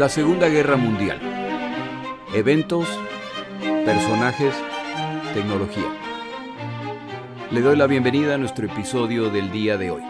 La 0.00 0.08
Segunda 0.08 0.48
Guerra 0.48 0.78
Mundial. 0.78 1.20
Eventos, 2.32 2.88
personajes, 3.84 4.54
tecnología. 5.34 5.94
Le 7.50 7.60
doy 7.60 7.76
la 7.76 7.86
bienvenida 7.86 8.36
a 8.36 8.38
nuestro 8.38 8.64
episodio 8.64 9.28
del 9.28 9.52
día 9.52 9.76
de 9.76 9.90
hoy. 9.90 10.02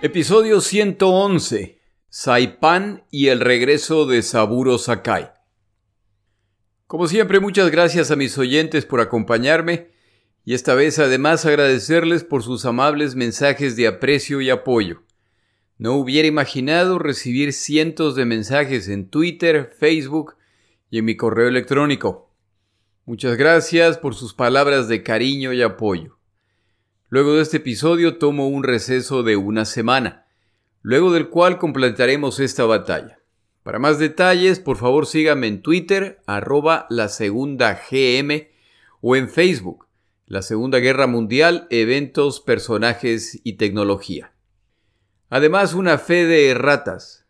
Episodio 0.00 0.60
111. 0.60 1.80
Saipan 2.08 3.02
y 3.10 3.26
el 3.26 3.40
regreso 3.40 4.06
de 4.06 4.22
Saburo 4.22 4.78
Sakai. 4.78 5.32
Como 6.86 7.08
siempre, 7.08 7.40
muchas 7.40 7.72
gracias 7.72 8.12
a 8.12 8.16
mis 8.16 8.38
oyentes 8.38 8.86
por 8.86 9.00
acompañarme 9.00 9.90
y 10.44 10.54
esta 10.54 10.76
vez 10.76 11.00
además 11.00 11.44
agradecerles 11.46 12.22
por 12.22 12.44
sus 12.44 12.64
amables 12.64 13.16
mensajes 13.16 13.74
de 13.74 13.88
aprecio 13.88 14.40
y 14.40 14.50
apoyo. 14.50 15.02
No 15.80 15.94
hubiera 15.94 16.28
imaginado 16.28 16.98
recibir 16.98 17.54
cientos 17.54 18.14
de 18.14 18.26
mensajes 18.26 18.86
en 18.86 19.08
Twitter, 19.08 19.72
Facebook 19.78 20.34
y 20.90 20.98
en 20.98 21.06
mi 21.06 21.16
correo 21.16 21.48
electrónico. 21.48 22.34
Muchas 23.06 23.38
gracias 23.38 23.96
por 23.96 24.14
sus 24.14 24.34
palabras 24.34 24.88
de 24.88 25.02
cariño 25.02 25.54
y 25.54 25.62
apoyo. 25.62 26.18
Luego 27.08 27.36
de 27.36 27.40
este 27.40 27.56
episodio 27.56 28.18
tomo 28.18 28.46
un 28.48 28.62
receso 28.62 29.22
de 29.22 29.38
una 29.38 29.64
semana, 29.64 30.26
luego 30.82 31.14
del 31.14 31.30
cual 31.30 31.56
completaremos 31.56 32.40
esta 32.40 32.66
batalla. 32.66 33.20
Para 33.62 33.78
más 33.78 33.98
detalles, 33.98 34.60
por 34.60 34.76
favor 34.76 35.06
síganme 35.06 35.46
en 35.46 35.62
Twitter, 35.62 36.20
arroba 36.26 36.84
la 36.90 37.08
segunda 37.08 37.80
GM, 37.90 38.50
o 39.00 39.16
en 39.16 39.30
Facebook, 39.30 39.86
la 40.26 40.42
Segunda 40.42 40.76
Guerra 40.78 41.06
Mundial, 41.06 41.66
eventos, 41.70 42.40
personajes 42.40 43.40
y 43.44 43.54
tecnología. 43.54 44.34
Además, 45.30 45.74
una 45.74 45.96
fe 45.96 46.26
de 46.26 46.48
erratas. 46.48 47.24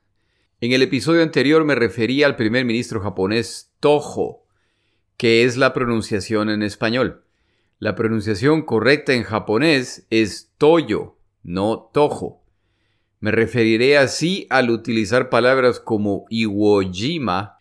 En 0.62 0.72
el 0.72 0.80
episodio 0.80 1.22
anterior 1.22 1.64
me 1.64 1.74
refería 1.74 2.24
al 2.24 2.34
primer 2.34 2.64
ministro 2.64 3.02
japonés 3.02 3.74
Toho, 3.78 4.46
que 5.18 5.44
es 5.44 5.58
la 5.58 5.74
pronunciación 5.74 6.48
en 6.48 6.62
español. 6.62 7.24
La 7.78 7.94
pronunciación 7.94 8.62
correcta 8.62 9.12
en 9.12 9.22
japonés 9.22 10.06
es 10.08 10.50
Toyo, 10.56 11.18
no 11.42 11.90
Toho. 11.92 12.42
Me 13.20 13.32
referiré 13.32 13.98
así 13.98 14.46
al 14.48 14.70
utilizar 14.70 15.28
palabras 15.28 15.78
como 15.78 16.24
Iwo 16.30 16.80
Jima. 16.90 17.58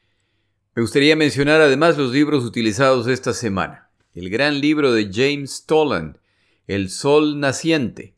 Me 0.73 0.81
gustaría 0.81 1.17
mencionar 1.17 1.59
además 1.59 1.97
los 1.97 2.13
libros 2.13 2.45
utilizados 2.45 3.07
esta 3.07 3.33
semana. 3.33 3.89
El 4.13 4.29
gran 4.29 4.61
libro 4.61 4.93
de 4.93 5.09
James 5.11 5.65
Toland, 5.65 6.17
El 6.65 6.89
Sol 6.89 7.41
Naciente, 7.41 8.15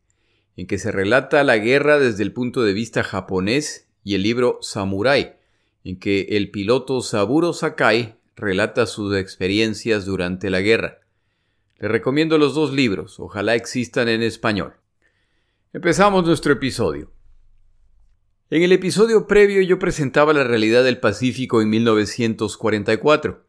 en 0.58 0.68
que 0.68 0.78
se 0.78 0.92
relata 0.92 1.44
la 1.44 1.58
guerra 1.58 2.00
desde 2.00 2.24
el 2.24 2.34
punto 2.34 2.64
de 2.64 2.74
vista 2.74 3.04
japonés, 3.04 3.88
y 4.04 4.16
el 4.16 4.24
libro 4.24 4.58
Samurai, 4.62 5.36
en 5.84 6.00
que 6.00 6.22
el 6.32 6.52
piloto 6.52 7.02
Saburo 7.02 7.54
Sakai 7.54 8.16
relata 8.36 8.86
sus 8.86 9.16
experiencias 9.16 10.06
durante 10.06 10.50
la 10.50 10.62
guerra. 10.62 11.00
Le 11.80 11.88
recomiendo 11.88 12.38
los 12.38 12.54
dos 12.54 12.74
libros, 12.74 13.20
ojalá 13.20 13.56
existan 13.56 14.10
en 14.10 14.22
español. 14.22 14.74
Empezamos 15.74 16.26
nuestro 16.26 16.54
episodio. 16.54 17.12
En 18.50 18.64
el 18.64 18.74
episodio 18.74 19.28
previo 19.28 19.62
yo 19.62 19.80
presentaba 19.80 20.34
la 20.34 20.44
realidad 20.44 20.84
del 20.84 21.00
Pacífico 21.00 21.62
en 21.62 21.70
1944. 21.70 23.46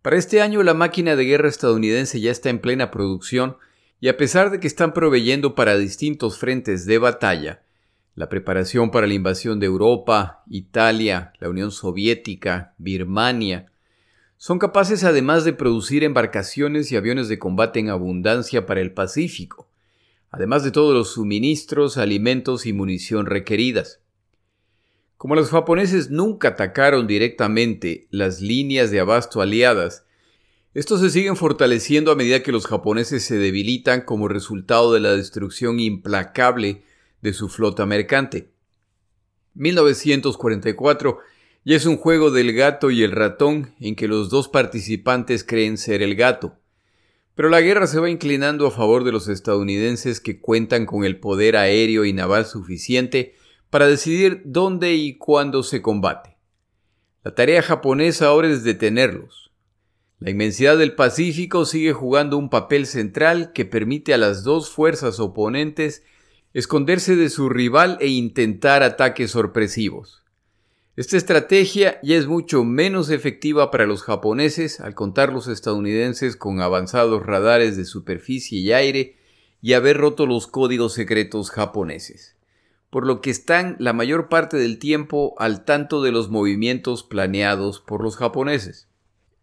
Para 0.00 0.16
este 0.16 0.40
año 0.40 0.62
la 0.62 0.74
máquina 0.74 1.16
de 1.16 1.24
guerra 1.24 1.48
estadounidense 1.48 2.20
ya 2.20 2.30
está 2.30 2.48
en 2.48 2.60
plena 2.60 2.90
producción 2.92 3.56
y 4.00 4.08
a 4.08 4.16
pesar 4.16 4.50
de 4.50 4.60
que 4.60 4.66
están 4.66 4.92
proveyendo 4.92 5.54
para 5.54 5.76
distintos 5.76 6.38
frentes 6.38 6.86
de 6.86 6.98
batalla, 6.98 7.62
la 8.14 8.28
preparación 8.28 8.90
para 8.90 9.06
la 9.06 9.14
invasión 9.14 9.60
de 9.60 9.66
Europa, 9.66 10.42
Italia, 10.48 11.32
la 11.40 11.48
Unión 11.48 11.70
Soviética, 11.70 12.74
Birmania, 12.78 13.70
son 14.36 14.60
capaces 14.60 15.02
además 15.02 15.44
de 15.44 15.52
producir 15.52 16.04
embarcaciones 16.04 16.92
y 16.92 16.96
aviones 16.96 17.28
de 17.28 17.40
combate 17.40 17.80
en 17.80 17.90
abundancia 17.90 18.66
para 18.66 18.80
el 18.80 18.92
Pacífico, 18.92 19.68
además 20.30 20.62
de 20.62 20.70
todos 20.70 20.94
los 20.94 21.12
suministros, 21.12 21.96
alimentos 21.96 22.66
y 22.66 22.72
munición 22.72 23.26
requeridas. 23.26 24.00
Como 25.16 25.34
los 25.34 25.50
japoneses 25.50 26.10
nunca 26.10 26.48
atacaron 26.48 27.08
directamente 27.08 28.06
las 28.10 28.40
líneas 28.40 28.92
de 28.92 29.00
abasto 29.00 29.40
aliadas, 29.40 30.04
estos 30.74 31.00
se 31.00 31.10
siguen 31.10 31.36
fortaleciendo 31.36 32.12
a 32.12 32.16
medida 32.16 32.42
que 32.42 32.52
los 32.52 32.66
japoneses 32.66 33.24
se 33.24 33.36
debilitan 33.36 34.02
como 34.02 34.28
resultado 34.28 34.92
de 34.92 35.00
la 35.00 35.16
destrucción 35.16 35.80
implacable 35.80 36.82
de 37.22 37.32
su 37.32 37.48
flota 37.48 37.86
mercante. 37.86 38.50
1944 39.54 41.18
ya 41.64 41.76
es 41.76 41.86
un 41.86 41.96
juego 41.96 42.30
del 42.30 42.52
gato 42.52 42.90
y 42.90 43.02
el 43.02 43.12
ratón 43.12 43.74
en 43.80 43.96
que 43.96 44.08
los 44.08 44.30
dos 44.30 44.48
participantes 44.48 45.42
creen 45.42 45.78
ser 45.78 46.02
el 46.02 46.14
gato. 46.14 46.56
Pero 47.34 47.48
la 47.48 47.60
guerra 47.60 47.86
se 47.86 48.00
va 48.00 48.10
inclinando 48.10 48.66
a 48.66 48.70
favor 48.70 49.04
de 49.04 49.12
los 49.12 49.28
estadounidenses 49.28 50.20
que 50.20 50.40
cuentan 50.40 50.86
con 50.86 51.04
el 51.04 51.18
poder 51.18 51.56
aéreo 51.56 52.04
y 52.04 52.12
naval 52.12 52.46
suficiente 52.46 53.34
para 53.70 53.86
decidir 53.86 54.42
dónde 54.44 54.94
y 54.94 55.18
cuándo 55.18 55.62
se 55.62 55.82
combate. 55.82 56.36
La 57.24 57.34
tarea 57.34 57.62
japonesa 57.62 58.26
ahora 58.26 58.48
es 58.48 58.64
detenerlos, 58.64 59.47
la 60.20 60.30
inmensidad 60.30 60.76
del 60.76 60.94
Pacífico 60.94 61.64
sigue 61.64 61.92
jugando 61.92 62.38
un 62.38 62.50
papel 62.50 62.86
central 62.86 63.52
que 63.52 63.64
permite 63.64 64.12
a 64.14 64.18
las 64.18 64.42
dos 64.42 64.70
fuerzas 64.70 65.20
oponentes 65.20 66.02
esconderse 66.54 67.14
de 67.14 67.30
su 67.30 67.48
rival 67.48 67.98
e 68.00 68.08
intentar 68.08 68.82
ataques 68.82 69.30
sorpresivos. 69.30 70.24
Esta 70.96 71.16
estrategia 71.16 72.00
ya 72.02 72.16
es 72.16 72.26
mucho 72.26 72.64
menos 72.64 73.10
efectiva 73.10 73.70
para 73.70 73.86
los 73.86 74.02
japoneses 74.02 74.80
al 74.80 74.96
contar 74.96 75.32
los 75.32 75.46
estadounidenses 75.46 76.34
con 76.34 76.60
avanzados 76.60 77.24
radares 77.24 77.76
de 77.76 77.84
superficie 77.84 78.58
y 78.58 78.72
aire 78.72 79.16
y 79.62 79.74
haber 79.74 79.98
roto 79.98 80.26
los 80.26 80.48
códigos 80.48 80.94
secretos 80.94 81.52
japoneses, 81.52 82.34
por 82.90 83.06
lo 83.06 83.20
que 83.20 83.30
están 83.30 83.76
la 83.78 83.92
mayor 83.92 84.28
parte 84.28 84.56
del 84.56 84.80
tiempo 84.80 85.36
al 85.38 85.64
tanto 85.64 86.02
de 86.02 86.10
los 86.10 86.28
movimientos 86.28 87.04
planeados 87.04 87.78
por 87.80 88.02
los 88.02 88.16
japoneses. 88.16 88.88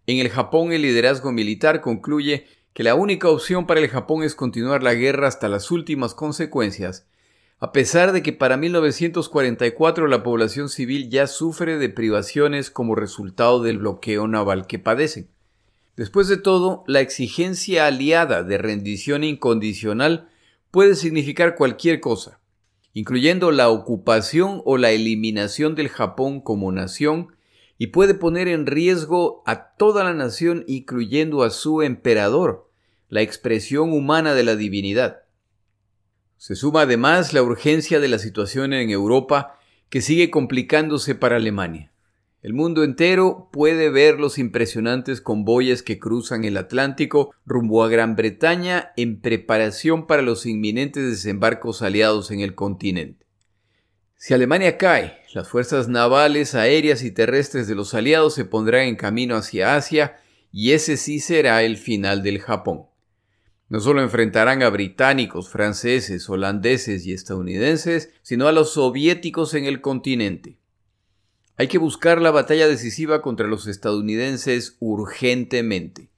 En 0.08 0.20
el 0.20 0.30
Japón 0.30 0.72
el 0.72 0.84
liderazgo 0.84 1.32
militar 1.32 1.82
concluye 1.82 2.46
que 2.74 2.84
la 2.84 2.96
única 2.96 3.30
opción 3.30 3.66
para 3.66 3.80
el 3.80 3.88
Japón 3.88 4.24
es 4.24 4.36
continuar 4.36 4.84
la 4.84 4.94
guerra 4.94 5.28
hasta 5.28 5.48
las 5.48 5.72
últimas 5.72 6.14
consecuencias, 6.14 7.08
a 7.60 7.72
pesar 7.72 8.12
de 8.12 8.22
que 8.22 8.34
para 8.34 8.58
1944 8.58 10.08
la 10.08 10.24
población 10.24 10.70
civil 10.70 11.10
ya 11.10 11.26
sufre 11.26 11.78
de 11.78 11.90
privaciones 11.90 12.70
como 12.70 12.96
resultado 12.96 13.64
del 13.64 13.80
bloqueo 13.80 14.28
naval 14.28 14.68
que 14.68 14.78
padecen. 14.78 15.30
Después 15.96 16.28
de 16.28 16.38
todo, 16.38 16.84
la 16.86 17.00
exigencia 17.00 17.88
aliada 17.88 18.44
de 18.44 18.58
rendición 18.58 19.24
incondicional 19.24 20.28
puede 20.70 20.96
significar 20.96 21.56
cualquier 21.56 22.02
cosa, 22.02 22.42
incluyendo 22.94 23.52
la 23.52 23.70
ocupación 23.70 24.62
o 24.66 24.78
la 24.78 24.92
eliminación 24.92 25.74
del 25.74 25.88
Japón 25.88 26.42
como 26.42 26.72
nación 26.74 27.35
y 27.78 27.88
puede 27.88 28.14
poner 28.14 28.48
en 28.48 28.66
riesgo 28.66 29.44
a 29.46 29.76
toda 29.76 30.04
la 30.04 30.14
nación, 30.14 30.64
incluyendo 30.68 31.44
a 31.44 31.50
su 31.50 31.82
emperador, 31.82 32.70
la 33.10 33.22
expresión 33.22 33.92
humana 33.92 34.34
de 34.34 34.44
la 34.44 34.56
divinidad. 34.56 35.24
Se 36.38 36.56
suma 36.56 36.82
además 36.82 37.34
la 37.34 37.44
urgencia 37.44 38.00
de 38.00 38.08
la 38.08 38.20
situación 38.20 38.74
en 38.74 38.90
Europa, 38.90 39.60
que 39.90 40.02
sigue 40.02 40.30
complicándose 40.30 41.16
para 41.16 41.38
Alemania. 41.38 41.92
El 42.42 42.54
mundo 42.54 42.84
entero 42.84 43.50
puede 43.52 43.90
ver 43.90 44.20
los 44.20 44.38
impresionantes 44.38 45.20
convoyes 45.20 45.82
que 45.82 45.98
cruzan 45.98 46.44
el 46.44 46.58
Atlántico 46.58 47.34
rumbo 47.44 47.84
a 47.84 47.90
Gran 47.90 48.16
Bretaña 48.16 48.92
en 48.98 49.20
preparación 49.20 50.06
para 50.06 50.22
los 50.22 50.46
inminentes 50.46 51.10
desembarcos 51.10 51.82
aliados 51.82 52.30
en 52.30 52.42
el 52.42 52.54
continente. 52.54 53.25
Si 54.18 54.34
Alemania 54.34 54.78
cae, 54.78 55.20
las 55.34 55.50
fuerzas 55.50 55.88
navales, 55.88 56.56
aéreas 56.56 57.04
y 57.04 57.12
terrestres 57.12 57.68
de 57.68 57.76
los 57.76 57.94
aliados 57.94 58.34
se 58.34 58.46
pondrán 58.46 58.88
en 58.88 58.96
camino 58.96 59.36
hacia 59.36 59.76
Asia 59.76 60.18
y 60.52 60.72
ese 60.72 60.96
sí 60.96 61.20
será 61.20 61.62
el 61.64 61.78
final 61.78 62.24
del 62.24 62.40
Japón. 62.40 62.86
No 63.68 63.80
solo 63.82 64.02
enfrentarán 64.02 64.64
a 64.64 64.70
británicos, 64.70 65.50
franceses, 65.50 66.30
holandeses 66.30 67.06
y 67.06 67.14
estadounidenses, 67.14 68.14
sino 68.22 68.48
a 68.48 68.52
los 68.52 68.74
soviéticos 68.74 69.54
en 69.54 69.66
el 69.66 69.82
continente. 69.82 70.58
Hay 71.58 71.68
que 71.68 71.78
buscar 71.78 72.22
la 72.22 72.32
batalla 72.32 72.68
decisiva 72.68 73.22
contra 73.22 73.48
los 73.48 73.68
estadounidenses 73.68 74.78
urgentemente. 74.80 76.10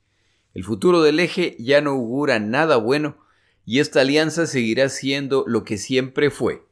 El 0.54 0.64
futuro 0.64 1.02
del 1.02 1.20
eje 1.20 1.56
ya 1.58 1.82
no 1.82 1.92
augura 1.92 2.40
nada 2.40 2.78
bueno 2.78 3.18
y 3.66 3.80
esta 3.80 4.02
alianza 4.02 4.46
seguirá 4.46 4.90
siendo 4.90 5.46
lo 5.48 5.64
que 5.64 5.78
siempre 5.78 6.30
fue, 6.30 6.67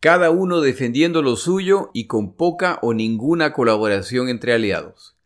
cada 0.00 0.30
uno 0.30 0.62
defendiendo 0.62 1.20
lo 1.20 1.36
suyo 1.36 1.90
y 1.92 2.06
con 2.06 2.34
poca 2.34 2.78
o 2.82 2.94
ninguna 2.94 3.52
colaboración 3.52 4.28
entre 4.30 4.54
aliados. 4.54 5.16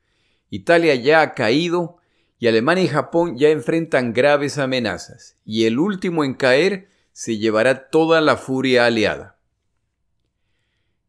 Italia 0.50 0.96
ya 0.96 1.22
ha 1.22 1.34
caído 1.34 1.98
y 2.40 2.48
Alemania 2.48 2.84
y 2.84 2.88
Japón 2.88 3.38
ya 3.38 3.50
enfrentan 3.50 4.12
graves 4.12 4.58
amenazas, 4.58 5.38
y 5.44 5.64
el 5.64 5.78
último 5.78 6.24
en 6.24 6.34
caer 6.34 6.88
se 7.12 7.38
llevará 7.38 7.88
toda 7.88 8.20
la 8.20 8.36
furia 8.36 8.86
aliada. 8.86 9.38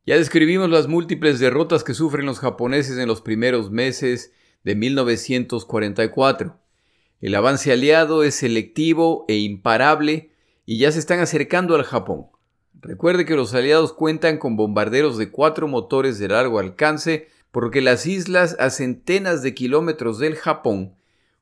Ya 0.05 0.15
describimos 0.17 0.69
las 0.69 0.87
múltiples 0.87 1.39
derrotas 1.39 1.83
que 1.83 1.95
sufren 1.95 2.27
los 2.27 2.39
japoneses 2.39 2.99
en 2.99 3.07
los 3.07 3.21
primeros 3.21 3.71
meses 3.71 4.31
de 4.63 4.75
1944. 4.75 6.59
El 7.21 7.33
avance 7.33 7.71
aliado 7.71 8.23
es 8.23 8.35
selectivo 8.35 9.25
e 9.27 9.37
imparable 9.37 10.31
y 10.67 10.77
ya 10.77 10.91
se 10.91 10.99
están 10.99 11.19
acercando 11.19 11.73
al 11.73 11.83
Japón. 11.83 12.27
Recuerde 12.81 13.25
que 13.25 13.35
los 13.35 13.53
aliados 13.53 13.93
cuentan 13.93 14.37
con 14.37 14.57
bombarderos 14.57 15.17
de 15.17 15.31
cuatro 15.31 15.67
motores 15.67 16.19
de 16.19 16.27
largo 16.27 16.59
alcance, 16.59 17.29
porque 17.51 17.81
las 17.81 18.05
islas 18.05 18.55
a 18.59 18.69
centenas 18.69 19.41
de 19.41 19.53
kilómetros 19.53 20.19
del 20.19 20.35
Japón 20.35 20.95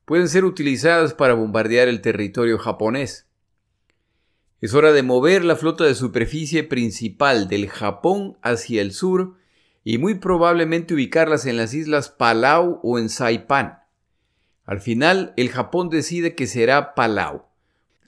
pueden 0.04 0.28
ser 0.28 0.44
utilizadas 0.44 1.14
para 1.14 1.34
bombardear 1.34 1.88
el 1.88 2.00
territorio 2.00 2.58
japonés. 2.58 3.26
Es 4.60 4.74
hora 4.74 4.92
de 4.92 5.02
mover 5.02 5.44
la 5.44 5.56
flota 5.56 5.84
de 5.84 5.94
superficie 5.94 6.62
principal 6.62 7.48
del 7.48 7.68
Japón 7.68 8.38
hacia 8.42 8.80
el 8.80 8.92
sur 8.92 9.34
y 9.82 9.98
muy 9.98 10.14
probablemente 10.14 10.94
ubicarlas 10.94 11.44
en 11.44 11.58
las 11.58 11.74
islas 11.74 12.08
Palau 12.08 12.80
o 12.82 12.98
en 12.98 13.10
Saipan. 13.10 13.80
Al 14.64 14.80
final, 14.80 15.34
el 15.36 15.50
Japón 15.50 15.90
decide 15.90 16.34
que 16.34 16.46
será 16.46 16.94
Palau. 16.94 17.44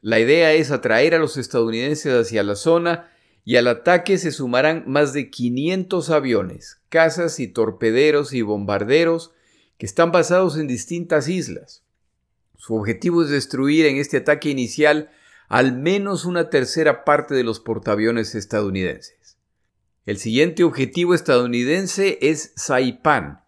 La 0.01 0.19
idea 0.19 0.53
es 0.53 0.71
atraer 0.71 1.15
a 1.15 1.19
los 1.19 1.37
estadounidenses 1.37 2.15
hacia 2.15 2.43
la 2.43 2.55
zona 2.55 3.11
y 3.49 3.55
al 3.55 3.69
ataque 3.69 4.19
se 4.19 4.33
sumarán 4.33 4.83
más 4.89 5.13
de 5.13 5.31
500 5.31 6.11
aviones, 6.11 6.81
cazas 6.89 7.39
y 7.39 7.47
torpederos 7.47 8.33
y 8.33 8.43
bombarderos 8.43 9.33
que 9.79 9.87
están 9.87 10.11
basados 10.11 10.59
en 10.59 10.67
distintas 10.67 11.29
islas. 11.29 11.85
Su 12.57 12.75
objetivo 12.75 13.23
es 13.23 13.31
destruir 13.31 13.87
en 13.87 13.99
este 13.99 14.17
ataque 14.17 14.51
inicial 14.51 15.11
al 15.49 15.73
menos 15.73 16.25
una 16.25 16.51
tercera 16.51 17.05
parte 17.05 17.37
de 17.37 17.45
los 17.45 17.61
portaaviones 17.61 18.35
estadounidenses. 18.35 19.39
El 20.07 20.19
siguiente 20.19 20.65
objetivo 20.65 21.15
estadounidense 21.15 22.19
es 22.23 22.53
Saipan, 22.57 23.45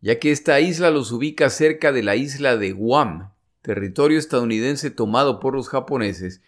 ya 0.00 0.18
que 0.18 0.30
esta 0.30 0.60
isla 0.60 0.90
los 0.90 1.12
ubica 1.12 1.50
cerca 1.50 1.92
de 1.92 2.02
la 2.02 2.16
isla 2.16 2.56
de 2.56 2.72
Guam, 2.72 3.32
territorio 3.60 4.18
estadounidense 4.18 4.90
tomado 4.90 5.40
por 5.40 5.54
los 5.54 5.68
japoneses 5.68 6.40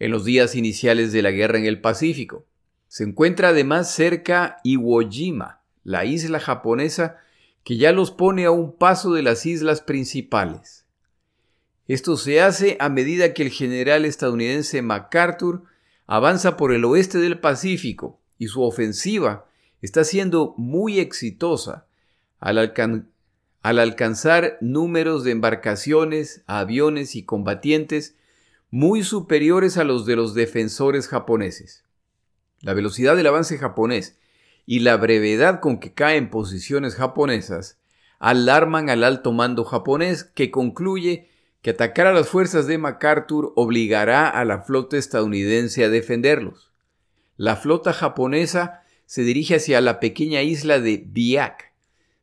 en 0.00 0.10
los 0.10 0.24
días 0.24 0.56
iniciales 0.56 1.12
de 1.12 1.22
la 1.22 1.30
guerra 1.30 1.58
en 1.58 1.66
el 1.66 1.80
Pacífico. 1.80 2.47
Se 2.88 3.04
encuentra 3.04 3.50
además 3.50 3.90
cerca 3.94 4.58
Iwo 4.64 5.00
Jima, 5.08 5.60
la 5.84 6.04
isla 6.04 6.40
japonesa 6.40 7.18
que 7.64 7.76
ya 7.76 7.92
los 7.92 8.10
pone 8.10 8.46
a 8.46 8.50
un 8.50 8.72
paso 8.72 9.12
de 9.12 9.22
las 9.22 9.44
islas 9.44 9.82
principales. 9.82 10.86
Esto 11.86 12.16
se 12.16 12.40
hace 12.40 12.76
a 12.80 12.88
medida 12.88 13.32
que 13.34 13.42
el 13.42 13.50
general 13.50 14.04
estadounidense 14.04 14.82
MacArthur 14.82 15.64
avanza 16.06 16.56
por 16.56 16.72
el 16.72 16.84
oeste 16.84 17.18
del 17.18 17.40
Pacífico 17.40 18.20
y 18.38 18.48
su 18.48 18.62
ofensiva 18.62 19.46
está 19.82 20.04
siendo 20.04 20.54
muy 20.56 20.98
exitosa 20.98 21.86
al, 22.40 22.58
alcanzar 23.62 24.58
números 24.60 25.24
de 25.24 25.32
embarcaciones, 25.32 26.42
aviones 26.46 27.16
y 27.16 27.24
combatientes 27.24 28.16
muy 28.70 29.02
superiores 29.02 29.76
a 29.76 29.84
los 29.84 30.06
de 30.06 30.16
los 30.16 30.34
defensores 30.34 31.08
japoneses. 31.08 31.84
La 32.60 32.74
velocidad 32.74 33.16
del 33.16 33.26
avance 33.26 33.58
japonés 33.58 34.18
y 34.66 34.80
la 34.80 34.96
brevedad 34.96 35.60
con 35.60 35.78
que 35.78 35.94
caen 35.94 36.30
posiciones 36.30 36.94
japonesas 36.96 37.78
alarman 38.18 38.90
al 38.90 39.04
alto 39.04 39.32
mando 39.32 39.64
japonés 39.64 40.24
que 40.24 40.50
concluye 40.50 41.28
que 41.62 41.70
atacar 41.70 42.06
a 42.06 42.12
las 42.12 42.28
fuerzas 42.28 42.66
de 42.66 42.78
MacArthur 42.78 43.52
obligará 43.56 44.28
a 44.28 44.44
la 44.44 44.62
flota 44.62 44.96
estadounidense 44.96 45.84
a 45.84 45.88
defenderlos. 45.88 46.72
La 47.36 47.56
flota 47.56 47.92
japonesa 47.92 48.82
se 49.06 49.22
dirige 49.22 49.56
hacia 49.56 49.80
la 49.80 50.00
pequeña 50.00 50.42
isla 50.42 50.80
de 50.80 51.02
Biak, 51.06 51.72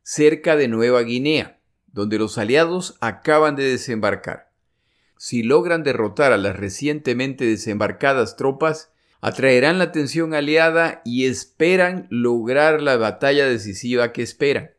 cerca 0.02 0.56
de 0.56 0.68
Nueva 0.68 1.02
Guinea, 1.02 1.58
donde 1.86 2.18
los 2.18 2.38
aliados 2.38 2.96
acaban 3.00 3.56
de 3.56 3.64
desembarcar. 3.64 4.50
Si 5.16 5.42
logran 5.42 5.82
derrotar 5.82 6.32
a 6.32 6.36
las 6.36 6.56
recientemente 6.56 7.46
desembarcadas 7.46 8.36
tropas, 8.36 8.92
atraerán 9.26 9.78
la 9.78 9.84
atención 9.84 10.34
aliada 10.34 11.02
y 11.04 11.26
esperan 11.26 12.06
lograr 12.10 12.80
la 12.80 12.96
batalla 12.96 13.48
decisiva 13.48 14.12
que 14.12 14.22
esperan. 14.22 14.70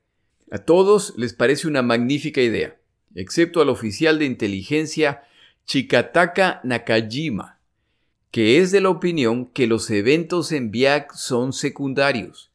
A 0.49 0.59
todos 0.59 1.13
les 1.17 1.33
parece 1.33 1.67
una 1.67 1.81
magnífica 1.81 2.39
idea 2.39 2.77
excepto 3.13 3.61
al 3.61 3.67
oficial 3.67 4.19
de 4.19 4.25
inteligencia 4.25 5.23
Chikataka 5.65 6.61
Nakajima, 6.63 7.59
que 8.31 8.59
es 8.59 8.71
de 8.71 8.79
la 8.79 8.87
opinión 8.87 9.47
que 9.47 9.67
los 9.67 9.89
eventos 9.89 10.53
en 10.53 10.71
Biak 10.71 11.13
son 11.13 11.51
secundarios. 11.51 12.49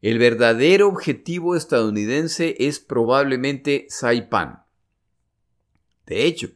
El 0.00 0.18
verdadero 0.18 0.88
objetivo 0.88 1.54
estadounidense 1.54 2.56
es 2.60 2.80
probablemente 2.80 3.84
Saipan. 3.90 4.62
De 6.06 6.24
hecho, 6.24 6.52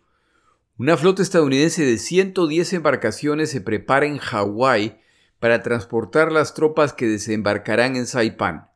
una 0.80 0.96
flota 0.96 1.20
estadounidense 1.20 1.84
de 1.84 1.98
110 1.98 2.72
embarcaciones 2.72 3.50
se 3.50 3.60
prepara 3.60 4.06
en 4.06 4.16
Hawái 4.16 4.98
para 5.38 5.60
transportar 5.62 6.32
las 6.32 6.54
tropas 6.54 6.94
que 6.94 7.06
desembarcarán 7.06 7.96
en 7.96 8.06
Saipan. 8.06 8.70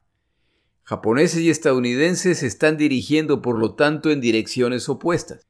Japoneses 0.82 1.40
y 1.40 1.48
estadounidenses 1.48 2.40
se 2.40 2.46
están 2.46 2.76
dirigiendo, 2.76 3.40
por 3.40 3.58
lo 3.58 3.74
tanto, 3.74 4.10
en 4.10 4.20
direcciones 4.20 4.86
opuestas. 4.90 5.46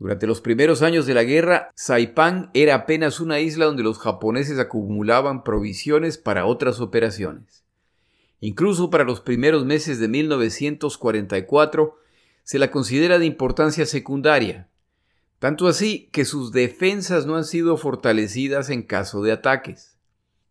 Durante 0.00 0.26
los 0.26 0.40
primeros 0.40 0.82
años 0.82 1.06
de 1.06 1.14
la 1.14 1.22
guerra, 1.22 1.70
Saipan 1.76 2.50
era 2.54 2.74
apenas 2.74 3.20
una 3.20 3.38
isla 3.38 3.66
donde 3.66 3.84
los 3.84 4.00
japoneses 4.00 4.58
acumulaban 4.58 5.44
provisiones 5.44 6.18
para 6.18 6.44
otras 6.44 6.80
operaciones. 6.80 7.62
Incluso 8.40 8.90
para 8.90 9.04
los 9.04 9.20
primeros 9.20 9.64
meses 9.64 10.00
de 10.00 10.08
1944 10.08 11.94
se 12.42 12.58
la 12.58 12.72
considera 12.72 13.20
de 13.20 13.26
importancia 13.26 13.86
secundaria, 13.86 14.68
tanto 15.38 15.68
así 15.68 16.08
que 16.12 16.24
sus 16.24 16.52
defensas 16.52 17.26
no 17.26 17.36
han 17.36 17.44
sido 17.44 17.76
fortalecidas 17.76 18.70
en 18.70 18.82
caso 18.82 19.22
de 19.22 19.32
ataques. 19.32 19.96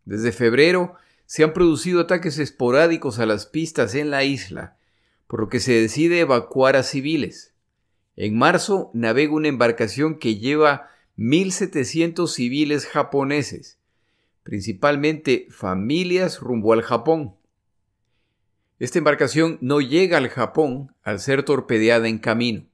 Desde 0.04 0.32
febrero, 0.32 0.94
se 1.26 1.44
han 1.44 1.52
producido 1.52 2.00
ataques 2.00 2.38
esporádicos 2.38 3.18
a 3.18 3.26
las 3.26 3.44
pistas 3.44 3.94
en 3.94 4.10
la 4.10 4.24
isla, 4.24 4.78
por 5.26 5.40
lo 5.40 5.48
que 5.50 5.60
se 5.60 5.72
decide 5.72 6.20
evacuar 6.20 6.74
a 6.74 6.82
civiles. 6.82 7.52
En 8.16 8.36
marzo 8.36 8.90
navega 8.94 9.34
una 9.34 9.48
embarcación 9.48 10.18
que 10.18 10.36
lleva 10.36 10.88
1.700 11.18 12.28
civiles 12.28 12.86
japoneses, 12.86 13.78
principalmente 14.42 15.46
familias 15.50 16.40
rumbo 16.40 16.72
al 16.72 16.82
Japón. 16.82 17.34
Esta 18.78 18.98
embarcación 18.98 19.58
no 19.60 19.80
llega 19.80 20.16
al 20.16 20.28
Japón 20.28 20.94
al 21.02 21.20
ser 21.20 21.42
torpedeada 21.42 22.08
en 22.08 22.18
camino. 22.18 22.67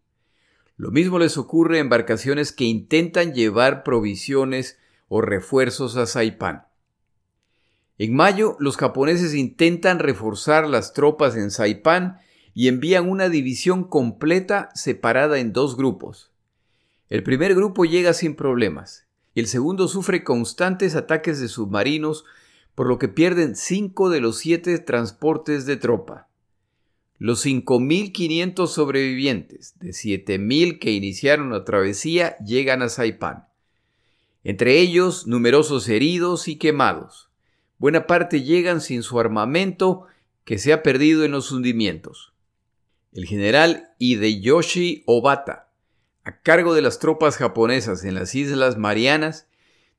Lo 0.77 0.91
mismo 0.91 1.19
les 1.19 1.39
ocurre 1.39 1.79
a 1.79 1.81
embarcaciones 1.81 2.53
que 2.53 2.65
intentan 2.65 3.33
llevar 3.33 3.85
provisiones 3.85 4.79
o 5.09 5.21
refuerzos 5.21 5.97
a 5.97 6.07
Saipan. 6.07 6.65
En 7.97 8.15
mayo, 8.15 8.57
los 8.59 8.77
japoneses 8.77 9.35
intentan 9.35 10.01
reforzar 10.01 10.69
las 10.69 10.93
tropas 10.93 11.37
en 11.37 11.53
Saipan 11.53 12.19
y 12.53 12.67
envían 12.67 13.09
una 13.09 13.29
división 13.29 13.85
completa 13.85 14.71
separada 14.75 15.39
en 15.39 15.53
dos 15.53 15.77
grupos. 15.77 16.33
El 17.09 17.23
primer 17.23 17.55
grupo 17.55 17.85
llega 17.85 18.13
sin 18.13 18.35
problemas, 18.35 19.07
y 19.35 19.41
el 19.41 19.47
segundo 19.47 19.87
sufre 19.87 20.25
constantes 20.25 20.97
ataques 20.97 21.41
de 21.41 21.49
submarinos, 21.49 22.25
por 22.75 22.89
lo 22.89 22.99
que 22.99 23.09
pierden 23.09 23.55
cinco 23.55 24.11
de 24.11 24.21
los 24.21 24.39
siete 24.39 24.79
transportes 24.79 25.67
de 25.67 25.77
tropa. 25.77 26.29
Los 27.19 27.45
5.500 27.47 28.67
sobrevivientes 28.67 29.75
de 29.79 29.91
7.000 29.91 30.79
que 30.79 30.93
iniciaron 30.93 31.51
la 31.51 31.65
travesía 31.65 32.37
llegan 32.39 32.83
a 32.83 32.89
Saipan. 32.89 33.47
Entre 34.43 34.79
ellos, 34.81 35.27
numerosos 35.27 35.89
heridos 35.89 36.49
y 36.49 36.57
quemados 36.57 37.31
buena 37.79 38.07
parte 38.07 38.43
llegan 38.43 38.81
sin 38.81 39.03
su 39.03 39.21
armamento 39.21 40.07
que 40.45 40.59
se 40.59 40.73
ha 40.73 40.83
perdido 40.83 41.25
en 41.25 41.33
los 41.33 41.53
hundimientos. 41.53 42.33
El 43.13 43.27
general 43.27 43.91
Hideyoshi 43.99 45.03
Obata, 45.07 45.69
a 46.25 46.41
cargo 46.41 46.75
de 46.75 46.83
las 46.83 46.99
tropas 46.99 47.37
japonesas 47.37 48.05
en 48.05 48.15
las 48.15 48.35
Islas 48.35 48.79
Marianas, 48.79 49.47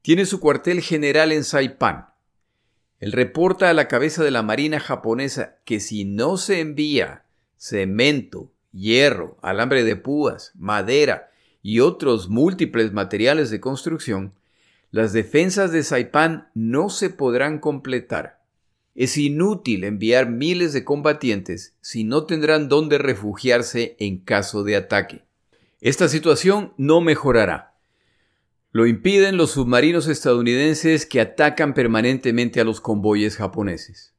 tiene 0.02 0.26
su 0.26 0.40
cuartel 0.40 0.82
general 0.82 1.32
en 1.32 1.44
Saipan. 1.44 2.08
Él 3.00 3.12
reporta 3.12 3.70
a 3.70 3.74
la 3.74 3.88
cabeza 3.88 4.24
de 4.24 4.32
la 4.32 4.42
Marina 4.42 4.80
japonesa 4.80 5.58
que 5.66 5.80
si 5.80 6.06
no 6.06 6.38
se 6.38 6.60
envía 6.60 7.24
cemento, 7.58 8.52
hierro, 8.72 9.38
alambre 9.42 9.84
de 9.84 9.96
púas, 9.96 10.52
madera 10.56 11.32
y 11.62 11.80
otros 11.80 12.30
múltiples 12.30 12.94
materiales 12.94 13.50
de 13.50 13.60
construcción, 13.60 14.34
las 14.92 15.14
defensas 15.14 15.72
de 15.72 15.84
Saipán 15.84 16.50
no 16.54 16.90
se 16.90 17.10
podrán 17.10 17.60
completar. 17.60 18.40
Es 18.94 19.18
inútil 19.18 19.84
enviar 19.84 20.30
miles 20.30 20.72
de 20.72 20.86
combatientes 20.86 21.76
si 21.82 22.06
no 22.06 22.26
tendrán 22.26 22.70
dónde 22.70 22.98
refugiarse 22.98 23.98
en 24.00 24.20
caso 24.20 24.64
de 24.64 24.78
ataque. 24.78 25.26
Esta 25.82 26.08
situación 26.08 26.74
no 26.78 27.02
mejorará. 27.02 27.75
Lo 28.76 28.86
impiden 28.88 29.38
los 29.38 29.52
submarinos 29.52 30.10
estadounidenses 30.10 31.06
que 31.06 31.22
atacan 31.22 31.74
permanentemente 31.74 32.60
a 32.60 32.66
los 32.66 32.82
convoyes 32.82 33.38
japoneses. 33.38 34.14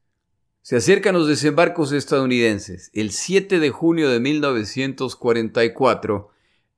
Se 0.62 0.76
acercan 0.76 1.14
los 1.14 1.28
desembarcos 1.28 1.92
estadounidenses. 1.92 2.90
El 2.94 3.10
7 3.10 3.60
de 3.60 3.68
junio 3.68 4.08
de 4.08 4.18
1944, 4.18 6.30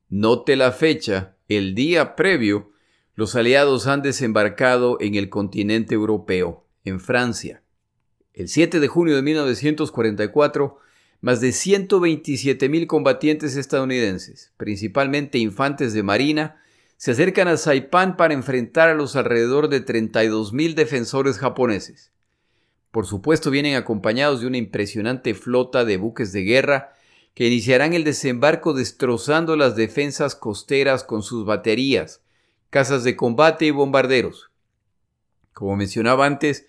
note 0.09 0.57
la 0.57 0.73
fecha, 0.73 1.37
el 1.47 1.77
día 1.77 2.17
previo, 2.17 2.73
los 3.15 3.37
aliados 3.37 3.87
han 3.87 4.03
desembarcado 4.03 4.99
en 5.01 5.15
el 5.15 5.29
continente 5.29 5.95
europeo, 5.95 6.67
en 6.83 6.99
Francia. 6.99 7.63
El 8.35 8.49
7 8.49 8.81
de 8.81 8.89
junio 8.89 9.15
de 9.15 9.23
1944, 9.23 10.81
más 11.21 11.41
de 11.41 11.51
127.000 11.51 12.89
combatientes 12.89 13.55
estadounidenses, 13.55 14.53
principalmente 14.57 15.39
infantes 15.39 15.93
de 15.93 16.03
marina, 16.03 16.61
se 16.99 17.13
acercan 17.13 17.47
a 17.47 17.57
Saipán 17.57 18.17
para 18.17 18.35
enfrentar 18.35 18.89
a 18.89 18.95
los 18.95 19.15
alrededor 19.15 19.69
de 19.69 19.87
32.000 19.87 20.75
defensores 20.75 21.39
japoneses. 21.39 22.13
Por 22.91 23.07
supuesto 23.07 23.53
vienen 23.53 23.77
acompañados 23.77 24.41
de 24.41 24.49
una 24.49 24.57
impresionante 24.57 25.35
flota 25.35 25.85
de 25.85 25.97
buques 25.97 26.33
de 26.33 26.43
guerra 26.43 26.93
que 27.35 27.47
iniciarán 27.47 27.95
el 27.95 28.03
desembarco 28.03 28.73
destrozando 28.73 29.57
las 29.57 29.77
defensas 29.77 30.35
costeras 30.35 31.05
con 31.05 31.23
sus 31.23 31.47
baterías, 31.47 32.21
casas 32.69 33.05
de 33.05 33.15
combate 33.15 33.67
y 33.67 33.71
bombarderos. 33.71 34.51
Como 35.53 35.77
mencionaba 35.77 36.27
antes, 36.27 36.67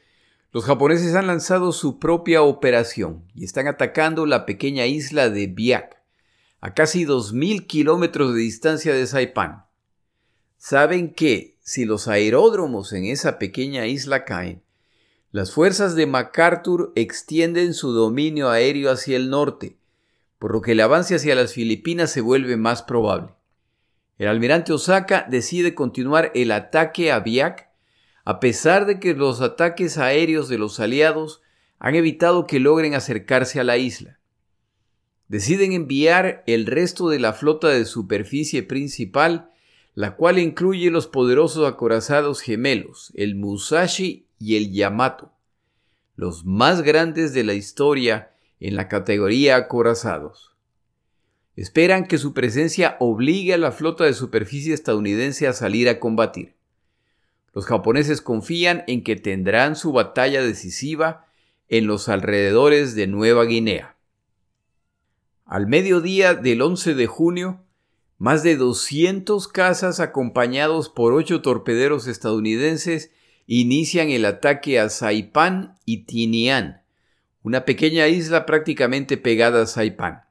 los 0.51 0.63
japoneses 0.63 1.15
han 1.15 1.25
lanzado 1.25 1.71
su 1.71 1.97
propia 1.97 2.43
operación 2.43 3.25
y 3.33 3.45
están 3.45 3.67
atacando 3.67 4.27
la 4.27 4.45
pequeña 4.45 4.85
isla 4.85 5.31
de 5.31 5.47
Biak, 5.47 6.03
a 6.61 6.75
casi 6.75 7.03
2.000 7.03 7.65
kilómetros 7.65 8.35
de 8.35 8.41
distancia 8.41 8.93
de 8.93 9.07
Saipán. 9.07 9.68
Saben 10.59 11.13
que 11.13 11.55
si 11.61 11.85
los 11.85 12.09
aeródromos 12.09 12.91
en 12.91 13.05
esa 13.05 13.39
pequeña 13.39 13.87
isla 13.87 14.25
caen, 14.25 14.61
las 15.31 15.53
fuerzas 15.53 15.95
de 15.95 16.05
MacArthur 16.05 16.91
extienden 16.95 17.73
su 17.73 17.93
dominio 17.93 18.49
aéreo 18.49 18.91
hacia 18.91 19.15
el 19.15 19.29
norte, 19.29 19.77
por 20.37 20.51
lo 20.51 20.61
que 20.61 20.73
el 20.73 20.81
avance 20.81 21.15
hacia 21.15 21.33
las 21.33 21.53
Filipinas 21.53 22.11
se 22.11 22.19
vuelve 22.19 22.57
más 22.57 22.83
probable. 22.83 23.33
El 24.17 24.27
almirante 24.27 24.73
Osaka 24.73 25.25
decide 25.29 25.73
continuar 25.73 26.31
el 26.35 26.51
ataque 26.51 27.11
a 27.11 27.21
Biak 27.21 27.69
a 28.25 28.41
pesar 28.41 28.85
de 28.85 28.99
que 28.99 29.13
los 29.13 29.39
ataques 29.39 29.97
aéreos 29.97 30.49
de 30.49 30.57
los 30.57 30.81
aliados 30.81 31.41
han 31.79 31.95
evitado 31.95 32.47
que 32.47 32.59
logren 32.59 32.95
acercarse 32.95 33.61
a 33.61 33.63
la 33.63 33.77
isla. 33.77 34.19
Deciden 35.29 35.71
enviar 35.71 36.43
el 36.47 36.65
resto 36.65 37.07
de 37.07 37.19
la 37.19 37.31
flota 37.31 37.69
de 37.69 37.85
superficie 37.85 38.61
principal, 38.61 39.51
la 39.99 40.15
cual 40.15 40.39
incluye 40.39 40.91
los 40.91 41.07
poderosos 41.07 41.67
acorazados 41.67 42.39
gemelos, 42.39 43.11
el 43.15 43.35
Musashi 43.35 44.27
y 44.39 44.55
el 44.55 44.71
Yamato, 44.71 45.33
los 46.15 46.45
más 46.45 46.83
grandes 46.83 47.33
de 47.33 47.43
la 47.43 47.53
historia 47.53 48.31
en 48.61 48.77
la 48.77 48.87
categoría 48.87 49.57
acorazados. 49.57 50.55
Esperan 51.57 52.07
que 52.07 52.17
su 52.17 52.33
presencia 52.33 52.95
obligue 53.01 53.53
a 53.53 53.57
la 53.57 53.73
flota 53.73 54.05
de 54.05 54.13
superficie 54.13 54.73
estadounidense 54.73 55.49
a 55.49 55.51
salir 55.51 55.89
a 55.89 55.99
combatir. 55.99 56.55
Los 57.53 57.65
japoneses 57.65 58.21
confían 58.21 58.85
en 58.87 59.03
que 59.03 59.17
tendrán 59.17 59.75
su 59.75 59.91
batalla 59.91 60.41
decisiva 60.41 61.25
en 61.67 61.87
los 61.87 62.07
alrededores 62.07 62.95
de 62.95 63.07
Nueva 63.07 63.43
Guinea. 63.43 63.97
Al 65.43 65.67
mediodía 65.67 66.35
del 66.35 66.61
11 66.61 66.93
de 66.93 67.07
junio, 67.07 67.65
más 68.19 68.43
de 68.43 68.57
200 68.57 69.47
cazas 69.47 70.01
acompañados 70.01 70.89
por 70.89 71.13
ocho 71.13 71.41
torpederos 71.41 72.05
estadounidenses 72.05 73.11
inician 73.47 74.09
el 74.09 74.25
ataque 74.25 74.77
a 74.77 74.89
Saipán 74.89 75.75
y 75.85 76.03
Tinian, 76.03 76.83
una 77.43 77.63
pequeña 77.63 78.09
isla 78.09 78.45
prácticamente 78.45 79.15
pegada 79.15 79.63
a 79.63 79.65
Saipán. 79.65 80.25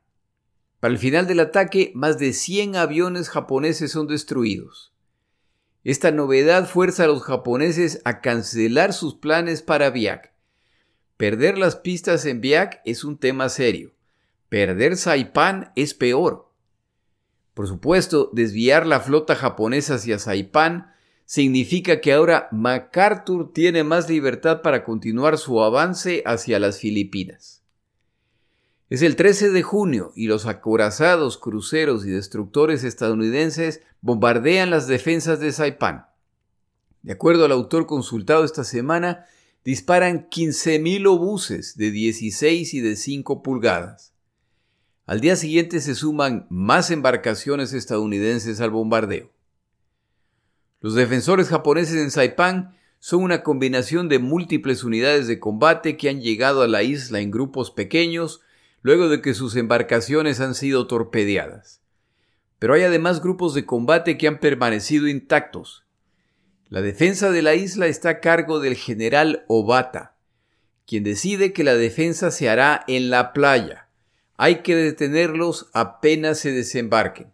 Para 0.81 0.93
el 0.93 0.99
final 0.99 1.27
del 1.27 1.41
ataque, 1.41 1.91
más 1.95 2.19
de 2.19 2.35
100 2.35 2.77
aviones 2.77 3.31
japoneses 3.31 3.91
son 3.91 4.07
destruidos. 4.07 4.93
Esta 5.83 6.11
novedad 6.11 6.69
fuerza 6.69 7.05
a 7.05 7.07
los 7.07 7.23
japoneses 7.23 8.03
a 8.05 8.21
cancelar 8.21 8.93
sus 8.93 9.15
planes 9.15 9.63
para 9.63 9.89
Biak. 9.89 10.35
Perder 11.17 11.57
las 11.57 11.77
pistas 11.77 12.27
en 12.27 12.43
Biak 12.43 12.83
es 12.85 13.03
un 13.03 13.17
tema 13.17 13.49
serio. 13.49 13.95
Perder 14.51 14.99
Saipán 14.99 15.73
es 15.75 15.95
peor. 15.95 16.48
Por 17.59 17.67
supuesto, 17.67 18.31
desviar 18.33 18.87
la 18.87 19.01
flota 19.01 19.35
japonesa 19.35 19.97
hacia 19.97 20.21
Saipán 20.21 20.93
significa 21.25 22.01
que 22.01 22.13
ahora 22.13 22.49
MacArthur 22.53 23.53
tiene 23.53 23.83
más 23.83 24.09
libertad 24.09 24.63
para 24.63 24.85
continuar 24.85 25.39
su 25.39 25.61
avance 25.61 26.23
hacia 26.25 26.61
las 26.61 26.79
Filipinas. 26.79 27.65
Es 28.91 29.03
el 29.03 29.17
13 29.17 29.51
de 29.51 29.63
junio 29.65 30.13
y 30.15 30.29
los 30.29 30.47
acorazados 30.47 31.37
cruceros 31.37 32.07
y 32.07 32.11
destructores 32.11 32.85
estadounidenses 32.85 33.83
bombardean 34.03 34.71
las 34.71 34.87
defensas 34.87 35.41
de 35.41 35.51
Saipán. 35.51 36.07
De 37.03 37.15
acuerdo 37.15 37.45
al 37.45 37.51
autor 37.51 37.89
consultado 37.89 38.45
esta 38.45 38.63
semana, 38.63 39.27
disparan 39.65 40.31
15.000 40.31 41.09
obuses 41.09 41.77
de 41.77 41.91
16 41.91 42.73
y 42.75 42.81
de 42.83 42.95
5 42.95 43.43
pulgadas. 43.43 44.13
Al 45.09 45.23
día 45.23 45.37
siguiente 45.37 45.81
se 45.81 45.95
suman 45.95 46.47
más 46.51 46.91
embarcaciones 46.91 47.73
estadounidenses 47.73 48.61
al 48.61 48.69
bombardeo. 48.69 49.33
Los 50.81 50.95
defensores 50.95 51.49
japoneses 51.49 51.95
en 51.95 52.11
Saipán 52.11 52.77
son 52.99 53.23
una 53.23 53.43
combinación 53.43 54.11
de 54.11 54.19
múltiples 54.19 54.85
unidades 54.85 55.27
de 55.27 55.41
combate 55.41 55.97
que 55.97 56.11
han 56.11 56.21
llegado 56.21 56.61
a 56.61 56.69
la 56.69 56.83
isla 56.83 57.21
en 57.21 57.31
grupos 57.31 57.71
pequeños 57.71 58.43
luego 58.83 59.09
de 59.09 59.23
que 59.23 59.33
sus 59.33 59.57
embarcaciones 59.57 60.41
han 60.41 60.55
sido 60.55 60.87
torpedeadas. 60.87 61.81
Pero 62.59 62.75
hay 62.75 62.83
además 62.83 63.23
grupos 63.23 63.55
de 63.55 63.65
combate 63.65 64.19
que 64.19 64.29
han 64.29 64.41
permanecido 64.41 65.09
intactos. 65.09 65.87
La 66.69 66.83
defensa 66.83 67.31
de 67.31 67.41
la 67.41 67.55
isla 67.55 67.87
está 67.87 68.11
a 68.11 68.21
cargo 68.21 68.61
del 68.61 68.75
general 68.75 69.47
Obata, 69.49 70.19
quien 70.87 71.03
decide 71.03 71.55
que 71.55 71.65
la 71.65 71.77
defensa 71.77 72.31
se 72.31 72.51
hará 72.51 72.85
en 72.89 73.09
la 73.09 73.33
playa. 73.33 73.88
Hay 74.41 74.63
que 74.63 74.77
detenerlos 74.77 75.69
apenas 75.73 76.39
se 76.39 76.53
desembarquen. 76.53 77.27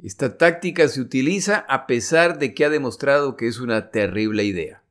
Esta 0.00 0.38
táctica 0.38 0.86
se 0.86 1.00
utiliza 1.00 1.66
a 1.68 1.88
pesar 1.88 2.38
de 2.38 2.54
que 2.54 2.64
ha 2.64 2.70
demostrado 2.70 3.36
que 3.36 3.48
es 3.48 3.58
una 3.58 3.90
terrible 3.90 4.44
idea. 4.44 4.84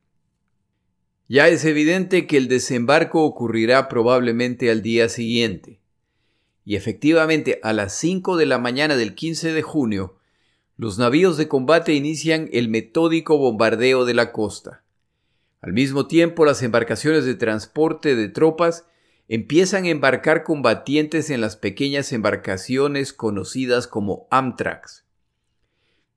Ya 1.28 1.48
es 1.48 1.64
evidente 1.64 2.26
que 2.26 2.36
el 2.36 2.48
desembarco 2.48 3.24
ocurrirá 3.24 3.88
probablemente 3.88 4.70
al 4.70 4.82
día 4.82 5.08
siguiente. 5.08 5.80
Y 6.66 6.76
efectivamente, 6.76 7.60
a 7.62 7.72
las 7.72 7.96
5 7.96 8.36
de 8.36 8.44
la 8.44 8.58
mañana 8.58 8.94
del 8.96 9.14
15 9.14 9.54
de 9.54 9.62
junio, 9.62 10.18
los 10.76 10.98
navíos 10.98 11.38
de 11.38 11.48
combate 11.48 11.94
inician 11.94 12.50
el 12.52 12.68
metódico 12.68 13.38
bombardeo 13.38 14.04
de 14.04 14.12
la 14.12 14.32
costa. 14.32 14.84
Al 15.62 15.72
mismo 15.72 16.06
tiempo, 16.06 16.44
las 16.44 16.62
embarcaciones 16.62 17.24
de 17.24 17.36
transporte 17.36 18.16
de 18.16 18.28
tropas 18.28 18.84
empiezan 19.34 19.86
a 19.86 19.88
embarcar 19.88 20.44
combatientes 20.44 21.30
en 21.30 21.40
las 21.40 21.56
pequeñas 21.56 22.12
embarcaciones 22.12 23.14
conocidas 23.14 23.86
como 23.86 24.28
Amtrax. 24.30 25.06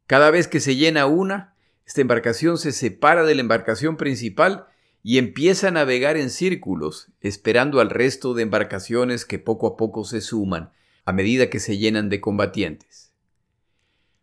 Cada 0.05 0.31
vez 0.31 0.49
que 0.49 0.59
se 0.59 0.75
llena 0.75 1.05
una, 1.05 1.55
esta 1.85 2.01
embarcación 2.01 2.57
se 2.57 2.73
separa 2.73 3.23
de 3.23 3.33
la 3.33 3.39
embarcación 3.39 3.95
principal 3.95 4.67
y 5.01 5.17
empieza 5.17 5.69
a 5.69 5.71
navegar 5.71 6.17
en 6.17 6.29
círculos, 6.29 7.07
esperando 7.21 7.79
al 7.79 7.89
resto 7.89 8.33
de 8.33 8.43
embarcaciones 8.43 9.23
que 9.23 9.39
poco 9.39 9.67
a 9.67 9.77
poco 9.77 10.03
se 10.03 10.19
suman 10.19 10.73
a 11.05 11.13
medida 11.13 11.49
que 11.49 11.61
se 11.61 11.77
llenan 11.77 12.09
de 12.09 12.19
combatientes. 12.19 13.13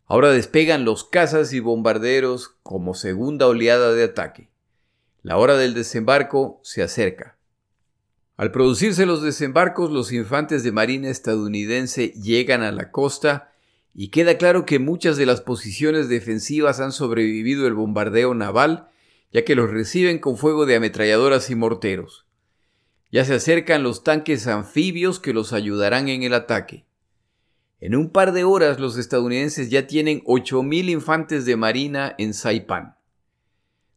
Ahora 0.05 0.33
despegan 0.33 0.85
los 0.85 1.05
cazas 1.05 1.55
y 1.55 1.61
bombarderos 1.61 2.59
como 2.63 2.93
segunda 2.93 3.47
oleada 3.47 3.95
de 3.95 4.05
ataque. 4.05 4.51
La 5.23 5.39
hora 5.39 5.57
del 5.57 5.73
desembarco 5.73 6.61
se 6.63 6.83
acerca. 6.83 7.39
Al 8.43 8.51
producirse 8.51 9.07
los 9.07 9.23
desembarcos, 9.23 9.93
los 9.93 10.11
infantes 10.11 10.65
de 10.65 10.73
marina 10.73 11.09
estadounidense 11.09 12.09
llegan 12.09 12.65
a 12.65 12.73
la 12.73 12.91
costa 12.91 13.53
y 13.95 14.09
queda 14.09 14.37
claro 14.37 14.67
que 14.67 14.81
muchas 14.81 15.17
de 15.17 15.27
las 15.27 15.41
posiciones 15.41 16.09
defensivas 16.09 16.81
han 16.81 16.91
sobrevivido 16.91 17.69
el 17.69 17.75
bombardeo 17.75 18.35
naval, 18.35 18.89
ya 19.33 19.45
que 19.45 19.55
los 19.55 19.71
reciben 19.71 20.19
con 20.19 20.37
fuego 20.37 20.67
de 20.67 20.75
ametralladoras 20.75 21.51
y 21.51 21.55
morteros. 21.55 22.27
Ya 23.13 23.25
se 23.25 23.35
acercan 23.35 23.85
los 23.85 24.03
tanques 24.03 24.49
anfibios 24.49 25.21
que 25.21 25.33
los 25.33 25.53
ayudarán 25.53 26.09
en 26.09 26.25
el 26.25 26.35
ataque. 26.35 26.85
En 27.79 27.95
un 27.95 28.11
par 28.11 28.33
de 28.33 28.43
horas 28.43 28.81
los 28.81 28.99
estadounidenses 28.99 29.71
ya 29.71 29.87
tienen 29.87 30.21
8.000 30.25 30.91
infantes 30.91 31.45
de 31.45 31.55
marina 31.55 32.17
en 32.19 32.35
Saipán. 32.35 32.97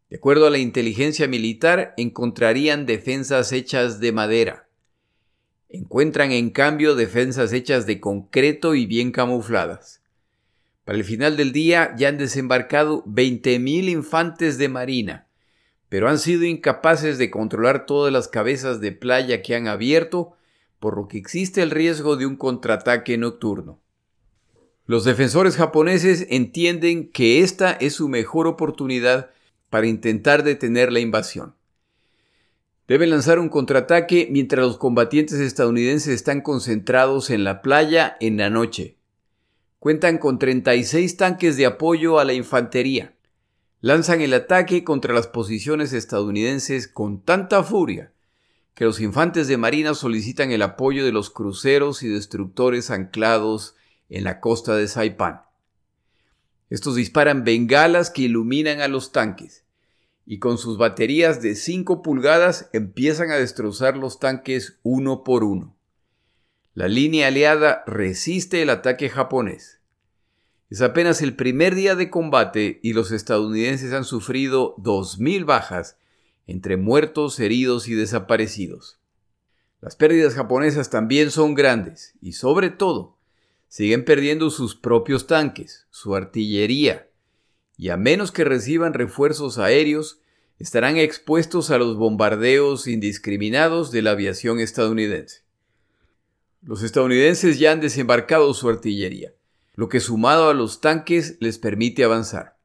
De 0.10 0.18
acuerdo 0.18 0.46
a 0.46 0.52
la 0.52 0.60
inteligencia 0.60 1.28
militar, 1.28 1.94
encontrarían 1.98 2.86
defensas 2.86 3.52
hechas 3.52 4.00
de 4.00 4.12
madera. 4.12 4.68
Encuentran 5.70 6.32
en 6.32 6.52
cambio 6.52 6.96
defensas 6.96 7.52
hechas 7.54 7.88
de 7.88 8.00
concreto 8.00 8.76
y 8.76 8.86
bien 8.86 9.12
camufladas. 9.12 10.02
Para 10.84 11.00
el 11.00 11.04
final 11.04 11.36
del 11.36 11.52
día 11.52 11.96
ya 11.98 12.10
han 12.10 12.20
desembarcado 12.20 13.04
20.000 13.06 13.90
infantes 13.90 14.60
de 14.60 14.70
marina, 14.70 15.28
pero 15.90 16.08
han 16.08 16.20
sido 16.20 16.44
incapaces 16.44 17.18
de 17.18 17.32
controlar 17.32 17.88
todas 17.88 18.14
las 18.14 18.28
cabezas 18.28 18.80
de 18.82 18.92
playa 18.92 19.42
que 19.42 19.56
han 19.56 19.68
abierto, 19.68 20.36
por 20.80 20.98
lo 20.98 21.08
que 21.08 21.18
existe 21.18 21.64
el 21.64 21.72
riesgo 21.72 22.16
de 22.16 22.28
un 22.28 22.36
contraataque 22.36 23.18
nocturno. 23.18 23.80
Los 24.86 25.04
defensores 25.04 25.58
japoneses 25.58 26.28
entienden 26.30 27.12
que 27.12 27.40
esta 27.40 27.72
es 27.72 27.94
su 27.94 28.08
mejor 28.08 28.46
oportunidad 28.46 29.32
para 29.70 29.88
intentar 29.88 30.44
detener 30.44 30.92
la 30.92 31.00
invasión. 31.00 31.56
Deben 32.88 33.10
lanzar 33.10 33.40
un 33.40 33.50
contraataque 33.50 34.28
mientras 34.32 34.66
los 34.66 34.78
combatientes 34.78 35.40
estadounidenses 35.40 36.14
están 36.14 36.42
concentrados 36.42 37.30
en 37.32 37.44
la 37.44 37.62
playa 37.62 38.16
en 38.20 38.38
la 38.38 38.50
noche. 38.50 38.98
Cuentan 39.80 40.18
con 40.18 40.40
36 40.40 41.18
tanques 41.18 41.58
de 41.58 41.66
apoyo 41.66 42.20
a 42.20 42.26
la 42.26 42.34
infantería. 42.34 43.16
Lanzan 43.82 44.22
el 44.22 44.34
ataque 44.34 44.84
contra 44.84 45.14
las 45.14 45.28
posiciones 45.28 45.94
estadounidenses 45.94 46.88
con 46.88 47.22
tanta 47.22 47.64
furia 47.64 48.12
que 48.76 48.84
los 48.86 49.00
infantes 49.00 49.48
de 49.48 49.58
marina 49.58 49.94
solicitan 49.94 50.52
el 50.52 50.62
apoyo 50.62 51.06
de 51.06 51.14
los 51.14 51.30
cruceros 51.30 52.04
y 52.04 52.10
destructores 52.10 52.92
anclados 52.92 53.76
en 54.10 54.26
la 54.26 54.42
costa 54.42 54.76
de 54.76 54.90
Saipán. 54.90 55.45
Estos 56.70 56.96
disparan 56.96 57.44
bengalas 57.44 58.10
que 58.10 58.24
iluminan 58.24 58.82
a 58.82 58.88
los 58.88 59.12
tanques 59.12 59.66
y 60.26 60.40
con 60.40 60.58
sus 60.58 60.78
baterías 60.78 61.42
de 61.42 61.56
5 61.56 62.02
pulgadas 62.02 62.70
empiezan 62.74 63.30
a 63.32 63.36
destrozar 63.36 63.98
los 63.98 64.20
tanques 64.20 64.80
uno 64.82 65.24
por 65.24 65.44
uno. 65.44 65.78
La 66.74 66.88
línea 66.88 67.28
aliada 67.28 67.84
resiste 67.86 68.62
el 68.62 68.70
ataque 68.70 69.10
japonés. 69.10 69.80
Es 70.70 70.82
apenas 70.82 71.22
el 71.22 71.36
primer 71.36 71.76
día 71.76 71.96
de 71.96 72.10
combate 72.10 72.80
y 72.82 72.94
los 72.94 73.12
estadounidenses 73.12 73.94
han 73.94 74.04
sufrido 74.04 74.76
2.000 74.78 75.46
bajas 75.46 75.98
entre 76.48 76.76
muertos, 76.76 77.40
heridos 77.40 77.88
y 77.88 77.94
desaparecidos. 77.94 79.00
Las 79.80 79.96
pérdidas 79.96 80.34
japonesas 80.34 80.90
también 80.90 81.30
son 81.30 81.54
grandes 81.54 82.16
y 82.20 82.34
sobre 82.34 82.72
todo 82.72 83.18
siguen 83.76 84.06
perdiendo 84.06 84.52
sus 84.52 84.74
propios 84.74 85.28
tanques, 85.28 85.86
su 85.90 86.16
artillería, 86.16 87.10
y 87.76 87.90
a 87.90 87.98
menos 87.98 88.32
que 88.32 88.46
reciban 88.46 88.94
refuerzos 88.94 89.58
aéreos, 89.58 90.22
estarán 90.60 90.96
expuestos 90.96 91.72
a 91.72 91.78
los 91.78 91.98
bombardeos 91.98 92.88
indiscriminados 92.88 93.92
de 93.92 94.02
la 94.02 94.12
aviación 94.12 94.62
estadounidense. 94.62 95.42
Los 96.62 96.84
estadounidenses 96.84 97.60
ya 97.60 97.74
han 97.74 97.82
desembarcado 97.82 98.54
su 98.54 98.70
artillería, 98.70 99.34
lo 99.74 99.90
que 99.90 100.00
sumado 100.00 100.50
a 100.50 100.54
los 100.54 100.80
tanques 100.80 101.36
les 101.42 101.58
permite 101.58 102.06
avanzar. 102.06 102.56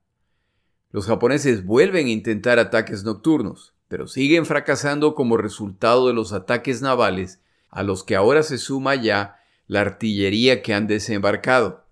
Los 0.92 1.06
japoneses 1.06 1.64
vuelven 1.64 2.06
a 2.06 2.10
intentar 2.10 2.60
ataques 2.60 3.02
nocturnos, 3.02 3.74
pero 3.88 4.06
siguen 4.06 4.46
fracasando 4.46 5.16
como 5.16 5.36
resultado 5.36 6.06
de 6.06 6.14
los 6.14 6.32
ataques 6.32 6.82
navales, 6.82 7.40
a 7.68 7.82
los 7.82 8.04
que 8.04 8.14
ahora 8.14 8.44
se 8.44 8.58
suma 8.58 8.94
ya 8.94 9.39
la 9.70 9.82
artillería 9.82 10.62
que 10.62 10.74
han 10.74 10.88
desembarcado. 10.88 11.86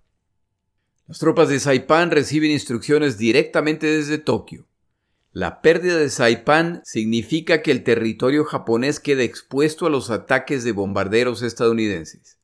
Las 1.06 1.20
tropas 1.20 1.48
de 1.48 1.60
Saipan 1.60 2.10
reciben 2.10 2.50
instrucciones 2.50 3.18
directamente 3.18 3.86
desde 3.86 4.18
Tokio. 4.18 4.66
La 5.30 5.62
pérdida 5.62 5.96
de 5.96 6.10
Saipan 6.10 6.82
significa 6.84 7.62
que 7.62 7.70
el 7.70 7.84
territorio 7.84 8.44
japonés 8.44 8.98
queda 8.98 9.22
expuesto 9.22 9.86
a 9.86 9.90
los 9.90 10.10
ataques 10.10 10.64
de 10.64 10.72
bombarderos 10.72 11.42
estadounidenses. 11.42 12.40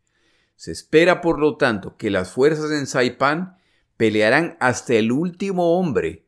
Se 0.55 0.71
espera, 0.71 1.21
por 1.21 1.41
lo 1.41 1.57
tanto, 1.57 1.97
que 1.97 2.11
las 2.11 2.31
fuerzas 2.31 2.71
en 2.71 2.87
Saipan 2.87 3.57
pelearán 3.97 4.57
hasta 4.61 4.95
el 4.95 5.11
último 5.11 5.77
hombre 5.77 6.27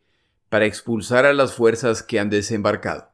para 0.48 0.66
expulsar 0.66 1.26
a 1.26 1.32
las 1.32 1.54
fuerzas 1.54 2.02
que 2.02 2.18
han 2.18 2.28
desembarcado. 2.28 3.08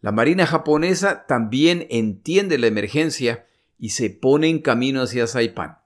La 0.00 0.12
Marina 0.12 0.46
japonesa 0.46 1.26
también 1.26 1.86
entiende 1.90 2.56
la 2.56 2.68
emergencia 2.68 3.44
y 3.80 3.90
se 3.90 4.10
pone 4.10 4.48
en 4.48 4.60
camino 4.60 5.02
hacia 5.02 5.26
Saipan. 5.26 5.78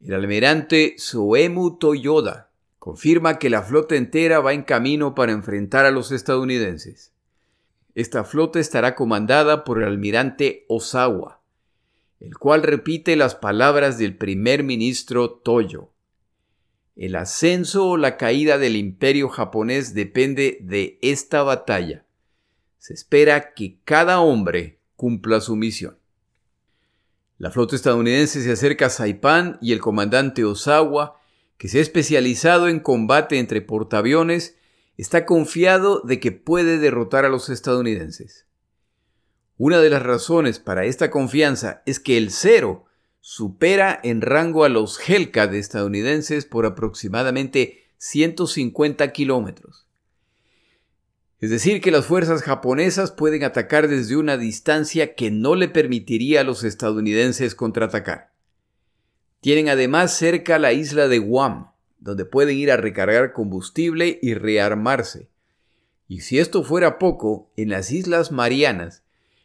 El 0.00 0.14
almirante 0.14 0.96
Soemu 0.98 1.78
Toyoda 1.78 2.50
confirma 2.80 3.38
que 3.38 3.50
la 3.50 3.62
flota 3.62 3.94
entera 3.94 4.40
va 4.40 4.52
en 4.52 4.62
camino 4.62 5.14
para 5.14 5.32
enfrentar 5.32 5.86
a 5.86 5.92
los 5.92 6.10
estadounidenses. 6.10 7.12
Esta 7.94 8.24
flota 8.24 8.58
estará 8.58 8.96
comandada 8.96 9.64
por 9.64 9.80
el 9.80 9.88
almirante 9.88 10.64
Osawa, 10.68 11.40
el 12.18 12.36
cual 12.36 12.64
repite 12.64 13.14
las 13.14 13.36
palabras 13.36 13.98
del 13.98 14.16
primer 14.16 14.64
ministro 14.64 15.30
Toyo. 15.30 15.90
El 16.96 17.14
ascenso 17.14 17.90
o 17.90 17.96
la 17.96 18.16
caída 18.16 18.58
del 18.58 18.74
imperio 18.74 19.28
japonés 19.28 19.94
depende 19.94 20.58
de 20.62 20.98
esta 21.00 21.44
batalla. 21.44 22.04
Se 22.78 22.92
espera 22.92 23.54
que 23.54 23.78
cada 23.84 24.20
hombre 24.20 24.80
cumpla 24.96 25.40
su 25.40 25.54
misión. 25.54 25.97
La 27.38 27.52
flota 27.52 27.76
estadounidense 27.76 28.42
se 28.42 28.50
acerca 28.50 28.86
a 28.86 28.90
Saipán 28.90 29.58
y 29.60 29.72
el 29.72 29.80
comandante 29.80 30.44
Osawa, 30.44 31.20
que 31.56 31.68
se 31.68 31.78
ha 31.78 31.82
especializado 31.82 32.68
en 32.68 32.80
combate 32.80 33.38
entre 33.38 33.62
portaaviones, 33.62 34.56
está 34.96 35.24
confiado 35.24 36.00
de 36.00 36.18
que 36.18 36.32
puede 36.32 36.78
derrotar 36.78 37.24
a 37.24 37.28
los 37.28 37.48
estadounidenses. 37.48 38.46
Una 39.56 39.80
de 39.80 39.90
las 39.90 40.02
razones 40.02 40.58
para 40.58 40.84
esta 40.84 41.10
confianza 41.10 41.82
es 41.86 42.00
que 42.00 42.16
el 42.16 42.30
Cero 42.32 42.86
supera 43.20 43.98
en 44.02 44.20
rango 44.20 44.64
a 44.64 44.68
los 44.68 44.98
Hellcat 45.08 45.52
estadounidenses 45.54 46.44
por 46.44 46.66
aproximadamente 46.66 47.88
150 47.98 49.12
kilómetros. 49.12 49.87
Es 51.40 51.50
decir, 51.50 51.80
que 51.80 51.92
las 51.92 52.06
fuerzas 52.06 52.42
japonesas 52.42 53.12
pueden 53.12 53.44
atacar 53.44 53.86
desde 53.86 54.16
una 54.16 54.36
distancia 54.36 55.14
que 55.14 55.30
no 55.30 55.54
le 55.54 55.68
permitiría 55.68 56.40
a 56.40 56.44
los 56.44 56.64
estadounidenses 56.64 57.54
contraatacar. 57.54 58.32
Tienen 59.40 59.68
además 59.68 60.12
cerca 60.16 60.58
la 60.58 60.72
isla 60.72 61.06
de 61.06 61.18
Guam, 61.20 61.70
donde 62.00 62.24
pueden 62.24 62.56
ir 62.56 62.72
a 62.72 62.76
recargar 62.76 63.32
combustible 63.32 64.18
y 64.20 64.34
rearmarse. 64.34 65.28
Y 66.08 66.22
si 66.22 66.40
esto 66.40 66.64
fuera 66.64 66.98
poco, 66.98 67.52
en 67.56 67.68
las 67.68 67.92
Islas 67.92 68.32
Marianas, 68.32 69.04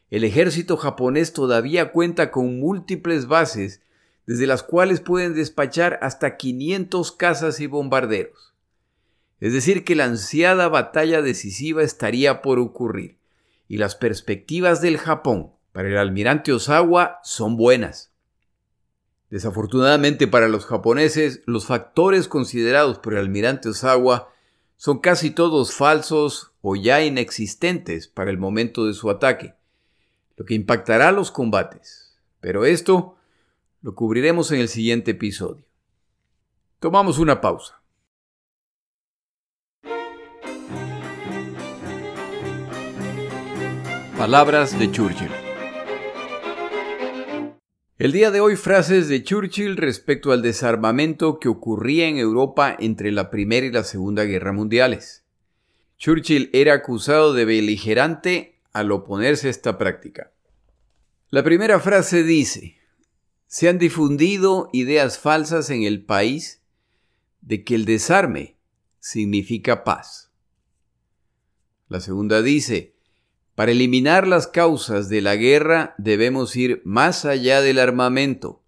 el 0.09 0.23
ejército 0.23 0.77
japonés 0.77 1.33
todavía 1.33 1.91
cuenta 1.91 2.31
con 2.31 2.59
múltiples 2.59 3.27
bases 3.27 3.81
desde 4.25 4.47
las 4.47 4.63
cuales 4.63 5.01
pueden 5.01 5.35
despachar 5.35 5.99
hasta 6.01 6.37
500 6.37 7.11
cazas 7.11 7.59
y 7.59 7.67
bombarderos. 7.67 8.52
Es 9.43 9.51
decir, 9.51 9.83
que 9.83 9.93
la 9.93 10.05
ansiada 10.05 10.69
batalla 10.69 11.21
decisiva 11.21 11.83
estaría 11.83 12.41
por 12.41 12.59
ocurrir, 12.59 13.17
y 13.67 13.75
las 13.75 13.93
perspectivas 13.93 14.79
del 14.79 14.97
Japón 14.97 15.51
para 15.73 15.89
el 15.89 15.97
almirante 15.97 16.53
Osawa 16.53 17.19
son 17.25 17.57
buenas. 17.57 18.13
Desafortunadamente 19.29 20.27
para 20.29 20.47
los 20.47 20.65
japoneses, 20.65 21.41
los 21.45 21.65
factores 21.65 22.29
considerados 22.29 22.99
por 22.99 23.15
el 23.15 23.19
almirante 23.19 23.67
Osawa 23.67 24.29
son 24.77 24.99
casi 24.99 25.29
todos 25.29 25.73
falsos 25.73 26.53
o 26.61 26.77
ya 26.77 27.03
inexistentes 27.03 28.07
para 28.07 28.31
el 28.31 28.37
momento 28.37 28.85
de 28.85 28.93
su 28.93 29.09
ataque, 29.09 29.55
lo 30.37 30.45
que 30.45 30.53
impactará 30.53 31.11
los 31.11 31.31
combates. 31.31 32.15
Pero 32.39 32.63
esto 32.63 33.17
lo 33.81 33.93
cubriremos 33.93 34.53
en 34.53 34.61
el 34.61 34.69
siguiente 34.69 35.11
episodio. 35.11 35.65
Tomamos 36.79 37.19
una 37.19 37.41
pausa. 37.41 37.82
Palabras 44.25 44.79
de 44.79 44.89
Churchill. 44.89 45.31
El 47.97 48.13
día 48.13 48.31
de 48.31 48.39
hoy 48.39 48.55
frases 48.55 49.09
de 49.09 49.21
Churchill 49.21 49.75
respecto 49.75 50.31
al 50.31 50.41
desarmamento 50.41 51.39
que 51.41 51.49
ocurría 51.49 52.07
en 52.07 52.19
Europa 52.19 52.73
entre 52.79 53.11
la 53.11 53.29
Primera 53.29 53.65
y 53.65 53.71
la 53.71 53.83
Segunda 53.83 54.23
Guerra 54.23 54.53
Mundiales. 54.53 55.25
Churchill 55.97 56.49
era 56.53 56.73
acusado 56.73 57.33
de 57.33 57.43
beligerante 57.43 58.61
al 58.71 58.93
oponerse 58.93 59.47
a 59.47 59.49
esta 59.49 59.77
práctica. 59.77 60.31
La 61.29 61.43
primera 61.43 61.81
frase 61.81 62.23
dice, 62.23 62.77
se 63.47 63.67
han 63.67 63.77
difundido 63.77 64.69
ideas 64.71 65.19
falsas 65.19 65.69
en 65.69 65.83
el 65.83 66.01
país 66.05 66.61
de 67.41 67.65
que 67.65 67.75
el 67.75 67.83
desarme 67.83 68.55
significa 69.01 69.83
paz. 69.83 70.31
La 71.89 71.99
segunda 71.99 72.41
dice, 72.41 72.93
para 73.55 73.71
eliminar 73.71 74.27
las 74.27 74.47
causas 74.47 75.09
de 75.09 75.21
la 75.21 75.35
guerra 75.35 75.93
debemos 75.97 76.55
ir 76.55 76.81
más 76.83 77.25
allá 77.25 77.61
del 77.61 77.79
armamento. 77.79 78.63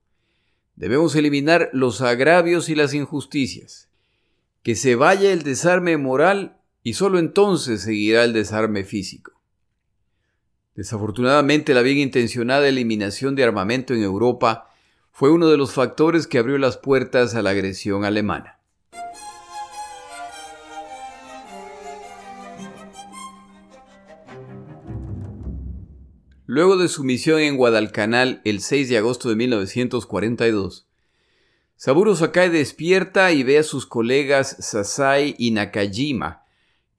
Debemos 0.75 1.15
eliminar 1.15 1.69
los 1.73 2.01
agravios 2.01 2.69
y 2.69 2.75
las 2.75 2.93
injusticias. 2.93 3.89
Que 4.61 4.75
se 4.75 4.95
vaya 4.95 5.31
el 5.31 5.43
desarme 5.43 5.97
moral 5.97 6.57
y 6.83 6.93
solo 6.93 7.17
entonces 7.17 7.81
seguirá 7.81 8.23
el 8.23 8.33
desarme 8.33 8.83
físico. 8.83 9.31
Desafortunadamente 10.75 11.73
la 11.73 11.81
bien 11.81 11.97
intencionada 11.97 12.67
eliminación 12.67 13.35
de 13.35 13.43
armamento 13.43 13.93
en 13.93 14.03
Europa 14.03 14.69
fue 15.11 15.31
uno 15.31 15.47
de 15.47 15.57
los 15.57 15.71
factores 15.71 16.27
que 16.27 16.37
abrió 16.37 16.57
las 16.57 16.77
puertas 16.77 17.33
a 17.33 17.41
la 17.41 17.51
agresión 17.51 18.03
alemana. 18.03 18.54
Luego 26.47 26.77
de 26.77 26.89
su 26.89 27.03
misión 27.03 27.39
en 27.39 27.57
Guadalcanal 27.57 28.41
el 28.43 28.61
6 28.61 28.89
de 28.89 28.97
agosto 28.99 29.29
de 29.29 29.35
1942, 29.35 30.87
Saburo 31.75 32.15
Sakai 32.15 32.49
despierta 32.49 33.31
y 33.31 33.41
ve 33.41 33.57
a 33.57 33.63
sus 33.63 33.87
colegas 33.87 34.55
Sasai 34.59 35.33
y 35.39 35.49
Nakajima, 35.49 36.43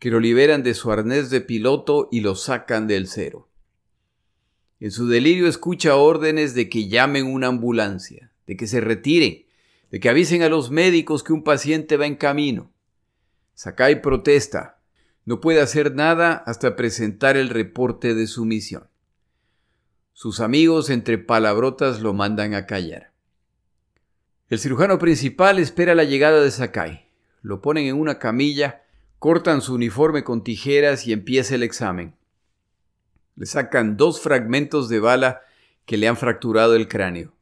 que 0.01 0.11
lo 0.11 0.19
liberan 0.19 0.65
de 0.65 0.75
su 0.75 0.91
arnés 0.91 1.31
de 1.31 1.41
piloto 1.41 2.09
y 2.11 2.21
lo 2.21 2.35
sacan 2.35 2.89
del 2.89 3.07
cero. 3.07 3.49
En 4.81 4.91
su 4.91 5.07
delirio 5.07 5.47
escucha 5.47 5.95
órdenes 5.95 6.55
de 6.55 6.69
que 6.69 6.89
llamen 6.89 7.27
una 7.27 7.47
ambulancia, 7.47 8.33
de 8.49 8.57
que 8.57 8.67
se 8.67 8.81
retiren, 8.81 9.47
de 9.93 10.01
que 10.01 10.09
avisen 10.09 10.43
a 10.43 10.49
los 10.49 10.73
médicos 10.73 11.23
que 11.23 11.33
un 11.33 11.45
paciente 11.45 11.97
va 11.97 12.07
en 12.07 12.17
camino. 12.17 12.73
Sakai 13.55 14.03
protesta. 14.03 14.81
No 15.25 15.41
puede 15.41 15.61
hacer 15.61 15.95
nada 15.95 16.33
hasta 16.35 16.75
presentar 16.75 17.37
el 17.37 17.49
reporte 17.49 18.15
de 18.15 18.27
su 18.27 18.45
misión. 18.45 18.89
Sus 20.19 20.41
amigos 20.41 20.89
entre 20.89 21.19
palabrotas 21.19 22.01
lo 22.01 22.15
mandan 22.15 22.55
a 22.55 22.65
callar. 22.65 23.13
El 24.49 24.59
cirujano 24.59 24.99
principal 24.99 25.59
espera 25.59 25.95
la 25.95 26.05
llegada 26.05 26.41
de 26.41 26.51
Sakai. 26.51 27.11
Lo 27.43 27.61
ponen 27.61 27.85
en 27.85 28.01
una 28.01 28.19
camilla, 28.19 28.83
cortan 29.19 29.61
su 29.61 29.75
uniforme 29.75 30.25
con 30.25 30.43
tijeras 30.43 31.07
y 31.07 31.13
empieza 31.13 31.55
el 31.55 31.63
examen. 31.63 32.15
Le 33.35 33.45
sacan 33.45 33.99
dos 33.99 34.23
fragmentos 34.23 34.89
de 34.89 35.01
bala 35.01 35.43
que 35.85 35.99
le 35.99 36.09
han 36.09 36.17
fracturado 36.17 36.77
el 36.77 36.89
cráneo, 36.89 37.35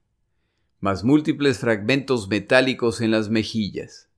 más 0.80 1.04
múltiples 1.04 1.58
fragmentos 1.58 2.26
metálicos 2.26 3.00
en 3.00 3.12
las 3.12 3.28
mejillas. 3.28 4.08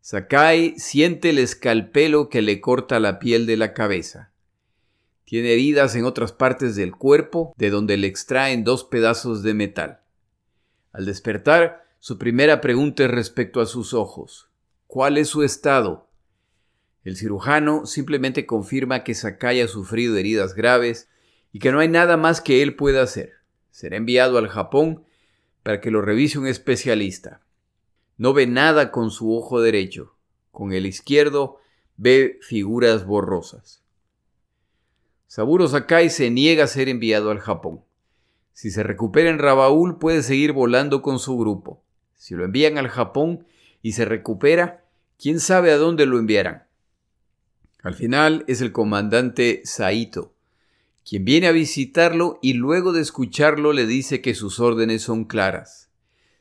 Sakai 0.00 0.78
siente 0.78 1.30
el 1.30 1.40
escalpelo 1.40 2.28
que 2.28 2.40
le 2.40 2.60
corta 2.60 3.00
la 3.00 3.18
piel 3.18 3.46
de 3.46 3.56
la 3.56 3.74
cabeza. 3.74 4.30
Tiene 5.34 5.52
heridas 5.52 5.96
en 5.96 6.04
otras 6.04 6.30
partes 6.30 6.76
del 6.76 6.92
cuerpo, 6.92 7.54
de 7.56 7.68
donde 7.68 7.96
le 7.96 8.06
extraen 8.06 8.62
dos 8.62 8.84
pedazos 8.84 9.42
de 9.42 9.52
metal. 9.52 9.98
Al 10.92 11.06
despertar, 11.06 11.88
su 11.98 12.18
primera 12.18 12.60
pregunta 12.60 13.02
es 13.02 13.10
respecto 13.10 13.60
a 13.60 13.66
sus 13.66 13.94
ojos. 13.94 14.48
¿Cuál 14.86 15.18
es 15.18 15.26
su 15.26 15.42
estado? 15.42 16.08
El 17.02 17.16
cirujano 17.16 17.84
simplemente 17.84 18.46
confirma 18.46 19.02
que 19.02 19.14
Sakai 19.14 19.60
ha 19.60 19.66
sufrido 19.66 20.16
heridas 20.16 20.54
graves 20.54 21.08
y 21.50 21.58
que 21.58 21.72
no 21.72 21.80
hay 21.80 21.88
nada 21.88 22.16
más 22.16 22.40
que 22.40 22.62
él 22.62 22.76
pueda 22.76 23.02
hacer. 23.02 23.32
Será 23.72 23.96
enviado 23.96 24.38
al 24.38 24.46
Japón 24.46 25.02
para 25.64 25.80
que 25.80 25.90
lo 25.90 26.00
revise 26.00 26.38
un 26.38 26.46
especialista. 26.46 27.40
No 28.18 28.34
ve 28.34 28.46
nada 28.46 28.92
con 28.92 29.10
su 29.10 29.36
ojo 29.36 29.60
derecho. 29.60 30.14
Con 30.52 30.72
el 30.72 30.86
izquierdo 30.86 31.58
ve 31.96 32.38
figuras 32.40 33.04
borrosas. 33.04 33.83
Saburo 35.34 35.66
Sakai 35.66 36.10
se 36.10 36.30
niega 36.30 36.62
a 36.62 36.68
ser 36.68 36.88
enviado 36.88 37.32
al 37.32 37.40
Japón. 37.40 37.80
Si 38.52 38.70
se 38.70 38.84
recupera 38.84 39.30
en 39.30 39.40
Rabaul 39.40 39.98
puede 39.98 40.22
seguir 40.22 40.52
volando 40.52 41.02
con 41.02 41.18
su 41.18 41.36
grupo. 41.36 41.82
Si 42.14 42.36
lo 42.36 42.44
envían 42.44 42.78
al 42.78 42.86
Japón 42.86 43.44
y 43.82 43.94
se 43.94 44.04
recupera, 44.04 44.84
quién 45.18 45.40
sabe 45.40 45.72
a 45.72 45.76
dónde 45.76 46.06
lo 46.06 46.20
enviarán. 46.20 46.68
Al 47.82 47.94
final 47.94 48.44
es 48.46 48.60
el 48.60 48.70
comandante 48.70 49.62
Saito, 49.64 50.36
quien 51.04 51.24
viene 51.24 51.48
a 51.48 51.50
visitarlo 51.50 52.38
y 52.40 52.52
luego 52.52 52.92
de 52.92 53.00
escucharlo 53.00 53.72
le 53.72 53.86
dice 53.86 54.22
que 54.22 54.34
sus 54.34 54.60
órdenes 54.60 55.02
son 55.02 55.24
claras 55.24 55.90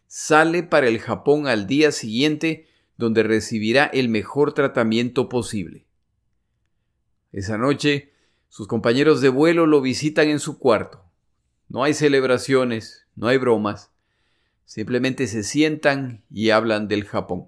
sale 0.05 0.61
para 0.61 0.87
el 0.87 0.99
Japón 0.99 1.47
al 1.47 1.65
día 1.65 1.91
siguiente 1.91 2.67
donde 2.97 3.23
recibirá 3.23 3.85
el 3.85 4.09
mejor 4.09 4.53
tratamiento 4.53 5.27
posible. 5.27 5.87
Esa 7.31 7.57
noche, 7.57 8.12
sus 8.53 8.67
compañeros 8.67 9.19
de 9.19 9.29
vuelo 9.29 9.65
lo 9.65 9.81
visitan 9.81 10.29
en 10.29 10.39
su 10.39 10.59
cuarto. 10.59 11.03
No 11.69 11.83
hay 11.83 11.95
celebraciones, 11.95 13.07
no 13.15 13.25
hay 13.25 13.39
bromas, 13.39 13.89
simplemente 14.63 15.25
se 15.25 15.41
sientan 15.41 16.23
y 16.29 16.51
hablan 16.51 16.87
del 16.87 17.03
Japón. 17.03 17.47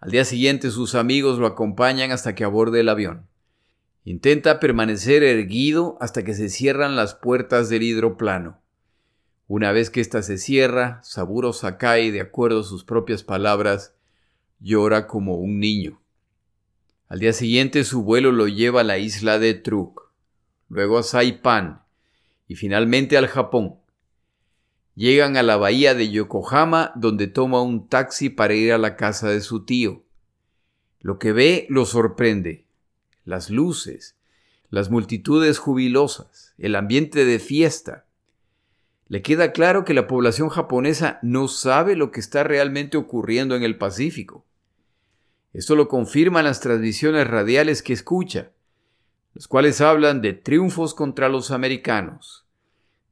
Al 0.00 0.10
día 0.10 0.24
siguiente 0.24 0.70
sus 0.70 0.94
amigos 0.94 1.38
lo 1.38 1.46
acompañan 1.46 2.12
hasta 2.12 2.34
que 2.34 2.44
aborde 2.44 2.80
el 2.80 2.88
avión. 2.88 3.26
Intenta 4.04 4.58
permanecer 4.58 5.22
erguido 5.22 5.98
hasta 6.00 6.24
que 6.24 6.32
se 6.32 6.48
cierran 6.48 6.96
las 6.96 7.14
puertas 7.14 7.68
del 7.68 7.82
hidroplano. 7.82 8.62
Una 9.48 9.70
vez 9.72 9.90
que 9.90 10.00
ésta 10.00 10.22
se 10.22 10.38
cierra, 10.38 10.98
Saburo 11.02 11.52
Sakai, 11.52 12.10
de 12.10 12.22
acuerdo 12.22 12.60
a 12.60 12.64
sus 12.64 12.84
propias 12.84 13.22
palabras, 13.22 13.94
llora 14.60 15.06
como 15.06 15.36
un 15.36 15.60
niño. 15.60 16.00
Al 17.08 17.20
día 17.20 17.32
siguiente 17.32 17.84
su 17.84 18.02
vuelo 18.02 18.32
lo 18.32 18.48
lleva 18.48 18.82
a 18.82 18.84
la 18.84 18.98
isla 18.98 19.38
de 19.38 19.54
Truk, 19.54 20.10
luego 20.68 20.98
a 20.98 21.02
Saipan 21.02 21.80
y 22.46 22.56
finalmente 22.56 23.16
al 23.16 23.28
Japón. 23.28 23.76
Llegan 24.94 25.38
a 25.38 25.42
la 25.42 25.56
bahía 25.56 25.94
de 25.94 26.10
Yokohama 26.10 26.92
donde 26.96 27.26
toma 27.26 27.62
un 27.62 27.88
taxi 27.88 28.28
para 28.28 28.52
ir 28.52 28.74
a 28.74 28.78
la 28.78 28.96
casa 28.96 29.30
de 29.30 29.40
su 29.40 29.64
tío. 29.64 30.02
Lo 31.00 31.18
que 31.18 31.32
ve 31.32 31.66
lo 31.70 31.86
sorprende. 31.86 32.66
Las 33.24 33.48
luces, 33.48 34.16
las 34.68 34.90
multitudes 34.90 35.58
jubilosas, 35.58 36.52
el 36.58 36.76
ambiente 36.76 37.24
de 37.24 37.38
fiesta, 37.38 38.04
le 39.06 39.22
queda 39.22 39.52
claro 39.52 39.86
que 39.86 39.94
la 39.94 40.06
población 40.06 40.50
japonesa 40.50 41.18
no 41.22 41.48
sabe 41.48 41.96
lo 41.96 42.10
que 42.10 42.20
está 42.20 42.44
realmente 42.44 42.98
ocurriendo 42.98 43.56
en 43.56 43.62
el 43.62 43.78
Pacífico. 43.78 44.44
Esto 45.52 45.76
lo 45.76 45.88
confirman 45.88 46.44
las 46.44 46.60
transmisiones 46.60 47.26
radiales 47.26 47.82
que 47.82 47.92
escucha, 47.92 48.52
las 49.34 49.48
cuales 49.48 49.80
hablan 49.80 50.20
de 50.20 50.32
triunfos 50.32 50.94
contra 50.94 51.28
los 51.28 51.50
americanos, 51.50 52.46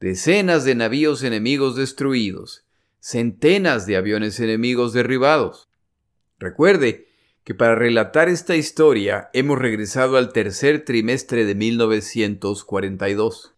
decenas 0.01 0.65
de 0.65 0.75
navíos 0.75 1.23
enemigos 1.23 1.77
destruidos, 1.77 2.65
centenas 3.01 3.87
de 3.87 3.97
aviones 3.97 4.41
enemigos 4.41 4.93
derribados. 4.93 5.69
Recuerde 6.39 7.09
que 7.45 7.55
para 7.55 7.77
relatar 7.77 8.29
esta 8.29 8.57
historia 8.57 9.31
hemos 9.33 9.59
regresado 9.59 10.17
al 10.17 10.33
tercer 10.33 10.85
trimestre 10.85 11.45
de 11.45 11.55
1942. 11.55 13.55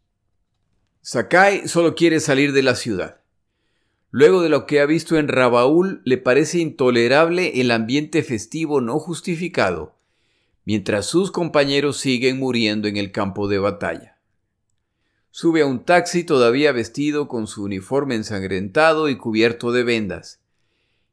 Sakai 1.01 1.67
solo 1.67 1.95
quiere 1.95 2.21
salir 2.21 2.53
de 2.53 2.63
la 2.63 2.75
ciudad. 2.75 3.23
Luego 4.11 4.43
de 4.43 4.49
lo 4.49 4.67
que 4.67 4.81
ha 4.81 4.87
visto 4.87 5.19
en 5.19 5.29
Rabaul, 5.29 6.01
le 6.05 6.17
parece 6.17 6.59
intolerable 6.59 7.61
el 7.61 7.71
ambiente 7.71 8.23
festivo 8.23 8.81
no 8.81 8.99
justificado, 8.99 9.97
mientras 10.65 11.07
sus 11.07 11.31
compañeros 11.31 11.99
siguen 11.99 12.39
muriendo 12.39 12.89
en 12.89 12.97
el 12.97 13.13
campo 13.13 13.49
de 13.49 13.59
batalla. 13.59 14.19
Sube 15.31 15.61
a 15.61 15.67
un 15.67 15.85
taxi 15.85 16.25
todavía 16.25 16.73
vestido 16.73 17.29
con 17.29 17.47
su 17.47 17.65
uniforme 17.65 18.15
ensangrentado 18.15 19.11
y 19.11 19.17
cubierto 19.17 19.73
de 19.73 19.85
vendas. 19.85 20.41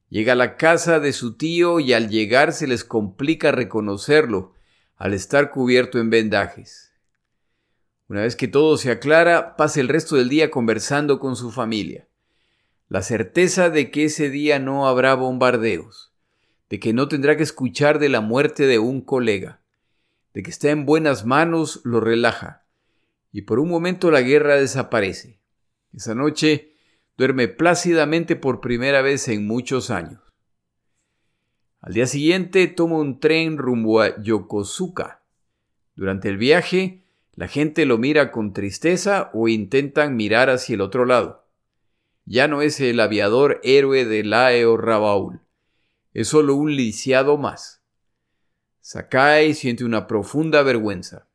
Llega 0.09 0.33
a 0.33 0.37
la 0.37 0.55
casa 0.55 1.01
de 1.01 1.11
su 1.11 1.35
tío 1.35 1.81
y 1.81 1.91
al 1.91 2.09
llegar 2.09 2.53
se 2.53 2.65
les 2.65 2.85
complica 2.85 3.51
reconocerlo 3.51 4.53
al 4.95 5.13
estar 5.13 5.51
cubierto 5.51 5.99
en 5.99 6.09
vendajes. 6.09 6.93
Una 8.07 8.21
vez 8.21 8.37
que 8.37 8.47
todo 8.47 8.77
se 8.77 8.91
aclara, 8.91 9.57
pasa 9.57 9.81
el 9.81 9.89
resto 9.89 10.15
del 10.15 10.29
día 10.29 10.49
conversando 10.49 11.19
con 11.19 11.35
su 11.35 11.51
familia. 11.51 12.07
La 12.87 13.01
certeza 13.01 13.69
de 13.69 13.89
que 13.89 14.05
ese 14.05 14.29
día 14.29 14.59
no 14.59 14.87
habrá 14.87 15.15
bombardeos, 15.15 16.13
de 16.69 16.79
que 16.79 16.93
no 16.93 17.07
tendrá 17.07 17.35
que 17.35 17.43
escuchar 17.43 17.97
de 17.97 18.09
la 18.09 18.21
muerte 18.21 18.67
de 18.67 18.77
un 18.77 19.01
colega, 19.01 19.61
de 20.33 20.43
que 20.43 20.51
está 20.51 20.69
en 20.69 20.85
buenas 20.85 21.25
manos, 21.25 21.81
lo 21.83 21.99
relaja, 21.99 22.63
y 23.31 23.41
por 23.41 23.59
un 23.59 23.69
momento 23.69 24.11
la 24.11 24.21
guerra 24.21 24.55
desaparece. 24.55 25.39
Esa 25.93 26.13
noche 26.13 26.73
duerme 27.17 27.47
plácidamente 27.47 28.35
por 28.35 28.61
primera 28.61 29.01
vez 29.01 29.27
en 29.29 29.47
muchos 29.47 29.89
años. 29.89 30.21
Al 31.81 31.93
día 31.93 32.07
siguiente 32.07 32.67
toma 32.67 32.97
un 32.97 33.19
tren 33.19 33.57
rumbo 33.57 34.01
a 34.01 34.21
Yokosuka. 34.21 35.21
Durante 35.95 36.29
el 36.29 36.37
viaje, 36.37 37.03
la 37.33 37.47
gente 37.47 37.85
lo 37.85 37.97
mira 37.97 38.31
con 38.31 38.53
tristeza 38.53 39.29
o 39.33 39.47
intentan 39.47 40.15
mirar 40.15 40.49
hacia 40.49 40.75
el 40.75 40.81
otro 40.81 41.05
lado. 41.05 41.44
Ya 42.25 42.47
no 42.47 42.63
es 42.63 42.79
el 42.81 42.99
aviador 42.99 43.61
héroe 43.63 44.03
de 44.05 44.23
Laeo 44.23 44.77
Rabaul. 44.77 45.41
Es 46.13 46.29
solo 46.29 46.55
un 46.55 46.75
lisiado 46.75 47.37
más. 47.37 47.83
Sakai 48.81 49.53
siente 49.53 49.85
una 49.85 50.07
profunda 50.07 50.63
vergüenza. 50.63 51.27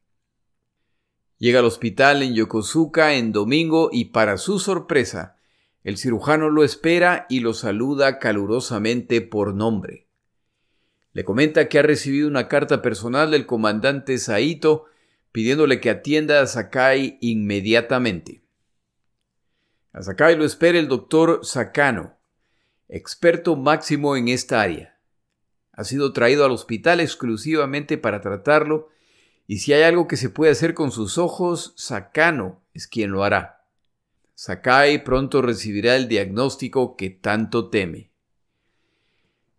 Llega 1.39 1.61
al 1.61 1.65
hospital 1.65 2.23
en 2.23 2.35
Yokosuka 2.35 3.15
en 3.15 3.33
domingo 3.33 3.89
y 3.93 4.07
para 4.07 4.37
su 4.37 4.59
sorpresa, 4.59 5.37
el 5.85 5.97
cirujano 5.97 6.51
lo 6.51 6.65
espera 6.65 7.27
y 7.29 7.41
lo 7.41 7.55
saluda 7.55 8.19
calurosamente 8.19 9.21
por 9.21 9.55
nombre. 9.55 10.09
Le 11.13 11.25
comenta 11.25 11.69
que 11.69 11.79
ha 11.79 11.83
recibido 11.83 12.29
una 12.29 12.49
carta 12.49 12.83
personal 12.83 13.31
del 13.31 13.47
comandante 13.47 14.19
Saito 14.19 14.87
pidiéndole 15.33 15.81
que 15.81 15.91
atienda 15.91 16.41
a 16.41 16.47
Sakai 16.47 17.17
inmediatamente. 17.21 18.43
A 19.93 20.03
Sakai 20.03 20.37
lo 20.37 20.45
espera 20.45 20.79
el 20.79 20.87
doctor 20.87 21.41
Sakano, 21.43 22.17
experto 22.89 23.57
máximo 23.57 24.17
en 24.17 24.29
esta 24.29 24.61
área. 24.61 24.97
Ha 25.73 25.83
sido 25.83 26.13
traído 26.13 26.45
al 26.45 26.53
hospital 26.53 27.01
exclusivamente 27.01 27.99
para 27.99 28.21
tratarlo 28.21 28.89
y 29.49 29.59
si 29.59 29.73
hay 29.73 29.83
algo 29.83 30.07
que 30.07 30.17
se 30.17 30.31
puede 30.31 30.53
hacer 30.53 30.75
con 30.75 30.93
sus 30.93 31.19
ojos, 31.19 31.73
Sakano 31.77 32.63
es 32.73 32.87
quien 32.87 33.11
lo 33.11 33.25
hará. 33.25 33.65
Sakai 34.37 35.03
pronto 35.03 35.43
recibirá 35.43 35.97
el 35.97 36.07
diagnóstico 36.07 36.97
que 36.97 37.11
tanto 37.11 37.69
teme. 37.69 38.13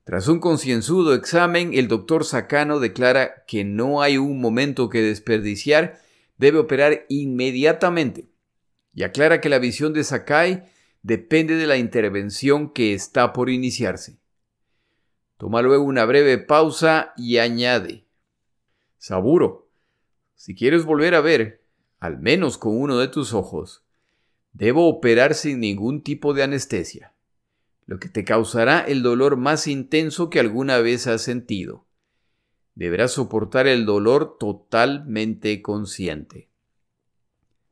Tras 0.05 0.29
un 0.29 0.39
concienzudo 0.39 1.13
examen, 1.13 1.73
el 1.73 1.89
doctor 1.89 2.23
Sakano 2.23 2.79
declara 2.79 3.43
que 3.47 3.65
no 3.65 4.01
hay 4.01 4.17
un 4.17 4.39
momento 4.39 4.87
que 4.87 5.01
desperdiciar, 5.01 5.99
debe 6.37 6.59
operar 6.59 7.05
inmediatamente 7.09 8.30
y 8.93 9.03
aclara 9.03 9.41
que 9.41 9.49
la 9.49 9.59
visión 9.59 9.93
de 9.93 10.03
Sakai 10.03 10.65
depende 11.01 11.55
de 11.55 11.67
la 11.67 11.77
intervención 11.77 12.71
que 12.71 12.93
está 12.93 13.33
por 13.33 13.49
iniciarse. 13.49 14.19
Toma 15.37 15.61
luego 15.61 15.83
una 15.83 16.05
breve 16.05 16.37
pausa 16.37 17.13
y 17.17 17.39
añade, 17.39 18.05
Saburo, 18.99 19.67
si 20.35 20.53
quieres 20.53 20.85
volver 20.85 21.15
a 21.15 21.21
ver, 21.21 21.63
al 21.99 22.19
menos 22.19 22.59
con 22.59 22.79
uno 22.79 22.99
de 22.99 23.07
tus 23.07 23.33
ojos, 23.33 23.83
debo 24.53 24.87
operar 24.87 25.33
sin 25.33 25.59
ningún 25.59 26.03
tipo 26.03 26.35
de 26.35 26.43
anestesia, 26.43 27.15
lo 27.87 27.97
que 27.97 28.09
te 28.09 28.23
causará 28.23 28.81
el 28.81 29.01
dolor 29.01 29.37
más 29.37 29.65
intenso 29.65 30.29
que 30.29 30.39
alguna 30.39 30.77
vez 30.77 31.07
has 31.07 31.23
sentido. 31.23 31.87
Deberás 32.75 33.13
soportar 33.13 33.65
el 33.65 33.87
dolor 33.87 34.37
totalmente 34.37 35.63
consciente. 35.63 36.50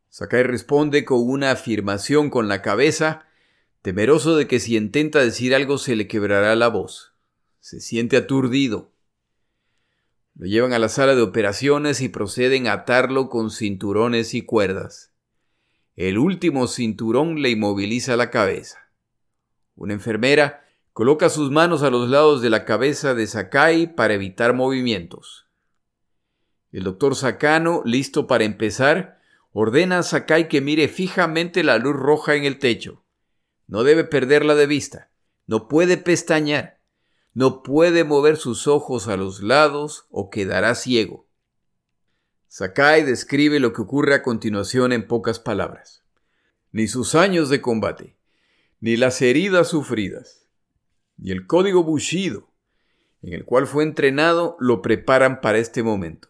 Sakai 0.10 0.44
responde 0.44 1.06
con 1.06 1.20
una 1.22 1.52
afirmación 1.52 2.30
con 2.30 2.48
la 2.48 2.62
cabeza, 2.62 3.28
temeroso 3.82 4.36
de 4.36 4.48
que 4.48 4.60
si 4.60 4.76
intenta 4.76 5.20
decir 5.20 5.54
algo 5.54 5.78
se 5.78 5.96
le 5.96 6.08
quebrará 6.08 6.56
la 6.56 6.68
voz. 6.68 7.14
Se 7.60 7.80
siente 7.80 8.18
aturdido. 8.18 8.92
Lo 10.36 10.48
llevan 10.48 10.74
a 10.74 10.80
la 10.80 10.90
sala 10.90 11.16
de 11.16 11.22
operaciones 11.22 12.02
y 12.02 12.10
proceden 12.10 12.68
a 12.68 12.74
atarlo 12.74 13.30
con 13.30 13.52
cinturones 13.52 14.34
y 14.34 14.42
cuerdas. 14.42 15.14
El 15.96 16.18
último 16.18 16.68
cinturón 16.68 17.42
le 17.42 17.50
inmoviliza 17.50 18.16
la 18.16 18.32
cabeza. 18.32 18.80
Una 19.76 19.94
enfermera 19.94 20.66
coloca 20.94 21.30
sus 21.30 21.52
manos 21.52 21.84
a 21.84 21.90
los 21.90 22.10
lados 22.10 22.42
de 22.42 22.50
la 22.50 22.66
cabeza 22.66 23.14
de 23.14 23.28
Sakai 23.28 23.96
para 23.96 24.14
evitar 24.14 24.54
movimientos. 24.54 25.46
El 26.72 26.84
doctor 26.84 27.16
Sakano, 27.16 27.82
listo 27.86 28.28
para 28.28 28.44
empezar, 28.44 29.19
ordena 29.60 30.00
a 30.00 30.04
Sakai 30.04 30.48
que 30.48 30.62
mire 30.62 30.88
fijamente 30.88 31.64
la 31.64 31.78
luz 31.78 31.94
roja 31.94 32.36
en 32.36 32.46
el 32.46 32.60
techo. 32.60 33.04
No 33.68 33.84
debe 33.84 34.06
perderla 34.06 34.56
de 34.56 34.68
vista. 34.68 35.12
No 35.48 35.68
puede 35.68 35.98
pestañear. 35.98 36.80
No 37.34 37.62
puede 37.62 38.06
mover 38.06 38.38
sus 38.38 38.68
ojos 38.68 39.10
a 39.10 39.18
los 39.18 39.44
lados 39.44 40.06
o 40.10 40.30
quedará 40.30 40.76
ciego. 40.76 41.28
Sakai 42.48 43.04
describe 43.04 43.60
lo 43.60 43.74
que 43.74 43.82
ocurre 43.82 44.16
a 44.16 44.24
continuación 44.24 44.94
en 44.94 45.06
pocas 45.06 45.40
palabras. 45.40 46.06
Ni 46.72 46.88
sus 46.88 47.14
años 47.14 47.50
de 47.50 47.60
combate, 47.60 48.16
ni 48.80 48.96
las 48.96 49.22
heridas 49.22 49.68
sufridas, 49.68 50.48
ni 51.18 51.32
el 51.32 51.48
código 51.48 51.84
Bushido, 51.84 52.50
en 53.22 53.34
el 53.34 53.44
cual 53.44 53.68
fue 53.68 53.84
entrenado, 53.84 54.56
lo 54.60 54.82
preparan 54.82 55.42
para 55.42 55.58
este 55.58 55.84
momento. 55.84 56.29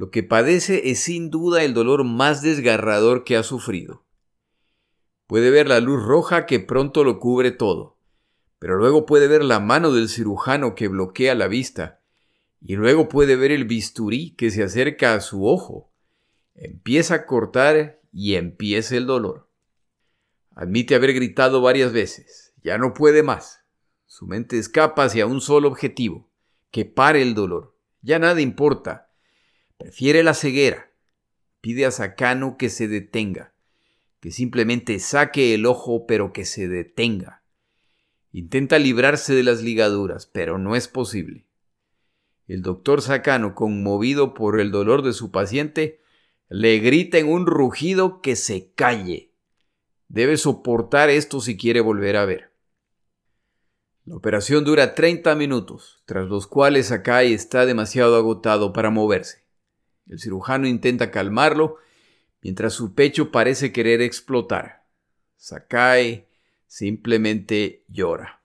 Lo 0.00 0.10
que 0.10 0.22
padece 0.22 0.88
es 0.88 1.00
sin 1.00 1.28
duda 1.28 1.62
el 1.62 1.74
dolor 1.74 2.04
más 2.04 2.40
desgarrador 2.40 3.22
que 3.22 3.36
ha 3.36 3.42
sufrido. 3.42 4.02
Puede 5.26 5.50
ver 5.50 5.68
la 5.68 5.78
luz 5.80 6.02
roja 6.02 6.46
que 6.46 6.58
pronto 6.58 7.04
lo 7.04 7.20
cubre 7.20 7.50
todo, 7.50 7.98
pero 8.58 8.78
luego 8.78 9.04
puede 9.04 9.28
ver 9.28 9.44
la 9.44 9.60
mano 9.60 9.92
del 9.92 10.08
cirujano 10.08 10.74
que 10.74 10.88
bloquea 10.88 11.34
la 11.34 11.48
vista, 11.48 12.00
y 12.62 12.76
luego 12.76 13.10
puede 13.10 13.36
ver 13.36 13.52
el 13.52 13.66
bisturí 13.66 14.30
que 14.36 14.50
se 14.50 14.62
acerca 14.62 15.12
a 15.12 15.20
su 15.20 15.46
ojo. 15.46 15.92
Empieza 16.54 17.16
a 17.16 17.26
cortar 17.26 18.00
y 18.10 18.36
empieza 18.36 18.96
el 18.96 19.04
dolor. 19.04 19.50
Admite 20.54 20.94
haber 20.94 21.12
gritado 21.12 21.60
varias 21.60 21.92
veces. 21.92 22.54
Ya 22.64 22.78
no 22.78 22.94
puede 22.94 23.22
más. 23.22 23.66
Su 24.06 24.26
mente 24.26 24.58
escapa 24.58 25.04
hacia 25.04 25.26
un 25.26 25.42
solo 25.42 25.68
objetivo, 25.68 26.30
que 26.70 26.86
pare 26.86 27.20
el 27.20 27.34
dolor. 27.34 27.76
Ya 28.00 28.18
nada 28.18 28.40
importa. 28.40 29.09
Prefiere 29.80 30.22
la 30.22 30.34
ceguera. 30.34 30.92
Pide 31.62 31.86
a 31.86 31.90
Sakano 31.90 32.58
que 32.58 32.68
se 32.68 32.86
detenga, 32.86 33.54
que 34.20 34.30
simplemente 34.30 34.98
saque 34.98 35.54
el 35.54 35.64
ojo 35.64 36.06
pero 36.06 36.34
que 36.34 36.44
se 36.44 36.68
detenga. 36.68 37.42
Intenta 38.30 38.78
librarse 38.78 39.34
de 39.34 39.42
las 39.42 39.62
ligaduras, 39.62 40.26
pero 40.26 40.58
no 40.58 40.76
es 40.76 40.86
posible. 40.86 41.46
El 42.46 42.60
doctor 42.60 43.00
Sakano, 43.00 43.54
conmovido 43.54 44.34
por 44.34 44.60
el 44.60 44.70
dolor 44.70 45.00
de 45.00 45.14
su 45.14 45.30
paciente, 45.30 46.02
le 46.50 46.78
grita 46.80 47.16
en 47.16 47.28
un 47.28 47.46
rugido 47.46 48.20
que 48.20 48.36
se 48.36 48.72
calle. 48.74 49.32
Debe 50.08 50.36
soportar 50.36 51.08
esto 51.08 51.40
si 51.40 51.56
quiere 51.56 51.80
volver 51.80 52.18
a 52.18 52.26
ver. 52.26 52.52
La 54.04 54.16
operación 54.16 54.62
dura 54.62 54.94
30 54.94 55.34
minutos, 55.36 56.02
tras 56.04 56.28
los 56.28 56.46
cuales 56.46 56.88
Sakai 56.88 57.32
está 57.32 57.64
demasiado 57.64 58.16
agotado 58.16 58.74
para 58.74 58.90
moverse. 58.90 59.39
El 60.10 60.18
cirujano 60.18 60.66
intenta 60.66 61.12
calmarlo 61.12 61.76
mientras 62.42 62.72
su 62.72 62.94
pecho 62.94 63.30
parece 63.30 63.70
querer 63.70 64.02
explotar. 64.02 64.84
Sakai 65.36 66.26
simplemente 66.66 67.84
llora. 67.86 68.42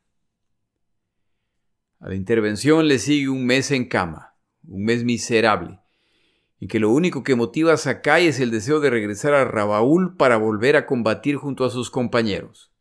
A 2.00 2.10
la 2.10 2.14
intervención 2.14 2.88
le 2.88 3.00
sigue 3.00 3.30
un 3.30 3.48
mes 3.48 3.72
en 3.72 3.86
cama, 3.86 4.36
un 4.68 4.84
mes 4.84 5.04
miserable, 5.04 5.80
en 6.60 6.68
que 6.68 6.80
lo 6.80 6.92
único 6.92 7.24
que 7.24 7.34
motiva 7.34 7.74
a 7.74 7.78
Sakai 7.78 8.28
es 8.28 8.40
el 8.40 8.52
deseo 8.52 8.80
de 8.80 8.92
regresar 8.92 9.34
a 9.34 9.44
Rabaul 9.44 10.16
para 10.18 10.38
volver 10.38 10.76
a 10.76 10.86
combatir 10.86 11.36
junto 11.36 11.66
a 11.66 11.72
sus 11.72 11.90
compañeros. 11.90 12.72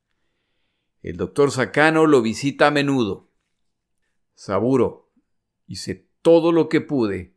El 1.03 1.17
doctor 1.17 1.51
Sakano 1.51 2.07
lo 2.07 2.21
visita 2.21 2.67
a 2.67 2.71
menudo. 2.71 3.31
Saburo, 4.35 5.11
hice 5.67 6.07
todo 6.21 6.53
lo 6.53 6.69
que 6.69 6.83
pude 6.83 7.34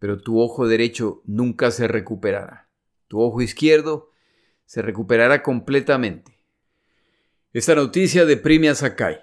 pero 0.00 0.18
tu 0.20 0.40
ojo 0.40 0.66
derecho 0.66 1.22
nunca 1.26 1.70
se 1.70 1.86
recuperará. 1.86 2.68
Tu 3.06 3.20
ojo 3.20 3.42
izquierdo 3.42 4.10
se 4.64 4.82
recuperará 4.82 5.42
completamente. 5.42 6.38
Esta 7.52 7.74
noticia 7.74 8.24
deprime 8.24 8.70
a 8.70 8.74
Sakai, 8.74 9.20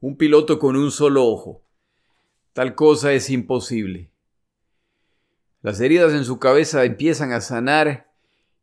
un 0.00 0.16
piloto 0.16 0.58
con 0.58 0.76
un 0.76 0.90
solo 0.90 1.24
ojo. 1.24 1.62
Tal 2.52 2.74
cosa 2.74 3.12
es 3.12 3.30
imposible. 3.30 4.10
Las 5.62 5.80
heridas 5.80 6.12
en 6.12 6.24
su 6.24 6.38
cabeza 6.38 6.84
empiezan 6.84 7.32
a 7.32 7.40
sanar 7.40 8.10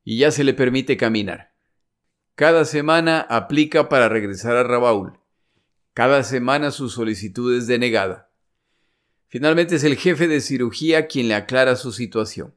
y 0.03 0.17
ya 0.17 0.31
se 0.31 0.43
le 0.43 0.53
permite 0.53 0.97
caminar. 0.97 1.53
Cada 2.35 2.65
semana 2.65 3.21
aplica 3.21 3.87
para 3.87 4.09
regresar 4.09 4.57
a 4.57 4.63
Rabaul. 4.63 5.17
Cada 5.93 6.23
semana 6.23 6.71
su 6.71 6.89
solicitud 6.89 7.55
es 7.55 7.67
denegada. 7.67 8.29
Finalmente 9.35 9.75
es 9.75 9.83
el 9.83 9.97
jefe 9.97 10.29
de 10.29 10.39
cirugía 10.39 11.07
quien 11.07 11.27
le 11.27 11.35
aclara 11.35 11.75
su 11.75 11.91
situación. 11.91 12.53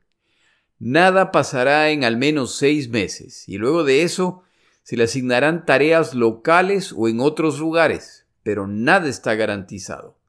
Nada 0.79 1.33
pasará 1.33 1.91
en 1.91 2.05
al 2.05 2.17
menos 2.17 2.55
seis 2.55 2.89
meses 2.89 3.49
y 3.49 3.59
luego 3.59 3.83
de 3.83 4.05
eso 4.05 4.45
se 4.85 4.97
le 4.97 5.03
asignarán 5.03 5.67
tareas 5.67 6.15
locales 6.15 6.95
o 6.97 7.09
en 7.09 7.19
otros 7.19 7.59
lugares, 7.59 8.27
pero 8.45 8.69
nada 8.69 9.09
está 9.09 9.35
garantizado. 9.35 10.21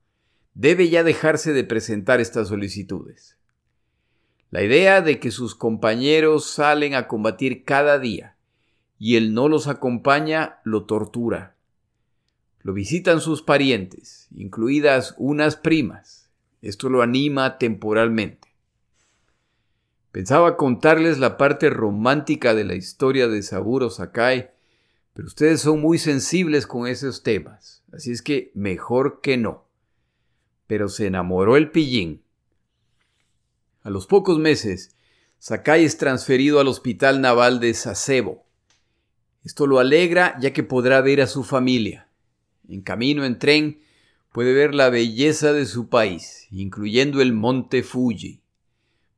Debe 0.55 0.89
ya 0.89 1.03
dejarse 1.03 1.53
de 1.53 1.65
presentar 1.65 2.19
estas 2.19 2.47
solicitudes. 2.47 3.37
La 4.49 4.63
idea 4.63 5.01
de 5.01 5.19
que 5.19 5.29
sus 5.29 5.53
compañeros 5.53 6.49
salen 6.49 6.95
a 6.95 7.07
combatir 7.07 7.63
cada 7.63 7.99
día 7.99 8.37
y 8.97 9.17
él 9.17 9.35
no 9.35 9.49
los 9.49 9.67
acompaña 9.67 10.61
lo 10.63 10.85
tortura. 10.85 11.57
Lo 12.63 12.73
visitan 12.73 13.21
sus 13.21 13.43
parientes, 13.43 14.27
incluidas 14.31 15.13
unas 15.19 15.55
primas 15.55 16.18
esto 16.61 16.89
lo 16.89 17.01
anima 17.01 17.57
temporalmente. 17.57 18.49
Pensaba 20.11 20.57
contarles 20.57 21.19
la 21.19 21.37
parte 21.37 21.69
romántica 21.69 22.55
de 22.55 22.63
la 22.63 22.75
historia 22.75 23.27
de 23.27 23.43
Saburo 23.43 23.89
Sakai, 23.89 24.49
pero 25.13 25.27
ustedes 25.27 25.61
son 25.61 25.81
muy 25.81 25.97
sensibles 25.99 26.65
con 26.65 26.87
esos 26.87 27.23
temas, 27.23 27.83
así 27.91 28.11
es 28.11 28.21
que 28.21 28.51
mejor 28.55 29.21
que 29.21 29.37
no. 29.37 29.65
Pero 30.65 30.89
se 30.89 31.07
enamoró 31.07 31.57
el 31.57 31.71
pillín. 31.71 32.23
A 33.81 33.89
los 33.89 34.07
pocos 34.07 34.39
meses, 34.39 34.95
Sakai 35.37 35.85
es 35.85 35.97
transferido 35.97 36.59
al 36.59 36.67
Hospital 36.67 37.21
Naval 37.21 37.59
de 37.59 37.73
Sasebo. 37.73 38.45
Esto 39.43 39.67
lo 39.67 39.79
alegra 39.79 40.35
ya 40.41 40.53
que 40.53 40.63
podrá 40.63 41.01
ver 41.01 41.21
a 41.21 41.27
su 41.27 41.43
familia. 41.43 42.09
En 42.67 42.81
camino 42.81 43.25
en 43.25 43.39
tren, 43.39 43.81
puede 44.31 44.53
ver 44.53 44.75
la 44.75 44.89
belleza 44.89 45.53
de 45.53 45.65
su 45.65 45.89
país, 45.89 46.47
incluyendo 46.51 47.21
el 47.21 47.33
monte 47.33 47.83
Fuji. 47.83 48.41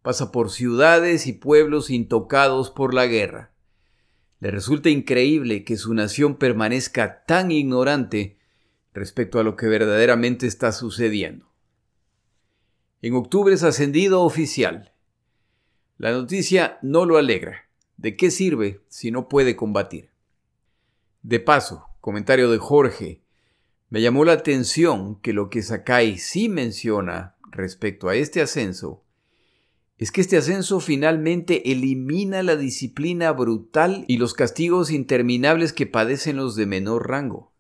Pasa 0.02 0.32
por 0.32 0.50
ciudades 0.50 1.28
y 1.28 1.34
pueblos 1.34 1.90
intocados 1.90 2.72
por 2.72 2.94
la 2.94 3.06
guerra. 3.06 3.52
Le 4.40 4.50
resulta 4.50 4.90
increíble 4.90 5.64
que 5.64 5.78
su 5.78 5.94
nación 5.94 6.36
permanezca 6.38 7.24
tan 7.26 7.52
ignorante 7.52 8.40
respecto 8.94 9.40
a 9.40 9.44
lo 9.44 9.56
que 9.56 9.68
verdaderamente 9.68 10.48
está 10.48 10.72
sucediendo. 10.72 11.52
En 13.02 13.14
octubre 13.14 13.54
es 13.54 13.64
ascendido 13.64 14.22
oficial. 14.22 14.94
La 15.98 16.12
noticia 16.12 16.80
no 16.82 17.06
lo 17.06 17.18
alegra. 17.18 17.70
¿De 17.98 18.16
qué 18.16 18.32
sirve 18.32 18.82
si 18.88 19.12
no 19.12 19.30
puede 19.30 19.56
combatir? 19.56 20.10
De 21.22 21.40
paso, 21.40 21.86
comentario 22.00 22.50
de 22.50 22.58
Jorge, 22.58 23.21
me 23.92 24.02
llamó 24.02 24.24
la 24.24 24.32
atención 24.32 25.20
que 25.22 25.34
lo 25.34 25.50
que 25.50 25.62
Sakai 25.62 26.18
sí 26.18 26.48
menciona 26.48 27.36
respecto 27.52 28.08
a 28.08 28.16
este 28.16 28.42
ascenso 28.42 29.04
es 29.98 30.14
que 30.14 30.22
este 30.22 30.38
ascenso 30.38 30.80
finalmente 30.80 31.72
elimina 31.74 32.42
la 32.42 32.56
disciplina 32.56 33.34
brutal 33.34 34.06
y 34.08 34.18
los 34.18 34.34
castigos 34.34 34.92
interminables 34.92 35.74
que 35.74 35.88
padecen 35.88 36.38
los 36.38 36.56
de 36.56 36.66
menor 36.66 37.10
rango. 37.10 37.52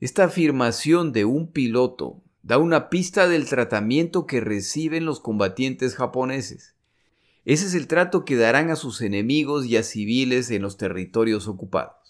Esta 0.00 0.24
afirmación 0.24 1.12
de 1.12 1.24
un 1.24 1.50
piloto 1.50 2.22
da 2.42 2.58
una 2.58 2.90
pista 2.90 3.26
del 3.26 3.48
tratamiento 3.48 4.26
que 4.26 4.40
reciben 4.40 5.06
los 5.06 5.18
combatientes 5.18 5.96
japoneses. 5.96 6.74
Ese 7.46 7.66
es 7.66 7.74
el 7.74 7.86
trato 7.86 8.26
que 8.26 8.36
darán 8.36 8.70
a 8.70 8.76
sus 8.76 9.00
enemigos 9.00 9.64
y 9.64 9.78
a 9.78 9.82
civiles 9.82 10.50
en 10.50 10.60
los 10.60 10.76
territorios 10.76 11.48
ocupados. 11.48 12.07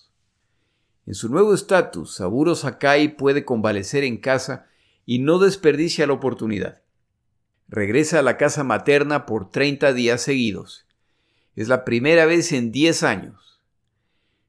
En 1.09 1.15
su 1.15 1.31
nuevo 1.31 1.55
estatus, 1.55 2.17
Saburo 2.17 2.55
Sakai 2.55 3.17
puede 3.17 3.47
convalecer 3.47 4.05
en 4.05 4.19
casa 4.19 4.67
y 5.07 5.21
no 5.21 5.39
desperdicia 5.39 6.07
la 6.07 6.13
oportunidad. 6.13 6.83
Regresa 7.67 8.19
a 8.19 8.23
la 8.23 8.37
casa 8.37 8.63
materna 8.63 9.25
por 9.25 9.51
30 9.51 9.95
días 9.95 10.21
seguidos. 10.21 10.85
Es 11.57 11.69
la 11.69 11.87
primera 11.87 12.27
vez 12.27 12.53
en 12.53 12.73
10 12.73 13.05
años. 13.05 13.63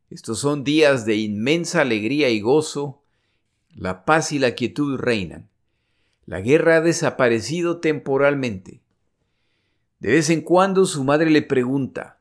Estos 0.09 0.39
son 0.39 0.65
días 0.65 1.05
de 1.05 1.15
inmensa 1.15 1.79
alegría 1.79 2.27
y 2.27 2.41
gozo. 2.41 3.05
La 3.73 4.03
paz 4.03 4.33
y 4.33 4.37
la 4.37 4.51
quietud 4.51 4.97
reinan. 4.97 5.47
La 6.25 6.41
guerra 6.41 6.75
ha 6.75 6.81
desaparecido 6.81 7.79
temporalmente. 7.79 8.81
De 9.99 10.11
vez 10.11 10.29
en 10.29 10.41
cuando 10.41 10.85
su 10.85 11.05
madre 11.05 11.29
le 11.29 11.41
pregunta, 11.41 12.19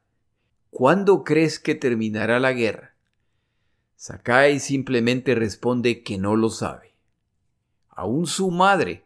¿Cuándo 0.70 1.24
crees 1.24 1.58
que 1.58 1.74
terminará 1.74 2.38
la 2.38 2.52
guerra? 2.52 2.94
Sakai 3.98 4.60
simplemente 4.60 5.34
responde 5.34 6.04
que 6.04 6.18
no 6.18 6.36
lo 6.36 6.50
sabe. 6.50 6.94
Aún 7.88 8.28
su 8.28 8.52
madre, 8.52 9.02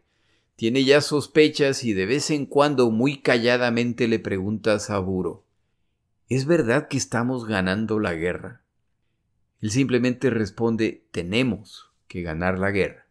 tiene 0.55 0.83
ya 0.83 1.01
sospechas 1.01 1.83
y 1.83 1.93
de 1.93 2.05
vez 2.05 2.29
en 2.29 2.45
cuando 2.45 2.91
muy 2.91 3.19
calladamente 3.19 4.07
le 4.07 4.19
pregunta 4.19 4.75
a 4.75 4.79
Saburo, 4.79 5.45
¿es 6.29 6.45
verdad 6.45 6.89
que 6.89 6.97
estamos 6.97 7.47
ganando 7.47 7.99
la 7.99 8.13
guerra? 8.13 8.61
Él 9.61 9.71
simplemente 9.71 10.29
responde, 10.29 11.07
tenemos 11.09 11.89
que 12.07 12.21
ganar 12.21 12.59
la 12.59 12.69
guerra. 12.69 13.07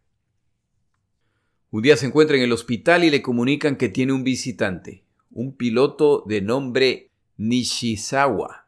Un 1.73 1.83
día 1.83 1.97
se 1.97 2.07
encuentra 2.07 2.37
en 2.37 2.45
el 2.45 2.53
hospital 2.53 3.03
y 3.03 3.11
le 3.11 3.23
comunican 3.23 3.75
que 3.75 3.89
tiene 3.89 4.13
un 4.13 4.23
visitante, 4.23 5.03
un 5.33 5.57
piloto 5.57 6.23
de 6.29 6.43
nombre 6.43 7.11
Nishizawa. 7.39 8.62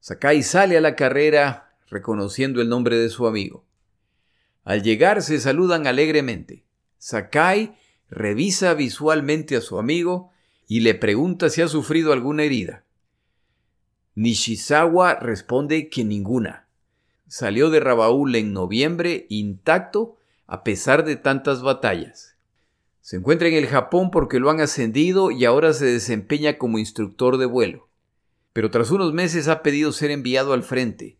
Sakai 0.00 0.42
sale 0.42 0.78
a 0.78 0.80
la 0.80 0.96
carrera 0.96 1.74
reconociendo 1.88 2.62
el 2.62 2.70
nombre 2.70 2.96
de 2.96 3.10
su 3.10 3.26
amigo. 3.26 3.64
Al 4.64 4.82
llegar 4.82 5.22
se 5.22 5.38
saludan 5.40 5.86
alegremente. 5.86 6.64
Sakai 6.96 7.76
revisa 8.08 8.72
visualmente 8.74 9.56
a 9.56 9.60
su 9.60 9.78
amigo 9.78 10.32
y 10.66 10.80
le 10.80 10.94
pregunta 10.94 11.50
si 11.50 11.60
ha 11.60 11.68
sufrido 11.68 12.12
alguna 12.12 12.44
herida. 12.44 12.84
Nishizawa 14.14 15.16
responde 15.16 15.88
que 15.88 16.04
ninguna. 16.04 16.66
Salió 17.28 17.68
de 17.70 17.80
Rabaul 17.80 18.34
en 18.36 18.52
noviembre 18.52 19.26
intacto 19.28 20.16
a 20.46 20.64
pesar 20.64 21.04
de 21.04 21.16
tantas 21.16 21.62
batallas. 21.62 22.36
Se 23.02 23.16
encuentra 23.16 23.48
en 23.48 23.54
el 23.54 23.66
Japón 23.66 24.10
porque 24.10 24.40
lo 24.40 24.50
han 24.50 24.60
ascendido 24.60 25.30
y 25.30 25.44
ahora 25.44 25.74
se 25.74 25.84
desempeña 25.84 26.56
como 26.56 26.78
instructor 26.78 27.36
de 27.36 27.46
vuelo. 27.46 27.89
Pero 28.52 28.70
tras 28.70 28.90
unos 28.90 29.12
meses 29.12 29.48
ha 29.48 29.62
pedido 29.62 29.92
ser 29.92 30.10
enviado 30.10 30.52
al 30.52 30.62
frente. 30.62 31.18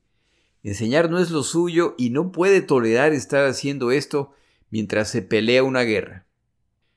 Enseñar 0.62 1.10
no 1.10 1.18
es 1.18 1.30
lo 1.30 1.42
suyo 1.42 1.94
y 1.96 2.10
no 2.10 2.32
puede 2.32 2.60
tolerar 2.60 3.12
estar 3.12 3.46
haciendo 3.46 3.92
esto 3.92 4.32
mientras 4.70 5.08
se 5.10 5.22
pelea 5.22 5.62
una 5.62 5.82
guerra. 5.82 6.26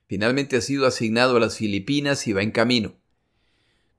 Finalmente 0.08 0.58
ha 0.58 0.62
sido 0.62 0.86
asignado 0.86 1.38
a 1.38 1.40
las 1.40 1.58
Filipinas 1.58 2.28
y 2.28 2.34
va 2.34 2.44
en 2.44 2.52
camino. 2.52 2.96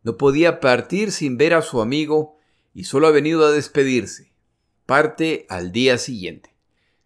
No 0.02 0.16
podía 0.16 0.60
partir 0.60 1.12
sin 1.12 1.38
ver 1.38 1.54
a 1.54 1.62
su 1.62 1.80
amigo 1.80 2.38
y 2.74 2.84
solo 2.84 3.06
ha 3.06 3.10
venido 3.10 3.44
a 3.46 3.50
despedirse. 3.50 4.32
Parte 4.86 5.46
al 5.48 5.72
día 5.72 5.96
siguiente. 5.96 6.54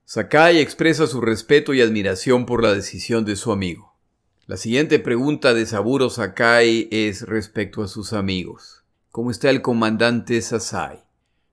Sakai 0.04 0.58
expresa 0.58 1.06
su 1.06 1.20
respeto 1.20 1.74
y 1.74 1.80
admiración 1.80 2.44
por 2.44 2.62
la 2.62 2.74
decisión 2.74 3.24
de 3.24 3.36
su 3.36 3.52
amigo. 3.52 3.94
La 4.46 4.56
siguiente 4.56 4.98
pregunta 4.98 5.54
de 5.54 5.66
Saburo 5.66 6.10
Sakai 6.10 6.88
es 6.90 7.22
respecto 7.22 7.82
a 7.82 7.88
sus 7.88 8.14
amigos. 8.14 8.77
¿Cómo 9.10 9.30
está 9.30 9.48
el 9.48 9.62
comandante 9.62 10.40
Sasai? 10.42 11.02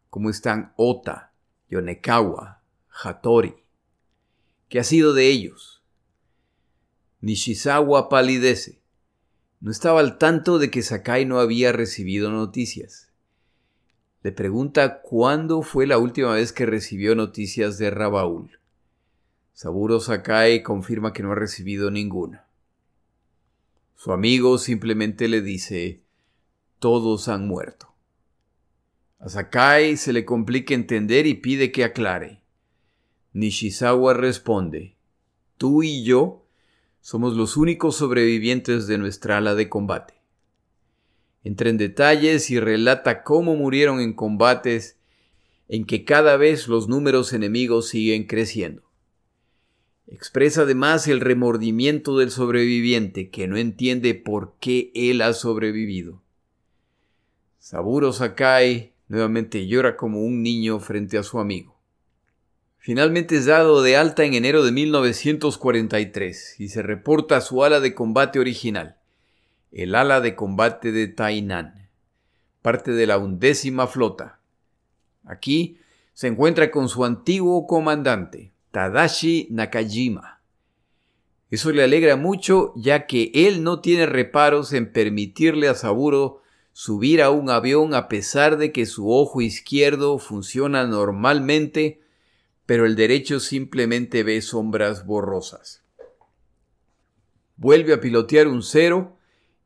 ¿Cómo 0.10 0.30
están 0.30 0.74
Ota, 0.76 1.32
Yonekawa, 1.70 2.62
Hattori? 2.90 3.56
¿Qué 4.68 4.80
ha 4.80 4.84
sido 4.84 5.14
de 5.14 5.30
ellos? 5.30 5.82
Nishizawa 7.22 8.10
palidece. 8.10 8.82
No 9.62 9.72
estaba 9.72 10.02
al 10.02 10.18
tanto 10.18 10.60
de 10.60 10.70
que 10.70 10.84
Sakai 10.84 11.26
no 11.26 11.40
había 11.40 11.72
recibido 11.72 12.30
noticias. 12.30 13.10
Le 14.22 14.34
pregunta 14.34 15.02
cuándo 15.02 15.62
fue 15.62 15.88
la 15.88 15.98
última 15.98 16.34
vez 16.34 16.52
que 16.52 16.66
recibió 16.66 17.16
noticias 17.16 17.78
de 17.78 17.90
Rabaul. 17.90 18.60
Saburo 19.54 20.02
Sakai 20.02 20.62
confirma 20.62 21.14
que 21.14 21.24
no 21.24 21.32
ha 21.32 21.36
recibido 21.36 21.90
ninguna. 21.90 22.48
Su 23.96 24.12
amigo 24.12 24.58
simplemente 24.58 25.30
le 25.30 25.42
dice, 25.42 26.05
todos 26.86 27.30
han 27.30 27.48
muerto. 27.48 27.96
A 29.18 29.28
Sakai 29.28 29.98
se 29.98 30.14
le 30.14 30.24
complica 30.24 30.76
entender 30.76 31.26
y 31.26 31.34
pide 31.34 31.72
que 31.72 31.84
aclare. 31.84 32.44
Nishizawa 33.34 34.14
responde, 34.14 34.96
Tú 35.58 35.82
y 35.82 36.04
yo 36.04 36.46
somos 37.02 37.36
los 37.36 37.58
únicos 37.58 37.96
sobrevivientes 37.96 38.86
de 38.86 39.00
nuestra 39.00 39.38
ala 39.38 39.56
de 39.56 39.68
combate. 39.68 40.14
Entra 41.44 41.72
en 41.72 41.78
detalles 41.78 42.52
y 42.52 42.60
relata 42.60 43.24
cómo 43.24 43.56
murieron 43.56 44.00
en 44.00 44.14
combates 44.14 45.00
en 45.68 45.86
que 45.86 46.06
cada 46.06 46.38
vez 46.38 46.68
los 46.68 46.88
números 46.88 47.34
enemigos 47.34 47.88
siguen 47.88 48.28
creciendo. 48.28 48.84
Expresa 50.06 50.62
además 50.62 51.08
el 51.08 51.20
remordimiento 51.20 52.20
del 52.20 52.30
sobreviviente 52.30 53.32
que 53.32 53.48
no 53.48 53.58
entiende 53.58 54.14
por 54.14 54.54
qué 54.60 54.92
él 54.94 55.24
ha 55.24 55.34
sobrevivido. 55.34 56.22
Saburo 57.68 58.14
Sakai 58.14 58.94
nuevamente 59.08 59.66
llora 59.66 59.98
como 59.98 60.22
un 60.22 60.44
niño 60.44 60.80
frente 60.80 61.18
a 61.18 61.24
su 61.24 61.40
amigo. 61.40 61.76
Finalmente 62.78 63.38
es 63.38 63.48
dado 63.48 63.82
de 63.82 63.98
alta 63.98 64.24
en 64.24 64.36
enero 64.36 64.64
de 64.64 64.72
1943 64.72 66.60
y 66.60 66.70
se 66.70 66.84
reporta 66.84 67.42
su 67.42 67.64
ala 67.64 67.80
de 67.80 67.96
combate 67.96 68.38
original, 68.38 68.98
el 69.72 69.96
ala 69.96 70.22
de 70.22 70.36
combate 70.36 70.92
de 70.92 71.08
Tainan, 71.08 71.90
parte 72.62 72.92
de 72.92 73.08
la 73.08 73.18
undécima 73.18 73.88
flota. 73.88 74.38
Aquí 75.24 75.80
se 76.14 76.28
encuentra 76.28 76.70
con 76.70 76.88
su 76.88 77.04
antiguo 77.04 77.66
comandante, 77.66 78.52
Tadashi 78.70 79.48
Nakajima. 79.50 80.40
Eso 81.50 81.72
le 81.72 81.84
alegra 81.84 82.16
mucho 82.16 82.74
ya 82.76 83.08
que 83.08 83.32
él 83.34 83.64
no 83.64 83.82
tiene 83.82 84.06
reparos 84.06 84.72
en 84.72 84.92
permitirle 84.92 85.68
a 85.68 85.74
Saburo 85.74 86.44
subir 86.78 87.22
a 87.22 87.30
un 87.30 87.50
avión 87.50 87.94
a 87.94 88.10
pesar 88.10 88.58
de 88.58 88.74
que 88.74 88.86
su 88.86 89.10
ojo 89.10 89.40
izquierdo 89.40 90.20
funciona 90.20 90.86
normalmente 90.86 92.02
pero 92.66 92.86
el 92.86 92.96
derecho 92.96 93.40
simplemente 93.40 94.24
ve 94.24 94.42
sombras 94.42 95.06
borrosas. 95.06 95.84
Vuelve 97.58 97.94
a 97.94 98.02
pilotear 98.02 98.48
un 98.48 98.64
cero 98.64 99.18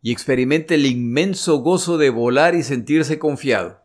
y 0.01 0.11
experimenta 0.11 0.75
el 0.75 0.85
inmenso 0.85 1.57
gozo 1.57 1.97
de 1.97 2.09
volar 2.09 2.55
y 2.55 2.63
sentirse 2.63 3.17
confiado. 3.17 3.81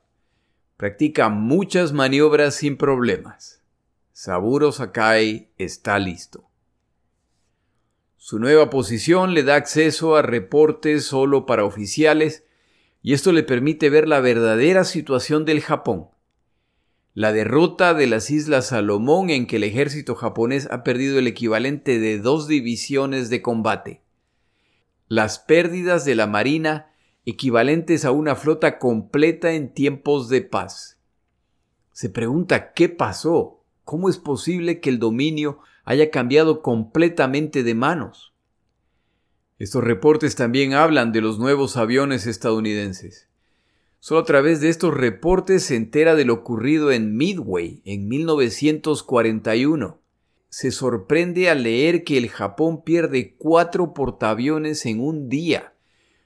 Practica 0.76 1.28
muchas 1.28 1.92
maniobras 1.92 2.57
sin 2.57 2.76
problemas. 2.76 3.62
Saburo 4.12 4.72
Sakai 4.72 5.49
está 5.57 5.99
listo. 5.99 6.44
Su 8.16 8.38
nueva 8.38 8.70
posición 8.70 9.34
le 9.34 9.42
da 9.42 9.55
acceso 9.55 10.16
a 10.16 10.22
reportes 10.22 11.05
solo 11.05 11.46
para 11.46 11.64
oficiales 11.64 12.44
y 13.05 13.12
esto 13.12 13.30
le 13.30 13.44
permite 13.44 13.88
ver 13.88 14.09
la 14.09 14.18
verdadera 14.18 14.82
situación 14.82 15.44
del 15.44 15.61
Japón 15.61 16.09
la 17.14 17.32
derrota 17.32 17.94
de 17.94 18.09
las 18.09 18.28
Islas 18.30 18.66
Salomón 18.66 19.30
en 19.30 19.46
que 19.46 19.57
el 19.57 19.62
ejército 19.62 20.16
japonés 20.16 20.68
ha 20.72 20.82
perdido 20.82 21.20
el 21.20 21.28
equivalente 21.28 22.00
de 22.00 22.18
dos 22.18 22.48
divisiones 22.48 23.30
de 23.30 23.40
combate. 23.40 24.02
Las 25.07 25.38
pérdidas 25.38 26.05
de 26.05 26.16
la 26.16 26.26
Marina 26.26 26.90
equivalentes 27.24 28.05
a 28.05 28.11
una 28.11 28.34
flota 28.34 28.80
completa 28.80 29.52
en 29.52 29.72
tiempos 29.72 30.28
de 30.28 30.42
paz. 30.42 30.98
Se 31.92 32.11
pregunta 32.11 32.72
qué 32.72 32.88
pasó, 32.88 33.62
cómo 33.84 34.09
es 34.09 34.18
posible 34.18 34.80
que 34.80 34.90
el 34.90 34.98
dominio 34.98 35.61
haya 35.84 36.11
cambiado 36.11 36.62
completamente 36.62 37.62
de 37.62 37.74
manos. 37.76 38.34
Estos 39.59 39.84
reportes 39.84 40.34
también 40.34 40.72
hablan 40.72 41.12
de 41.12 41.20
los 41.20 41.38
nuevos 41.38 41.76
aviones 41.76 42.26
estadounidenses. 42.26 43.28
Solo 44.00 44.20
a 44.20 44.24
través 44.24 44.61
de 44.61 44.68
estos 44.68 44.92
reportes 44.92 45.62
se 45.62 45.76
entera 45.76 46.16
de 46.16 46.24
lo 46.24 46.34
ocurrido 46.34 46.90
en 46.90 47.16
Midway 47.16 47.80
en 47.84 48.09
1941. 48.09 50.00
Se 50.48 50.70
sorprende 50.72 51.48
al 51.48 51.62
leer 51.62 52.02
que 52.02 52.18
el 52.18 52.28
Japón 52.28 52.82
pierde 52.82 53.36
cuatro 53.38 53.94
portaaviones 53.94 54.86
en 54.86 55.00
un 55.00 55.28
día, 55.28 55.72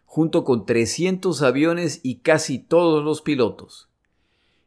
junto 0.07 0.45
con 0.45 0.65
300 0.65 1.43
aviones 1.43 2.01
y 2.03 2.21
casi 2.21 2.59
todos 2.59 3.05
los 3.05 3.21
pilotos. 3.21 3.91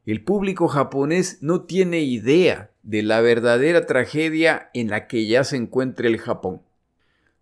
El 0.05 0.24
público 0.24 0.68
japonés 0.68 1.39
no 1.41 1.64
tiene 1.64 2.01
idea 2.01 2.72
de 2.84 3.01
la 3.01 3.22
verdadera 3.22 3.88
tragedia 3.88 4.70
en 4.76 4.89
la 4.89 5.07
que 5.07 5.26
ya 5.26 5.43
se 5.43 5.57
encuentra 5.57 6.07
el 6.07 6.20
Japón. 6.20 6.62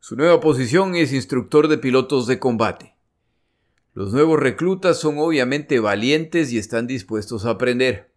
Su 0.01 0.15
nueva 0.15 0.39
posición 0.39 0.95
es 0.95 1.11
instructor 1.11 1.67
de 1.67 1.77
pilotos 1.77 2.25
de 2.25 2.39
combate. 2.39 2.95
Los 3.93 4.13
nuevos 4.13 4.39
reclutas 4.39 4.97
son 4.97 5.17
obviamente 5.17 5.81
valientes 5.81 6.53
y 6.53 6.57
están 6.57 6.87
dispuestos 6.87 7.45
a 7.45 7.51
aprender, 7.51 8.09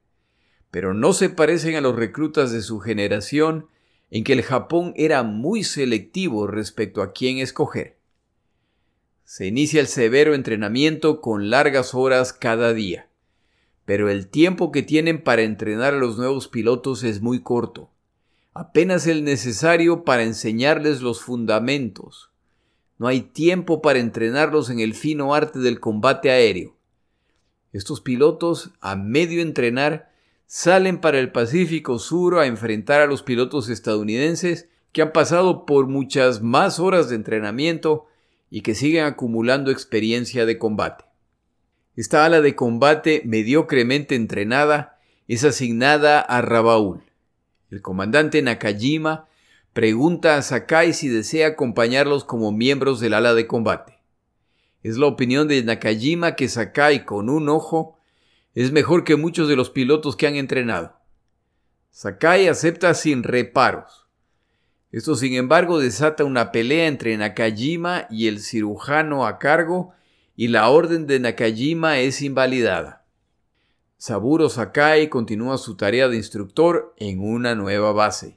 pero 0.70 0.94
no 0.94 1.12
se 1.12 1.28
parecen 1.28 1.74
a 1.74 1.80
los 1.80 1.96
reclutas 1.96 2.52
de 2.52 2.62
su 2.62 2.78
generación 2.78 3.66
en 4.12 4.22
que 4.22 4.32
el 4.32 4.42
Japón 4.42 4.94
era 4.96 5.24
muy 5.24 5.64
selectivo 5.64 6.46
respecto 6.46 7.02
a 7.02 7.12
quién 7.12 7.38
escoger. 7.38 7.96
Se 9.24 9.46
inicia 9.46 9.80
el 9.80 9.88
severo 9.88 10.34
entrenamiento 10.34 11.20
con 11.20 11.50
largas 11.50 11.94
horas 11.94 12.32
cada 12.32 12.74
día, 12.74 13.08
pero 13.84 14.08
el 14.08 14.28
tiempo 14.28 14.70
que 14.70 14.84
tienen 14.84 15.20
para 15.20 15.42
entrenar 15.42 15.94
a 15.94 15.98
los 15.98 16.16
nuevos 16.16 16.46
pilotos 16.46 17.02
es 17.02 17.22
muy 17.22 17.42
corto, 17.42 17.90
apenas 18.54 19.06
el 19.06 19.24
necesario 19.24 20.04
para 20.04 20.22
enseñarles 20.22 21.00
los 21.00 21.22
fundamentos, 21.22 22.30
no 22.98 23.08
hay 23.08 23.22
tiempo 23.22 23.82
para 23.82 23.98
entrenarlos 23.98 24.70
en 24.70 24.78
el 24.78 24.94
fino 24.94 25.34
arte 25.34 25.58
del 25.58 25.80
combate 25.80 26.30
aéreo. 26.30 26.76
Estos 27.72 28.00
pilotos, 28.00 28.70
a 28.80 28.96
medio 28.96 29.42
entrenar, 29.42 30.12
salen 30.46 31.00
para 31.00 31.18
el 31.18 31.32
Pacífico 31.32 31.98
Sur 31.98 32.38
a 32.38 32.46
enfrentar 32.46 33.00
a 33.00 33.06
los 33.06 33.22
pilotos 33.22 33.68
estadounidenses 33.70 34.68
que 34.92 35.02
han 35.02 35.12
pasado 35.12 35.64
por 35.64 35.86
muchas 35.88 36.42
más 36.42 36.78
horas 36.78 37.08
de 37.08 37.16
entrenamiento 37.16 38.06
y 38.50 38.60
que 38.60 38.74
siguen 38.74 39.04
acumulando 39.06 39.70
experiencia 39.70 40.44
de 40.44 40.58
combate. 40.58 41.06
Esta 41.96 42.24
ala 42.24 42.40
de 42.40 42.54
combate 42.54 43.22
mediocremente 43.24 44.14
entrenada 44.14 44.98
es 45.26 45.44
asignada 45.44 46.20
a 46.20 46.42
Rabaul. 46.42 47.02
El 47.72 47.80
comandante 47.80 48.42
Nakajima 48.42 49.28
pregunta 49.72 50.36
a 50.36 50.42
Sakai 50.42 50.92
si 50.92 51.08
desea 51.08 51.46
acompañarlos 51.46 52.22
como 52.22 52.52
miembros 52.52 53.00
del 53.00 53.14
ala 53.14 53.32
de 53.32 53.46
combate. 53.46 53.98
Es 54.82 54.98
la 54.98 55.06
opinión 55.06 55.48
de 55.48 55.64
Nakajima 55.64 56.36
que 56.36 56.50
Sakai 56.50 57.06
con 57.06 57.30
un 57.30 57.48
ojo 57.48 57.98
es 58.54 58.72
mejor 58.72 59.04
que 59.04 59.16
muchos 59.16 59.48
de 59.48 59.56
los 59.56 59.70
pilotos 59.70 60.16
que 60.16 60.26
han 60.26 60.36
entrenado. 60.36 61.00
Sakai 61.90 62.46
acepta 62.46 62.92
sin 62.92 63.22
reparos. 63.22 64.06
Esto 64.90 65.16
sin 65.16 65.32
embargo 65.32 65.80
desata 65.80 66.24
una 66.24 66.52
pelea 66.52 66.88
entre 66.88 67.16
Nakajima 67.16 68.06
y 68.10 68.28
el 68.28 68.40
cirujano 68.40 69.26
a 69.26 69.38
cargo 69.38 69.94
y 70.36 70.48
la 70.48 70.68
orden 70.68 71.06
de 71.06 71.20
Nakajima 71.20 72.00
es 72.00 72.20
invalidada. 72.20 73.01
Saburo 74.04 74.48
Sakai 74.48 75.08
continúa 75.08 75.58
su 75.58 75.76
tarea 75.76 76.08
de 76.08 76.16
instructor 76.16 76.92
en 76.98 77.20
una 77.20 77.54
nueva 77.54 77.92
base 77.92 78.36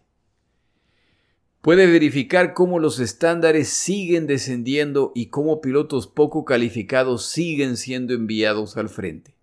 puede 1.61 1.87
verificar 1.87 2.53
cómo 2.53 2.77
los 2.77 2.99
estándares 2.99 3.69
siguen 3.69 4.27
descendiendo 4.27 5.11
y 5.15 5.31
cómo 5.31 5.61
pilotos 5.61 6.05
poco 6.05 6.45
calificados 6.45 7.25
siguen 7.25 7.77
siendo 7.77 8.13
enviados 8.13 8.77
al 8.77 8.89
frente. 8.89 9.33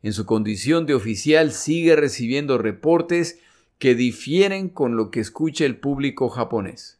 En 0.00 0.14
su 0.14 0.24
condición 0.24 0.86
de 0.86 0.94
oficial 0.94 1.52
sigue 1.52 1.94
recibiendo 1.94 2.56
reportes 2.56 3.38
que 3.78 3.94
difieren 3.94 4.70
con 4.70 4.96
lo 4.96 5.10
que 5.10 5.20
escucha 5.20 5.66
el 5.66 5.76
público 5.76 6.30
japonés. 6.30 6.98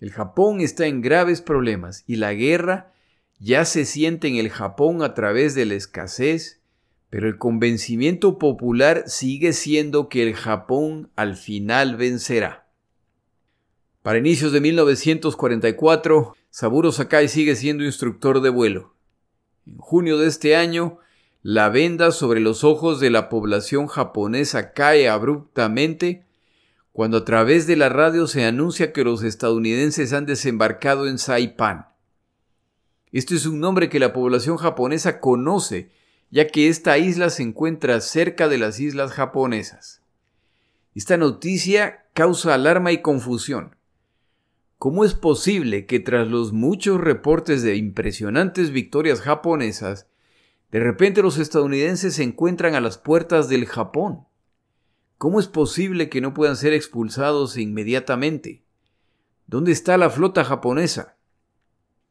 El 0.00 0.10
Japón 0.10 0.62
está 0.62 0.86
en 0.86 1.02
graves 1.02 1.42
problemas 1.42 2.02
y 2.06 2.16
la 2.16 2.32
guerra 2.32 2.94
ya 3.38 3.66
se 3.66 3.84
siente 3.84 4.28
en 4.28 4.36
el 4.36 4.48
Japón 4.48 5.02
a 5.02 5.12
través 5.12 5.54
de 5.54 5.66
la 5.66 5.74
escasez, 5.74 6.57
pero 7.10 7.28
el 7.28 7.38
convencimiento 7.38 8.38
popular 8.38 9.04
sigue 9.06 9.52
siendo 9.52 10.08
que 10.08 10.22
el 10.22 10.34
Japón 10.34 11.10
al 11.16 11.36
final 11.36 11.96
vencerá. 11.96 12.68
Para 14.02 14.18
inicios 14.18 14.52
de 14.52 14.60
1944, 14.60 16.34
Saburo 16.50 16.92
Sakai 16.92 17.28
sigue 17.28 17.56
siendo 17.56 17.84
instructor 17.84 18.40
de 18.40 18.50
vuelo. 18.50 18.94
En 19.66 19.78
junio 19.78 20.18
de 20.18 20.28
este 20.28 20.56
año, 20.56 20.98
la 21.42 21.68
venda 21.68 22.10
sobre 22.10 22.40
los 22.40 22.64
ojos 22.64 23.00
de 23.00 23.10
la 23.10 23.28
población 23.28 23.86
japonesa 23.86 24.72
cae 24.72 25.08
abruptamente 25.08 26.24
cuando 26.92 27.18
a 27.18 27.24
través 27.24 27.66
de 27.66 27.76
la 27.76 27.88
radio 27.88 28.26
se 28.26 28.44
anuncia 28.44 28.92
que 28.92 29.04
los 29.04 29.22
estadounidenses 29.22 30.12
han 30.12 30.26
desembarcado 30.26 31.06
en 31.06 31.18
Saipan. 31.18 31.86
Este 33.12 33.36
es 33.36 33.46
un 33.46 33.60
nombre 33.60 33.88
que 33.88 34.00
la 34.00 34.12
población 34.12 34.56
japonesa 34.56 35.20
conoce, 35.20 35.90
ya 36.30 36.46
que 36.48 36.68
esta 36.68 36.98
isla 36.98 37.30
se 37.30 37.42
encuentra 37.42 38.00
cerca 38.00 38.48
de 38.48 38.58
las 38.58 38.80
islas 38.80 39.12
japonesas. 39.12 40.02
Esta 40.94 41.16
noticia 41.16 42.06
causa 42.12 42.54
alarma 42.54 42.92
y 42.92 43.02
confusión. 43.02 43.76
¿Cómo 44.78 45.04
es 45.04 45.14
posible 45.14 45.86
que 45.86 46.00
tras 46.00 46.28
los 46.28 46.52
muchos 46.52 47.00
reportes 47.00 47.62
de 47.62 47.76
impresionantes 47.76 48.70
victorias 48.70 49.20
japonesas, 49.20 50.06
de 50.70 50.80
repente 50.80 51.22
los 51.22 51.38
estadounidenses 51.38 52.14
se 52.14 52.22
encuentran 52.22 52.74
a 52.74 52.80
las 52.80 52.98
puertas 52.98 53.48
del 53.48 53.66
Japón? 53.66 54.26
¿Cómo 55.16 55.40
es 55.40 55.48
posible 55.48 56.08
que 56.08 56.20
no 56.20 56.32
puedan 56.32 56.56
ser 56.56 56.74
expulsados 56.74 57.56
inmediatamente? 57.56 58.62
¿Dónde 59.48 59.72
está 59.72 59.96
la 59.98 60.10
flota 60.10 60.44
japonesa? 60.44 61.17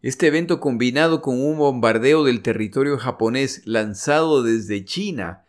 Este 0.01 0.27
evento 0.27 0.59
combinado 0.59 1.21
con 1.21 1.41
un 1.43 1.57
bombardeo 1.57 2.23
del 2.23 2.41
territorio 2.41 2.97
japonés 2.97 3.63
lanzado 3.65 4.43
desde 4.43 4.85
China 4.85 5.43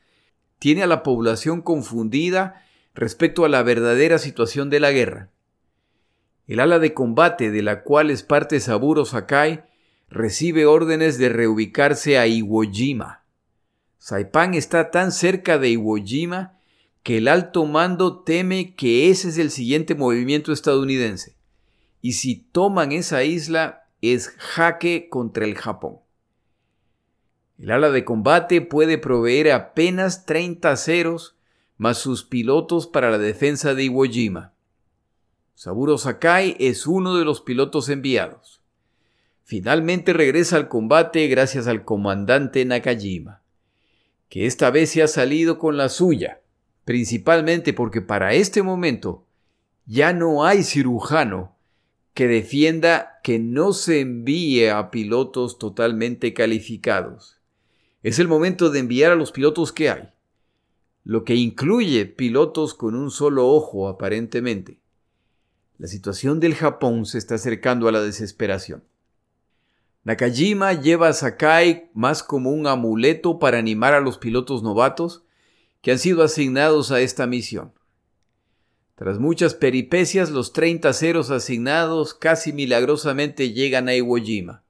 tiene 0.59 0.83
a 0.83 0.87
la 0.87 1.03
población 1.03 1.61
confundida 1.61 2.65
respecto 2.95 3.45
a 3.45 3.49
la 3.49 3.63
verdadera 3.63 4.19
situación 4.19 4.71
de 4.71 4.81
la 4.81 4.91
guerra. 4.91 5.31
El 6.47 6.61
ala 6.61 6.79
de 6.79 6.95
combate 6.95 7.51
de 7.51 7.63
la 7.63 7.83
cual 7.83 8.11
es 8.11 8.23
parte 8.23 8.59
Saburo 8.61 9.05
Sakai 9.05 9.65
recibe 10.09 10.65
órdenes 10.65 11.19
de 11.19 11.29
reubicarse 11.29 12.19
a 12.19 12.27
Iwo 12.27 12.63
Jima. 12.63 13.23
Saipan 13.99 14.55
está 14.55 14.91
tan 14.91 15.13
cerca 15.13 15.59
de 15.59 15.69
Iwo 15.71 15.97
Jima 15.97 16.59
que 17.03 17.19
el 17.19 17.29
alto 17.29 17.67
mando 17.67 18.21
teme 18.21 18.75
que 18.75 19.11
ese 19.11 19.29
es 19.29 19.37
el 19.37 19.51
siguiente 19.51 19.95
movimiento 19.95 20.53
estadounidense. 20.53 21.37
Y 22.01 22.15
si 22.15 22.37
toman 22.37 22.93
esa 22.93 23.25
isla 23.25 23.88
es 24.01 24.31
jaque 24.39 25.09
contra 25.09 25.45
el 25.45 25.57
Japón. 25.57 25.99
El 27.59 27.73
ala 27.73 27.91
de 27.91 28.05
combate 28.05 28.61
puede 28.61 28.99
proveer 28.99 29.51
apenas 29.51 30.27
30 30.27 30.77
ceros 30.77 31.37
más 31.77 31.99
sus 31.99 32.25
pilotos 32.25 32.87
para 32.87 33.11
la 33.11 33.19
defensa 33.19 33.75
de 33.75 33.85
Iwo 33.85 34.05
Jima. 34.05 34.53
Saburo 35.55 35.99
Sakai 35.99 36.57
es 36.61 36.87
uno 36.87 37.17
de 37.17 37.25
los 37.25 37.41
pilotos 37.41 37.89
enviados. 37.89 38.63
Finalmente 39.43 40.13
regresa 40.13 40.57
al 40.57 40.69
combate 40.69 41.27
gracias 41.27 41.67
al 41.67 41.85
comandante 41.85 42.65
Nakajima, 42.65 43.43
que 44.29 44.47
esta 44.47 44.71
vez 44.71 44.91
se 44.91 45.03
ha 45.03 45.09
salido 45.09 45.59
con 45.59 45.77
la 45.77 45.89
suya, 45.89 46.43
principalmente 46.85 47.73
porque 47.73 48.03
para 48.03 48.35
este 48.35 48.63
momento 48.63 49.27
ya 49.85 50.13
no 50.13 50.45
hay 50.45 50.63
cirujano 50.63 51.57
que 52.19 52.27
defienda 52.27 53.21
que 53.23 53.39
no 53.39 53.73
se 53.73 54.01
envíe 54.01 54.71
a 54.71 54.91
pilotos 54.91 55.57
totalmente 55.57 56.35
calificados. 56.35 57.39
Es 58.03 58.19
el 58.19 58.27
momento 58.27 58.71
de 58.71 58.81
enviar 58.81 59.13
a 59.13 59.15
los 59.15 59.31
pilotos 59.31 59.71
que 59.71 59.89
hay, 59.89 60.09
lo 61.05 61.23
que 61.23 61.37
incluye 61.37 62.07
pilotos 62.07 62.75
con 62.75 62.97
un 62.97 63.13
solo 63.13 63.47
ojo 63.47 63.87
aparentemente. 63.87 64.81
La 65.79 65.87
situación 65.87 66.41
del 66.41 66.57
Japón 66.57 67.07
se 67.07 67.19
está 67.19 67.37
acercando 67.37 67.87
a 67.87 67.93
la 67.93 68.03
desesperación. 68.03 68.83
Nakajima 70.03 70.73
lleva 70.73 71.07
a 71.07 71.13
Sakai 71.13 71.89
más 71.95 72.25
como 72.25 72.51
un 72.51 72.67
amuleto 72.67 73.39
para 73.39 73.59
animar 73.59 73.95
a 73.95 74.01
los 74.01 74.19
pilotos 74.19 74.65
novatos 74.65 75.23
que 75.83 75.93
han 75.93 76.01
sido 76.01 76.25
asignados 76.25 76.91
a 76.91 77.01
esta 77.01 77.29
misión. 77.29 77.78
Tras 78.99 79.21
muchas 79.21 79.55
peripecias, 79.55 80.31
los 80.31 80.53
30 80.53 80.93
ceros 80.93 81.31
asignados 81.31 82.15
casi 82.15 82.53
milagrosamente 82.53 83.53
llegan 83.53 83.89
a 83.89 83.95
Iwo 83.95 84.17
Jima. 84.17 84.65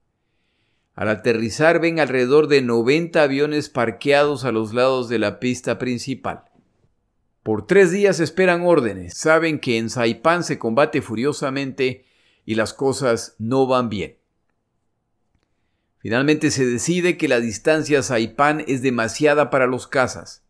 Al 0.94 1.08
aterrizar 1.08 1.80
ven 1.80 1.98
alrededor 1.98 2.46
de 2.46 2.60
90 2.60 3.22
aviones 3.22 3.70
parqueados 3.70 4.44
a 4.44 4.52
los 4.52 4.74
lados 4.74 5.08
de 5.08 5.18
la 5.18 5.40
pista 5.40 5.78
principal. 5.78 6.44
Por 7.42 7.66
tres 7.66 7.90
días 7.90 8.20
esperan 8.20 8.66
órdenes, 8.66 9.16
saben 9.16 9.58
que 9.58 9.78
en 9.78 9.88
Saipán 9.88 10.44
se 10.44 10.58
combate 10.58 11.00
furiosamente 11.00 12.04
y 12.44 12.54
las 12.54 12.74
cosas 12.74 13.34
no 13.38 13.66
van 13.66 13.88
bien. 13.88 14.18
Finalmente 16.00 16.50
se 16.50 16.66
decide 16.66 17.16
que 17.16 17.28
la 17.28 17.40
distancia 17.40 18.00
a 18.00 18.02
Saipán 18.02 18.62
es 18.68 18.82
demasiada 18.82 19.48
para 19.48 19.66
los 19.66 19.86
cazas. 19.86 20.42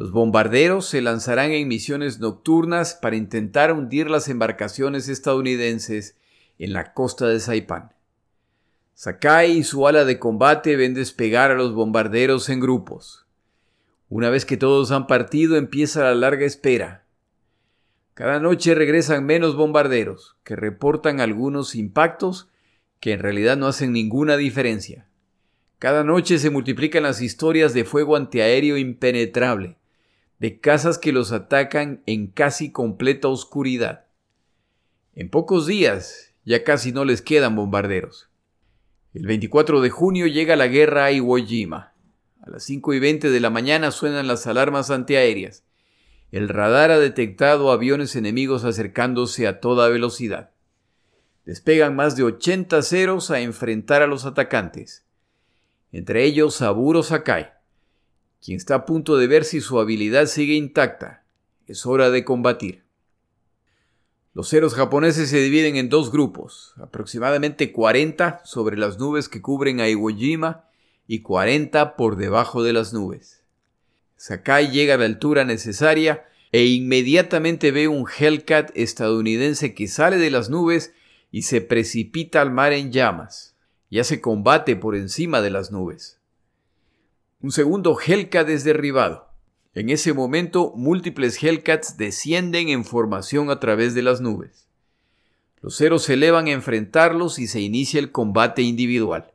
Los 0.00 0.12
bombarderos 0.12 0.86
se 0.86 1.02
lanzarán 1.02 1.52
en 1.52 1.68
misiones 1.68 2.20
nocturnas 2.20 2.94
para 2.94 3.16
intentar 3.16 3.70
hundir 3.70 4.08
las 4.08 4.28
embarcaciones 4.28 5.10
estadounidenses 5.10 6.16
en 6.58 6.72
la 6.72 6.94
costa 6.94 7.26
de 7.26 7.38
Saipán. 7.38 7.92
Sakai 8.94 9.58
y 9.58 9.62
su 9.62 9.86
ala 9.86 10.06
de 10.06 10.18
combate 10.18 10.76
ven 10.76 10.94
despegar 10.94 11.50
a 11.50 11.54
los 11.54 11.74
bombarderos 11.74 12.48
en 12.48 12.60
grupos. 12.60 13.26
Una 14.08 14.30
vez 14.30 14.46
que 14.46 14.56
todos 14.56 14.90
han 14.90 15.06
partido 15.06 15.58
empieza 15.58 16.02
la 16.02 16.14
larga 16.14 16.46
espera. 16.46 17.04
Cada 18.14 18.40
noche 18.40 18.74
regresan 18.74 19.26
menos 19.26 19.54
bombarderos, 19.54 20.38
que 20.44 20.56
reportan 20.56 21.20
algunos 21.20 21.74
impactos 21.74 22.48
que 23.00 23.12
en 23.12 23.20
realidad 23.20 23.58
no 23.58 23.66
hacen 23.66 23.92
ninguna 23.92 24.38
diferencia. 24.38 25.10
Cada 25.78 26.04
noche 26.04 26.38
se 26.38 26.48
multiplican 26.48 27.02
las 27.02 27.20
historias 27.20 27.74
de 27.74 27.84
fuego 27.84 28.16
antiaéreo 28.16 28.78
impenetrable, 28.78 29.76
de 30.40 30.58
casas 30.58 30.98
que 30.98 31.12
los 31.12 31.32
atacan 31.32 32.02
en 32.06 32.26
casi 32.26 32.72
completa 32.72 33.28
oscuridad. 33.28 34.06
En 35.14 35.28
pocos 35.28 35.66
días 35.66 36.34
ya 36.44 36.64
casi 36.64 36.92
no 36.92 37.04
les 37.04 37.20
quedan 37.20 37.54
bombarderos. 37.54 38.30
El 39.12 39.26
24 39.26 39.82
de 39.82 39.90
junio 39.90 40.26
llega 40.26 40.56
la 40.56 40.66
guerra 40.66 41.04
a 41.04 41.12
Iwo 41.12 41.36
Jima. 41.36 41.92
A 42.40 42.48
las 42.48 42.64
5 42.64 42.94
y 42.94 43.00
20 43.00 43.28
de 43.28 43.40
la 43.40 43.50
mañana 43.50 43.90
suenan 43.90 44.26
las 44.26 44.46
alarmas 44.46 44.90
antiaéreas. 44.90 45.62
El 46.32 46.48
radar 46.48 46.90
ha 46.90 46.98
detectado 46.98 47.70
aviones 47.70 48.16
enemigos 48.16 48.64
acercándose 48.64 49.46
a 49.46 49.60
toda 49.60 49.88
velocidad. 49.88 50.52
Despegan 51.44 51.94
más 51.94 52.16
de 52.16 52.22
80 52.22 52.80
ceros 52.82 53.30
a 53.30 53.40
enfrentar 53.40 54.00
a 54.00 54.06
los 54.06 54.24
atacantes. 54.24 55.04
Entre 55.92 56.24
ellos 56.24 56.54
Saburo 56.54 57.02
Sakai, 57.02 57.50
quien 58.42 58.56
está 58.56 58.74
a 58.74 58.86
punto 58.86 59.16
de 59.16 59.26
ver 59.26 59.44
si 59.44 59.60
su 59.60 59.78
habilidad 59.78 60.26
sigue 60.26 60.54
intacta. 60.54 61.24
Es 61.66 61.86
hora 61.86 62.10
de 62.10 62.24
combatir. 62.24 62.84
Los 64.32 64.48
ceros 64.48 64.74
japoneses 64.74 65.28
se 65.28 65.40
dividen 65.40 65.76
en 65.76 65.88
dos 65.88 66.12
grupos, 66.12 66.74
aproximadamente 66.76 67.72
40 67.72 68.42
sobre 68.44 68.76
las 68.76 68.98
nubes 68.98 69.28
que 69.28 69.42
cubren 69.42 69.80
a 69.80 69.88
Iwo 69.88 70.08
Jima 70.08 70.64
y 71.08 71.20
40 71.22 71.96
por 71.96 72.16
debajo 72.16 72.62
de 72.62 72.72
las 72.72 72.92
nubes. 72.92 73.42
Sakai 74.16 74.70
llega 74.70 74.94
a 74.94 74.98
la 74.98 75.06
altura 75.06 75.44
necesaria 75.44 76.26
e 76.52 76.66
inmediatamente 76.66 77.72
ve 77.72 77.88
un 77.88 78.06
Hellcat 78.06 78.70
estadounidense 78.76 79.74
que 79.74 79.88
sale 79.88 80.18
de 80.18 80.30
las 80.30 80.48
nubes 80.48 80.92
y 81.32 81.42
se 81.42 81.60
precipita 81.60 82.40
al 82.40 82.52
mar 82.52 82.72
en 82.72 82.92
llamas. 82.92 83.56
Ya 83.90 84.04
se 84.04 84.20
combate 84.20 84.76
por 84.76 84.94
encima 84.94 85.40
de 85.40 85.50
las 85.50 85.72
nubes. 85.72 86.19
Un 87.40 87.52
segundo 87.52 87.98
Hellcat 87.98 88.48
es 88.48 88.64
derribado. 88.64 89.30
En 89.74 89.88
ese 89.88 90.12
momento, 90.12 90.72
múltiples 90.76 91.42
Hellcats 91.42 91.96
descienden 91.96 92.68
en 92.68 92.84
formación 92.84 93.50
a 93.50 93.60
través 93.60 93.94
de 93.94 94.02
las 94.02 94.20
nubes. 94.20 94.68
Los 95.62 95.76
ceros 95.76 96.02
se 96.02 96.14
elevan 96.14 96.48
a 96.48 96.52
enfrentarlos 96.52 97.38
y 97.38 97.46
se 97.46 97.60
inicia 97.60 97.98
el 97.98 98.12
combate 98.12 98.62
individual. 98.62 99.32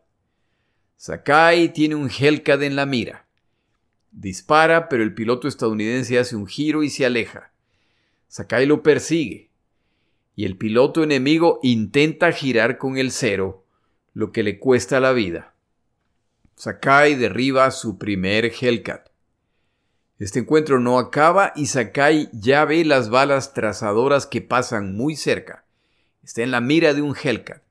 Sakai 0.97 1.73
tiene 1.73 1.95
un 1.95 2.09
Hellcat 2.09 2.61
en 2.61 2.75
la 2.75 2.85
mira. 2.85 3.25
Dispara, 4.11 4.87
pero 4.87 5.03
el 5.03 5.13
piloto 5.13 5.47
estadounidense 5.47 6.19
hace 6.19 6.35
un 6.35 6.47
giro 6.47 6.83
y 6.83 6.89
se 6.89 7.05
aleja. 7.05 7.51
Sakai 8.27 8.65
lo 8.65 8.83
persigue 8.83 9.49
y 10.35 10.45
el 10.45 10.57
piloto 10.57 11.03
enemigo 11.03 11.59
intenta 11.63 12.31
girar 12.31 12.77
con 12.77 12.97
el 12.97 13.11
cero, 13.11 13.65
lo 14.13 14.31
que 14.31 14.43
le 14.43 14.59
cuesta 14.59 14.99
la 14.99 15.13
vida. 15.13 15.54
Sakai 16.57 17.15
derriba 17.15 17.69
su 17.71 17.97
primer 17.97 18.45
Hellcat. 18.45 19.09
Este 20.17 20.39
encuentro 20.39 20.79
no 20.79 20.97
acaba 20.97 21.51
y 21.53 21.65
Sakai 21.65 22.29
ya 22.31 22.63
ve 22.63 22.85
las 22.85 23.09
balas 23.09 23.53
trazadoras 23.53 24.25
que 24.25 24.41
pasan 24.41 24.95
muy 24.95 25.17
cerca. 25.17 25.65
Está 26.23 26.43
en 26.43 26.51
la 26.51 26.61
mira 26.61 26.93
de 26.93 27.01
un 27.01 27.13
Hellcat. 27.13 27.61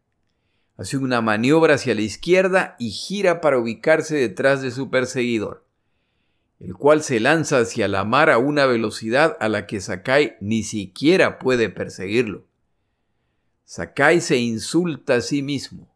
Hace 0.76 0.98
una 0.98 1.22
maniobra 1.22 1.76
hacia 1.76 1.94
la 1.94 2.02
izquierda 2.02 2.76
y 2.78 2.90
gira 2.90 3.40
para 3.40 3.58
ubicarse 3.58 4.16
detrás 4.16 4.60
de 4.60 4.70
su 4.70 4.90
perseguidor, 4.90 5.64
el 6.60 6.74
cual 6.74 7.02
se 7.02 7.20
lanza 7.20 7.60
hacia 7.60 7.88
la 7.88 8.04
mar 8.04 8.28
a 8.28 8.36
una 8.36 8.66
velocidad 8.66 9.38
a 9.40 9.48
la 9.48 9.66
que 9.66 9.80
Sakai 9.80 10.36
ni 10.42 10.62
siquiera 10.62 11.38
puede 11.38 11.70
perseguirlo. 11.70 12.44
Sakai 13.64 14.20
se 14.20 14.36
insulta 14.36 15.14
a 15.14 15.20
sí 15.22 15.40
mismo. 15.40 15.93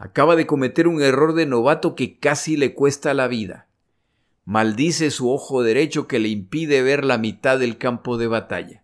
Acaba 0.00 0.34
de 0.34 0.46
cometer 0.46 0.88
un 0.88 1.02
error 1.02 1.34
de 1.34 1.44
novato 1.44 1.94
que 1.94 2.18
casi 2.18 2.56
le 2.56 2.72
cuesta 2.72 3.12
la 3.12 3.28
vida. 3.28 3.68
Maldice 4.46 5.10
su 5.10 5.30
ojo 5.30 5.62
derecho 5.62 6.08
que 6.08 6.18
le 6.18 6.28
impide 6.28 6.80
ver 6.80 7.04
la 7.04 7.18
mitad 7.18 7.58
del 7.58 7.76
campo 7.76 8.16
de 8.16 8.26
batalla. 8.26 8.82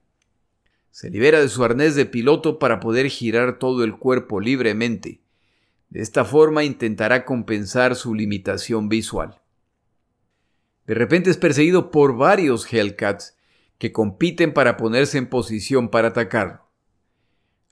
Se 0.90 1.08
libera 1.08 1.40
de 1.40 1.48
su 1.48 1.64
arnés 1.64 1.94
de 1.94 2.04
piloto 2.04 2.58
para 2.58 2.80
poder 2.80 3.08
girar 3.08 3.58
todo 3.58 3.82
el 3.82 3.96
cuerpo 3.96 4.40
libremente. 4.40 5.22
De 5.88 6.02
esta 6.02 6.26
forma 6.26 6.64
intentará 6.64 7.24
compensar 7.24 7.96
su 7.96 8.14
limitación 8.14 8.90
visual. 8.90 9.40
De 10.86 10.92
repente 10.92 11.30
es 11.30 11.38
perseguido 11.38 11.90
por 11.90 12.14
varios 12.18 12.70
Hellcats 12.70 13.38
que 13.78 13.90
compiten 13.90 14.52
para 14.52 14.76
ponerse 14.76 15.16
en 15.16 15.30
posición 15.30 15.88
para 15.88 16.08
atacarlo 16.08 16.65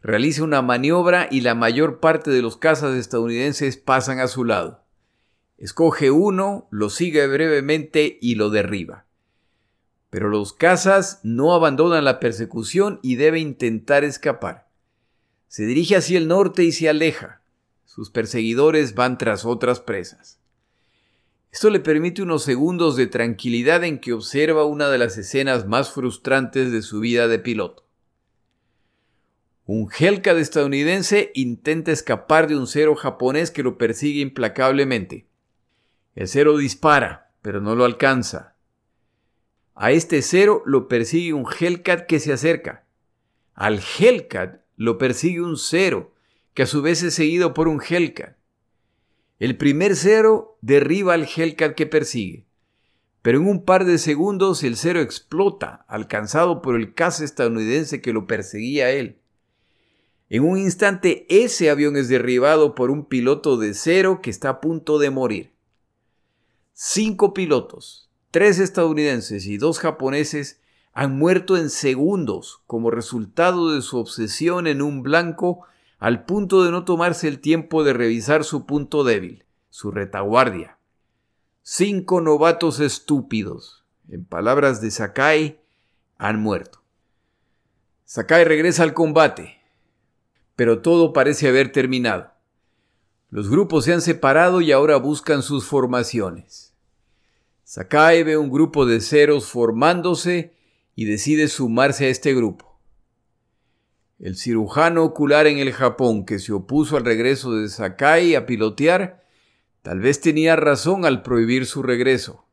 realiza 0.04 0.44
una 0.44 0.60
maniobra 0.60 1.28
y 1.30 1.40
la 1.40 1.54
mayor 1.54 1.98
parte 1.98 2.30
de 2.30 2.42
los 2.42 2.58
cazas 2.58 2.94
estadounidenses 2.94 3.78
pasan 3.78 4.20
a 4.20 4.28
su 4.28 4.44
lado. 4.44 4.84
Escoge 5.56 6.10
uno, 6.10 6.68
lo 6.70 6.90
sigue 6.90 7.26
brevemente 7.26 8.18
y 8.20 8.34
lo 8.34 8.50
derriba. 8.50 9.06
Pero 10.10 10.28
los 10.28 10.52
cazas 10.52 11.20
no 11.22 11.54
abandonan 11.54 12.04
la 12.04 12.20
persecución 12.20 13.00
y 13.02 13.16
debe 13.16 13.40
intentar 13.40 14.04
escapar. 14.04 14.68
Se 15.48 15.64
dirige 15.64 15.96
hacia 15.96 16.18
el 16.18 16.28
norte 16.28 16.64
y 16.64 16.72
se 16.72 16.90
aleja. 16.90 17.40
Sus 17.86 18.10
perseguidores 18.10 18.94
van 18.94 19.16
tras 19.16 19.46
otras 19.46 19.80
presas. 19.80 20.38
Esto 21.50 21.70
le 21.70 21.80
permite 21.80 22.20
unos 22.20 22.42
segundos 22.42 22.96
de 22.96 23.06
tranquilidad 23.06 23.82
en 23.84 24.00
que 24.00 24.12
observa 24.12 24.66
una 24.66 24.90
de 24.90 24.98
las 24.98 25.16
escenas 25.16 25.66
más 25.66 25.92
frustrantes 25.92 26.70
de 26.72 26.82
su 26.82 27.00
vida 27.00 27.26
de 27.26 27.38
piloto. 27.38 27.83
Un 29.66 29.88
Hellcat 29.98 30.36
estadounidense 30.36 31.30
intenta 31.34 31.90
escapar 31.90 32.48
de 32.48 32.56
un 32.56 32.66
cero 32.66 32.94
japonés 32.94 33.50
que 33.50 33.62
lo 33.62 33.78
persigue 33.78 34.20
implacablemente. 34.20 35.26
El 36.14 36.28
cero 36.28 36.58
dispara, 36.58 37.32
pero 37.40 37.62
no 37.62 37.74
lo 37.74 37.86
alcanza. 37.86 38.56
A 39.74 39.90
este 39.90 40.20
cero 40.20 40.62
lo 40.66 40.86
persigue 40.86 41.32
un 41.32 41.46
Hellcat 41.46 42.06
que 42.06 42.20
se 42.20 42.34
acerca. 42.34 42.84
Al 43.54 43.80
Hellcat 43.80 44.60
lo 44.76 44.98
persigue 44.98 45.40
un 45.40 45.56
cero, 45.56 46.14
que 46.52 46.64
a 46.64 46.66
su 46.66 46.82
vez 46.82 47.02
es 47.02 47.14
seguido 47.14 47.54
por 47.54 47.66
un 47.66 47.80
Hellcat. 47.80 48.36
El 49.38 49.56
primer 49.56 49.96
cero 49.96 50.58
derriba 50.60 51.14
al 51.14 51.26
Hellcat 51.26 51.74
que 51.74 51.86
persigue, 51.86 52.46
pero 53.22 53.38
en 53.38 53.48
un 53.48 53.64
par 53.64 53.86
de 53.86 53.96
segundos 53.96 54.62
el 54.62 54.76
cero 54.76 55.00
explota, 55.00 55.86
alcanzado 55.88 56.60
por 56.60 56.76
el 56.76 56.92
caza 56.92 57.24
estadounidense 57.24 58.02
que 58.02 58.12
lo 58.12 58.26
perseguía 58.26 58.86
a 58.86 58.90
él. 58.90 59.22
En 60.30 60.42
un 60.42 60.58
instante 60.58 61.26
ese 61.28 61.70
avión 61.70 61.96
es 61.96 62.08
derribado 62.08 62.74
por 62.74 62.90
un 62.90 63.04
piloto 63.04 63.56
de 63.56 63.74
cero 63.74 64.20
que 64.22 64.30
está 64.30 64.48
a 64.48 64.60
punto 64.60 64.98
de 64.98 65.10
morir. 65.10 65.52
Cinco 66.72 67.34
pilotos, 67.34 68.10
tres 68.30 68.58
estadounidenses 68.58 69.46
y 69.46 69.58
dos 69.58 69.78
japoneses, 69.78 70.60
han 70.92 71.18
muerto 71.18 71.56
en 71.56 71.70
segundos 71.70 72.62
como 72.66 72.90
resultado 72.90 73.72
de 73.72 73.82
su 73.82 73.98
obsesión 73.98 74.66
en 74.66 74.80
un 74.80 75.02
blanco 75.02 75.66
al 75.98 76.24
punto 76.24 76.64
de 76.64 76.70
no 76.70 76.84
tomarse 76.84 77.28
el 77.28 77.40
tiempo 77.40 77.82
de 77.84 77.92
revisar 77.92 78.44
su 78.44 78.66
punto 78.66 79.04
débil, 79.04 79.44
su 79.70 79.90
retaguardia. 79.90 80.78
Cinco 81.62 82.20
novatos 82.20 82.78
estúpidos, 82.80 83.84
en 84.08 84.24
palabras 84.24 84.80
de 84.80 84.90
Sakai, 84.90 85.60
han 86.18 86.40
muerto. 86.40 86.82
Sakai 88.04 88.44
regresa 88.44 88.82
al 88.82 88.94
combate, 88.94 89.63
pero 90.56 90.80
todo 90.80 91.12
parece 91.12 91.48
haber 91.48 91.72
terminado. 91.72 92.32
Los 93.30 93.50
grupos 93.50 93.84
se 93.84 93.92
han 93.92 94.00
separado 94.00 94.60
y 94.60 94.70
ahora 94.72 94.96
buscan 94.96 95.42
sus 95.42 95.64
formaciones. 95.64 96.74
Sakai 97.64 98.22
ve 98.22 98.36
un 98.36 98.50
grupo 98.50 98.86
de 98.86 99.00
ceros 99.00 99.46
formándose 99.46 100.54
y 100.94 101.06
decide 101.06 101.48
sumarse 101.48 102.06
a 102.06 102.08
este 102.08 102.34
grupo. 102.34 102.78
El 104.20 104.36
cirujano 104.36 105.02
ocular 105.02 105.46
en 105.46 105.58
el 105.58 105.72
Japón 105.72 106.24
que 106.24 106.38
se 106.38 106.52
opuso 106.52 106.96
al 106.96 107.04
regreso 107.04 107.52
de 107.52 107.68
Sakai 107.68 108.36
a 108.36 108.46
pilotear, 108.46 109.24
tal 109.82 110.00
vez 110.00 110.20
tenía 110.20 110.54
razón 110.54 111.04
al 111.04 111.22
prohibir 111.22 111.66
su 111.66 111.82
regreso. 111.82 112.46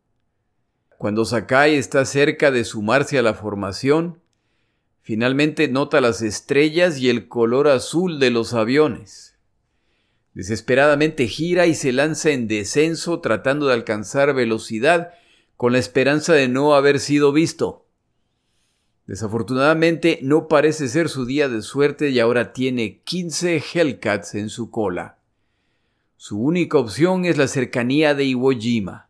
Cuando 0.98 1.26
Sakai 1.26 1.76
está 1.76 2.06
cerca 2.06 2.50
de 2.50 2.64
sumarse 2.64 3.20
a 3.20 3.22
la 3.22 3.34
formación, 3.34 4.20
Finalmente 5.02 5.68
nota 5.68 6.00
las 6.00 6.22
estrellas 6.22 7.00
y 7.00 7.10
el 7.10 7.28
color 7.28 7.68
azul 7.68 8.20
de 8.20 8.30
los 8.30 8.54
aviones. 8.54 9.36
Desesperadamente 10.34 11.28
gira 11.28 11.66
y 11.66 11.76
se 11.76 11.92
lanza 11.92 12.30
en 12.30 12.48
descenso 12.48 13.20
tratando 13.20 13.68
de 13.68 13.74
alcanzar 13.74 14.34
velocidad 14.34 15.14
con 15.58 15.74
la 15.74 15.80
esperanza 15.80 16.34
de 16.34 16.48
no 16.48 16.76
haber 16.76 17.00
sido 17.00 17.34
visto. 17.34 17.86
Desafortunadamente 19.08 20.20
no 20.22 20.48
parece 20.48 20.88
ser 20.88 21.10
su 21.10 21.26
día 21.26 21.50
de 21.50 21.62
suerte 21.62 22.12
y 22.12 22.20
ahora 22.20 22.54
tiene 22.54 23.02
15 23.04 23.62
Hellcats 23.74 24.36
en 24.36 24.50
su 24.50 24.70
cola. 24.70 25.18
Su 26.16 26.40
única 26.40 26.78
opción 26.78 27.26
es 27.26 27.38
la 27.38 27.48
cercanía 27.48 28.14
de 28.14 28.26
Iwo 28.26 28.52
Jima. 28.52 29.10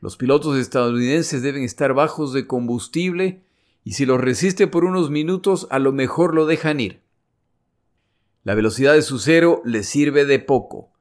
Los 0.00 0.16
pilotos 0.16 0.58
estadounidenses 0.58 1.42
deben 1.42 1.64
estar 1.64 1.94
bajos 1.94 2.32
de 2.32 2.46
combustible 2.46 3.42
y 3.84 3.92
si 3.92 4.06
los 4.06 4.20
resiste 4.20 4.66
por 4.66 4.84
unos 4.84 5.10
minutos 5.10 5.66
a 5.70 5.78
lo 5.78 5.92
mejor 5.92 6.34
lo 6.34 6.46
dejan 6.46 6.80
ir. 6.80 7.02
La 8.42 8.54
velocidad 8.54 8.94
de 8.94 9.02
su 9.02 9.18
cero 9.18 9.60
le 9.64 9.82
sirve 9.82 10.24
de 10.24 10.38
poco. 10.38 10.92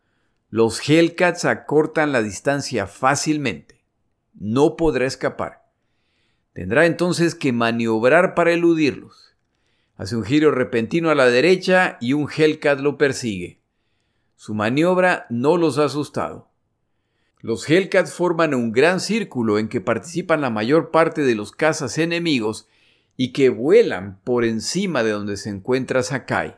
Los 0.50 0.88
Hellcats 0.88 1.46
acortan 1.46 2.12
la 2.12 2.22
distancia 2.22 2.88
fácilmente. 2.88 3.86
No 4.34 4.76
podrá 4.76 5.06
escapar. 5.06 5.70
Tendrá 6.54 6.86
entonces 6.86 7.36
que 7.36 7.54
maniobrar 7.54 8.36
para 8.36 8.52
eludirlos. 8.52 9.36
Hace 9.96 10.16
un 10.16 10.24
giro 10.24 10.52
repentino 10.52 11.10
a 11.10 11.16
la 11.16 11.28
derecha 11.28 11.98
y 12.02 12.14
un 12.14 12.30
Hellcat 12.30 12.80
lo 12.80 12.98
persigue. 12.98 13.62
Su 14.36 14.54
maniobra 14.54 15.26
no 15.30 15.58
los 15.58 15.78
ha 15.78 15.86
asustado. 15.86 16.49
Los 17.42 17.70
Hellcats 17.70 18.14
forman 18.14 18.54
un 18.54 18.72
gran 18.72 19.00
círculo 19.00 19.60
en 19.60 19.70
que 19.70 19.82
participan 19.82 20.42
la 20.42 20.50
mayor 20.50 20.92
parte 20.92 21.22
de 21.22 21.36
los 21.36 21.52
cazas 21.52 21.98
enemigos 21.98 22.68
y 23.16 23.32
que 23.34 23.50
vuelan 23.50 24.20
por 24.24 24.46
encima 24.46 25.04
de 25.04 25.12
donde 25.12 25.38
se 25.38 25.50
encuentra 25.50 26.04
Sakai 26.04 26.58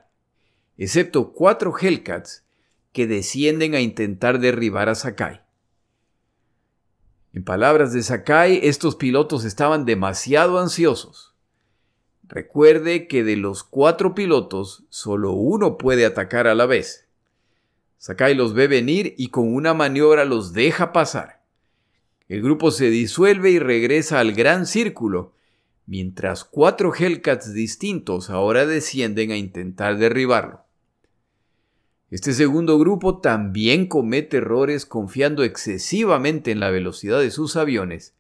excepto 0.82 1.34
cuatro 1.34 1.78
Hellcats 1.78 2.44
que 2.92 3.06
descienden 3.06 3.76
a 3.76 3.82
intentar 3.82 4.40
derribar 4.40 4.90
a 4.90 4.96
Sakai. 4.96 5.42
En 7.34 7.44
palabras 7.44 7.94
de 7.94 8.02
Sakai, 8.02 8.60
estos 8.64 8.96
pilotos 8.96 9.46
estaban 9.46 9.86
demasiado 9.86 10.58
ansiosos. 10.58 11.36
Recuerde 12.28 13.08
que 13.08 13.24
de 13.24 13.38
los 13.38 13.64
cuatro 13.64 14.16
pilotos, 14.16 14.84
solo 14.90 15.34
uno 15.34 15.78
puede 15.78 16.04
atacar 16.04 16.48
a 16.48 16.56
la 16.56 16.66
vez. 16.66 17.08
Sakai 18.02 18.34
los 18.34 18.56
ve 18.56 18.68
venir 18.68 19.14
y 19.20 19.28
con 19.28 19.54
una 19.54 19.76
maniobra 19.76 20.26
los 20.26 20.54
deja 20.54 20.92
pasar. 20.92 21.44
El 22.28 22.42
grupo 22.42 22.72
se 22.72 22.90
disuelve 22.90 23.52
y 23.52 23.60
regresa 23.60 24.20
al 24.20 24.32
gran 24.34 24.66
círculo, 24.66 25.36
mientras 25.86 26.44
cuatro 26.44 26.96
Hellcats 26.96 27.54
distintos 27.54 28.32
ahora 28.32 28.66
descienden 28.66 29.30
a 29.30 29.38
intentar 29.38 30.00
derribarlo. 30.00 30.62
Este 32.10 32.34
segundo 32.34 32.80
grupo 32.80 33.20
también 33.20 33.86
comete 33.86 34.38
errores 34.38 34.88
confiando 34.88 35.44
excesivamente 35.44 36.50
en 36.50 36.60
la 36.60 36.72
velocidad 36.72 37.20
de 37.20 37.30
sus 37.30 37.56
aviones 37.56 38.16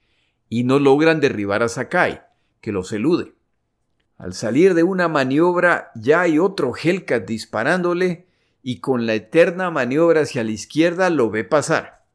y 0.48 0.64
no 0.64 0.78
logran 0.78 1.20
derribar 1.20 1.64
a 1.64 1.70
Sakai, 1.70 2.22
que 2.62 2.72
los 2.72 2.92
elude. 2.92 3.34
Al 4.20 4.36
salir 4.36 4.76
de 4.76 4.84
una 4.84 5.08
maniobra 5.08 5.90
ya 5.96 6.22
hay 6.22 6.38
otro 6.38 6.74
Hellcat 6.76 7.26
disparándole 7.26 8.28
y 8.64 8.80
con 8.80 9.05
la 9.05 9.16
eterna 9.16 9.72
maniobra 9.72 10.22
hacia 10.22 10.43
la 10.43 10.51
izquierda 10.51 11.09
lo 11.09 11.30
ve 11.30 11.43
pasar. 11.43 12.05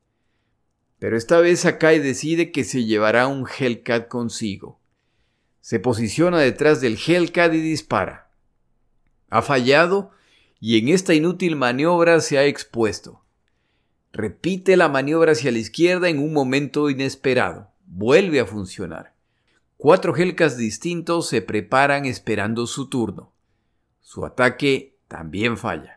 Pero 0.98 1.16
esta 1.16 1.40
vez 1.40 1.60
Sakai 1.60 1.98
decide 1.98 2.52
que 2.52 2.64
se 2.64 2.84
llevará 2.84 3.26
un 3.26 3.46
Hellcat 3.46 4.08
consigo. 4.08 4.80
Se 5.60 5.80
posiciona 5.80 6.38
detrás 6.38 6.80
del 6.80 6.96
Hellcat 6.96 7.52
y 7.52 7.60
dispara. 7.60 8.30
Ha 9.28 9.42
fallado 9.42 10.12
y 10.60 10.78
en 10.78 10.88
esta 10.88 11.12
inútil 11.12 11.56
maniobra 11.56 12.20
se 12.20 12.38
ha 12.38 12.44
expuesto. 12.44 13.24
Repite 14.12 14.76
la 14.76 14.88
maniobra 14.88 15.32
hacia 15.32 15.52
la 15.52 15.58
izquierda 15.58 16.08
en 16.08 16.18
un 16.18 16.32
momento 16.32 16.88
inesperado. 16.88 17.70
Vuelve 17.84 18.40
a 18.40 18.46
funcionar. 18.46 19.14
Cuatro 19.76 20.16
Hellcats 20.16 20.56
distintos 20.56 21.28
se 21.28 21.42
preparan 21.42 22.06
esperando 22.06 22.66
su 22.66 22.88
turno. 22.88 23.34
Su 24.00 24.24
ataque 24.24 24.96
también 25.08 25.58
falla. 25.58 25.95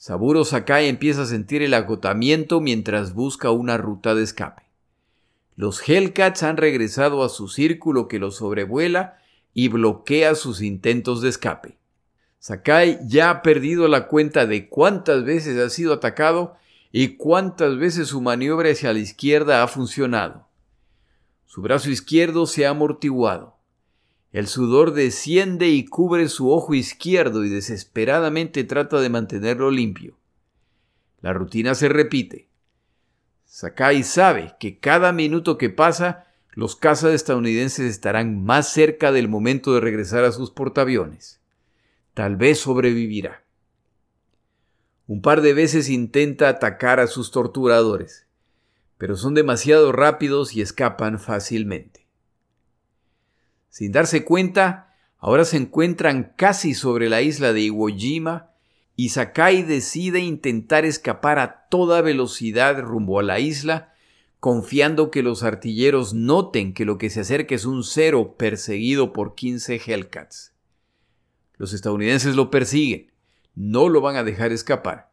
Saburo 0.00 0.44
Sakai 0.44 0.86
empieza 0.86 1.22
a 1.22 1.26
sentir 1.26 1.60
el 1.60 1.74
agotamiento 1.74 2.60
mientras 2.60 3.14
busca 3.14 3.50
una 3.50 3.76
ruta 3.78 4.14
de 4.14 4.22
escape. 4.22 4.62
Los 5.56 5.86
Hellcats 5.88 6.44
han 6.44 6.56
regresado 6.56 7.24
a 7.24 7.28
su 7.28 7.48
círculo 7.48 8.06
que 8.06 8.20
los 8.20 8.36
sobrevuela 8.36 9.18
y 9.54 9.66
bloquea 9.66 10.36
sus 10.36 10.62
intentos 10.62 11.20
de 11.20 11.30
escape. 11.30 11.78
Sakai 12.38 13.00
ya 13.08 13.28
ha 13.28 13.42
perdido 13.42 13.88
la 13.88 14.06
cuenta 14.06 14.46
de 14.46 14.68
cuántas 14.68 15.24
veces 15.24 15.58
ha 15.58 15.68
sido 15.68 15.94
atacado 15.94 16.54
y 16.92 17.16
cuántas 17.16 17.76
veces 17.76 18.06
su 18.06 18.20
maniobra 18.20 18.70
hacia 18.70 18.92
la 18.92 19.00
izquierda 19.00 19.64
ha 19.64 19.66
funcionado. 19.66 20.46
Su 21.44 21.60
brazo 21.60 21.90
izquierdo 21.90 22.46
se 22.46 22.66
ha 22.66 22.70
amortiguado. 22.70 23.57
El 24.30 24.46
sudor 24.46 24.92
desciende 24.92 25.68
y 25.68 25.86
cubre 25.86 26.28
su 26.28 26.50
ojo 26.50 26.74
izquierdo 26.74 27.44
y 27.44 27.48
desesperadamente 27.48 28.64
trata 28.64 29.00
de 29.00 29.08
mantenerlo 29.08 29.70
limpio. 29.70 30.18
La 31.20 31.32
rutina 31.32 31.74
se 31.74 31.88
repite. 31.88 32.48
Sakai 33.46 34.02
sabe 34.02 34.54
que 34.60 34.78
cada 34.78 35.12
minuto 35.12 35.56
que 35.56 35.70
pasa, 35.70 36.26
los 36.52 36.76
cazas 36.76 37.14
estadounidenses 37.14 37.90
estarán 37.90 38.44
más 38.44 38.68
cerca 38.70 39.12
del 39.12 39.28
momento 39.28 39.74
de 39.74 39.80
regresar 39.80 40.24
a 40.24 40.32
sus 40.32 40.50
portaaviones. 40.50 41.40
Tal 42.12 42.36
vez 42.36 42.58
sobrevivirá. 42.58 43.44
Un 45.06 45.22
par 45.22 45.40
de 45.40 45.54
veces 45.54 45.88
intenta 45.88 46.50
atacar 46.50 47.00
a 47.00 47.06
sus 47.06 47.30
torturadores, 47.30 48.26
pero 48.98 49.16
son 49.16 49.32
demasiado 49.32 49.90
rápidos 49.92 50.54
y 50.54 50.60
escapan 50.60 51.18
fácilmente. 51.18 51.97
Sin 53.78 53.92
darse 53.92 54.24
cuenta, 54.24 54.92
ahora 55.18 55.44
se 55.44 55.56
encuentran 55.56 56.32
casi 56.34 56.74
sobre 56.74 57.08
la 57.08 57.22
isla 57.22 57.52
de 57.52 57.60
Iwo 57.60 57.86
Jima 57.86 58.50
y 58.96 59.10
Sakai 59.10 59.62
decide 59.62 60.18
intentar 60.18 60.84
escapar 60.84 61.38
a 61.38 61.68
toda 61.68 62.02
velocidad 62.02 62.80
rumbo 62.80 63.20
a 63.20 63.22
la 63.22 63.38
isla, 63.38 63.94
confiando 64.40 65.12
que 65.12 65.22
los 65.22 65.44
artilleros 65.44 66.12
noten 66.12 66.74
que 66.74 66.84
lo 66.84 66.98
que 66.98 67.08
se 67.08 67.20
acerca 67.20 67.54
es 67.54 67.66
un 67.66 67.84
cero 67.84 68.34
perseguido 68.36 69.12
por 69.12 69.36
15 69.36 69.80
Hellcats. 69.86 70.54
Los 71.56 71.72
estadounidenses 71.72 72.34
lo 72.34 72.50
persiguen, 72.50 73.12
no 73.54 73.88
lo 73.88 74.00
van 74.00 74.16
a 74.16 74.24
dejar 74.24 74.50
escapar. 74.50 75.12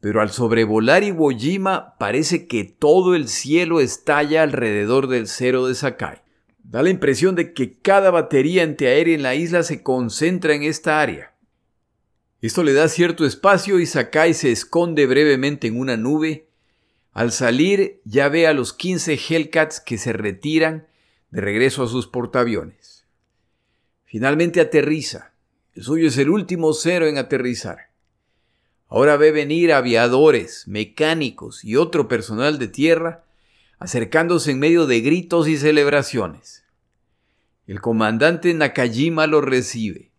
Pero 0.00 0.20
al 0.20 0.32
sobrevolar 0.32 1.04
Iwo 1.04 1.30
Jima 1.30 1.94
parece 2.00 2.48
que 2.48 2.64
todo 2.64 3.14
el 3.14 3.28
cielo 3.28 3.78
estalla 3.78 4.42
alrededor 4.42 5.06
del 5.06 5.28
cero 5.28 5.68
de 5.68 5.76
Sakai. 5.76 6.23
Da 6.64 6.82
la 6.82 6.90
impresión 6.90 7.34
de 7.34 7.52
que 7.52 7.78
cada 7.78 8.10
batería 8.10 8.62
antiaérea 8.64 9.14
en 9.14 9.22
la 9.22 9.34
isla 9.34 9.62
se 9.62 9.82
concentra 9.82 10.54
en 10.54 10.62
esta 10.64 11.00
área. 11.00 11.34
Esto 12.40 12.62
le 12.62 12.72
da 12.72 12.88
cierto 12.88 13.24
espacio 13.24 13.78
y 13.78 13.86
Sakai 13.86 14.34
se 14.34 14.50
esconde 14.50 15.06
brevemente 15.06 15.66
en 15.66 15.78
una 15.78 15.96
nube. 15.96 16.48
Al 17.12 17.32
salir 17.32 18.00
ya 18.04 18.28
ve 18.28 18.46
a 18.46 18.54
los 18.54 18.72
15 18.72 19.18
Hellcats 19.28 19.80
que 19.80 19.98
se 19.98 20.12
retiran 20.12 20.88
de 21.30 21.40
regreso 21.40 21.84
a 21.84 21.88
sus 21.88 22.06
portaaviones. 22.06 23.06
Finalmente 24.04 24.60
aterriza. 24.60 25.32
El 25.74 25.84
suyo 25.84 26.08
es 26.08 26.18
el 26.18 26.30
último 26.30 26.72
cero 26.72 27.06
en 27.06 27.18
aterrizar. 27.18 27.90
Ahora 28.88 29.16
ve 29.16 29.32
venir 29.32 29.72
aviadores, 29.72 30.68
mecánicos 30.68 31.64
y 31.64 31.76
otro 31.76 32.08
personal 32.08 32.58
de 32.58 32.68
tierra 32.68 33.23
acercándose 33.84 34.50
en 34.50 34.58
medio 34.58 34.86
de 34.86 35.02
gritos 35.02 35.46
y 35.46 35.58
celebraciones. 35.58 36.64
El 37.66 37.82
comandante 37.82 38.54
Nakajima 38.54 39.26
lo 39.26 39.42
recibe. 39.42 40.10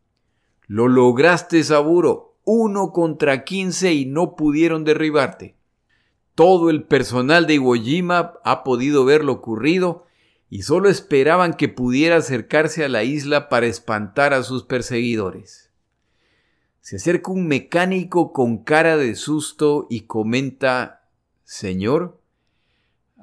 Lo 0.67 0.87
lograste, 0.87 1.63
Saburo. 1.63 2.37
Uno 2.43 2.91
contra 2.91 3.43
quince 3.43 3.91
y 3.91 4.05
no 4.05 4.35
pudieron 4.35 4.83
derribarte. 4.83 5.55
Todo 6.35 6.69
el 6.69 6.83
personal 6.83 7.47
de 7.47 7.55
Iwo 7.55 7.73
Jima 7.73 8.33
ha 8.43 8.63
podido 8.63 9.03
ver 9.03 9.23
lo 9.23 9.33
ocurrido 9.33 10.05
y 10.47 10.61
solo 10.61 10.87
esperaban 10.87 11.55
que 11.55 11.67
pudiera 11.67 12.17
acercarse 12.17 12.85
a 12.85 12.89
la 12.89 13.03
isla 13.03 13.49
para 13.49 13.65
espantar 13.65 14.35
a 14.35 14.43
sus 14.43 14.61
perseguidores. 14.61 15.71
Se 16.81 16.97
acerca 16.97 17.31
un 17.31 17.47
mecánico 17.47 18.31
con 18.31 18.63
cara 18.63 18.95
de 18.95 19.15
susto 19.15 19.87
y 19.89 20.01
comenta 20.01 21.09
Señor, 21.43 22.21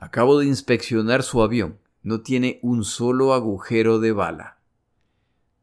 acabo 0.03 0.40
de 0.40 0.46
inspeccionar 0.46 1.22
su 1.22 1.42
avión. 1.42 1.78
No 2.03 2.22
tiene 2.22 2.59
un 2.62 2.82
solo 2.82 3.34
agujero 3.34 4.00
de 4.00 4.11
bala. 4.11 4.59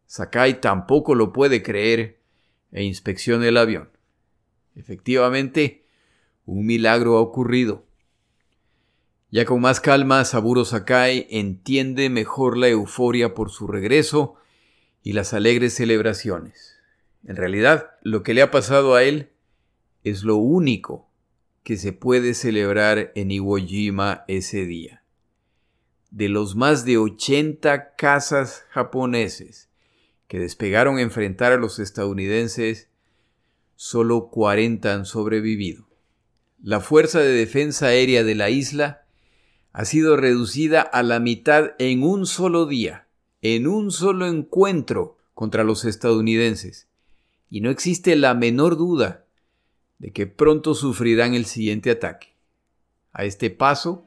Sakai 0.06 0.62
tampoco 0.62 1.14
lo 1.14 1.34
puede 1.34 1.62
creer 1.62 2.22
e 2.72 2.84
inspecciona 2.84 3.50
el 3.50 3.58
avión. 3.58 3.90
Efectivamente, 4.76 5.84
un 6.46 6.66
milagro 6.66 7.18
ha 7.18 7.22
ocurrido. 7.22 7.84
Ya 9.30 9.44
con 9.44 9.60
más 9.60 9.82
calma, 9.82 10.24
Saburo 10.24 10.64
Sakai 10.64 11.28
entiende 11.30 12.10
mejor 12.10 12.58
la 12.58 12.70
euforia 12.70 13.34
por 13.34 13.52
su 13.52 13.68
regreso 13.68 14.36
y 15.04 15.12
las 15.12 15.34
alegres 15.34 15.74
celebraciones. 15.74 16.78
En 17.26 17.36
realidad, 17.36 17.92
lo 18.04 18.24
que 18.24 18.34
le 18.34 18.42
ha 18.42 18.52
pasado 18.52 18.96
a 18.96 19.04
él 19.04 19.32
es 20.06 20.24
lo 20.24 20.38
único 20.38 21.09
que 21.64 21.78
se 21.78 21.94
puede 21.94 22.34
celebrar 22.34 23.12
en 23.16 23.32
Iwo 23.32 23.58
Jima 23.58 24.24
ese 24.28 24.66
día. 24.66 25.04
De 26.12 26.30
los 26.30 26.56
más 26.56 26.86
de 26.86 26.98
80 26.98 27.96
cazas 27.96 28.66
japoneses 28.70 29.70
que 30.28 30.40
despegaron 30.40 30.98
a 30.98 31.02
enfrentar 31.02 31.52
a 31.52 31.58
los 31.58 31.80
estadounidenses, 31.80 32.88
solo 33.76 34.30
40 34.30 34.94
han 34.94 35.06
sobrevivido. 35.06 35.88
La 36.62 36.82
Fuerza 36.82 37.20
de 37.20 37.32
Defensa 37.32 37.88
Aérea 37.88 38.24
de 38.24 38.36
la 38.36 38.50
isla 38.50 39.06
ha 39.72 39.86
sido 39.86 40.18
reducida 40.18 40.82
a 40.82 41.04
la 41.04 41.20
mitad 41.20 41.72
en 41.80 42.04
un 42.04 42.26
solo 42.26 42.66
día, 42.66 43.08
en 43.42 43.68
un 43.68 43.92
solo 43.92 44.28
encuentro 44.28 45.18
contra 45.34 45.64
los 45.64 45.86
estadounidenses, 45.86 46.88
y 47.50 47.62
no 47.62 47.70
existe 47.70 48.16
la 48.16 48.34
menor 48.34 48.78
duda 48.78 49.26
de 50.00 50.12
que 50.12 50.28
pronto 50.28 50.74
sufrirán 50.74 51.34
el 51.34 51.46
siguiente 51.46 51.92
ataque. 51.92 52.34
A 53.12 53.26
este 53.26 53.50
paso, 53.50 54.06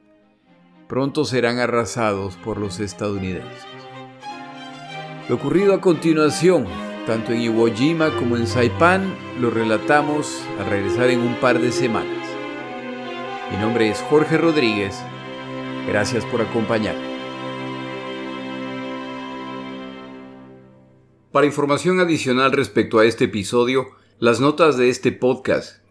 pronto 0.87 1.23
serán 1.23 1.59
arrasados 1.59 2.35
por 2.37 2.57
los 2.57 2.79
estadounidenses. 2.79 3.63
Lo 5.29 5.35
ocurrido 5.35 5.73
a 5.73 5.81
continuación, 5.81 6.65
tanto 7.05 7.31
en 7.31 7.41
Iwo 7.41 7.67
Jima 7.73 8.13
como 8.17 8.35
en 8.35 8.47
Saipan, 8.47 9.15
lo 9.39 9.51
relatamos 9.51 10.43
al 10.59 10.65
regresar 10.65 11.09
en 11.09 11.21
un 11.21 11.35
par 11.39 11.61
de 11.61 11.71
semanas. 11.71 12.27
Mi 13.51 13.57
nombre 13.57 13.89
es 13.89 13.99
Jorge 14.09 14.37
Rodríguez. 14.37 14.99
Gracias 15.87 16.25
por 16.25 16.41
acompañar. 16.41 16.95
Para 21.31 21.45
información 21.45 21.99
adicional 21.99 22.51
respecto 22.51 22.99
a 22.99 23.05
este 23.05 23.25
episodio, 23.25 23.87
las 24.19 24.39
notas 24.39 24.77
de 24.77 24.89
este 24.89 25.11
podcast 25.11 25.82